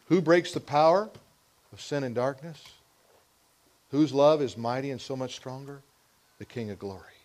Who 0.08 0.20
breaks 0.20 0.52
the 0.52 0.60
power 0.60 1.10
of 1.72 1.80
sin 1.80 2.04
and 2.04 2.14
darkness? 2.14 2.62
Whose 3.90 4.14
love 4.14 4.40
is 4.40 4.56
mighty 4.56 4.92
and 4.92 5.00
so 5.00 5.16
much 5.16 5.34
stronger? 5.34 5.80
The 6.38 6.44
King 6.44 6.70
of 6.70 6.78
glory. 6.78 7.15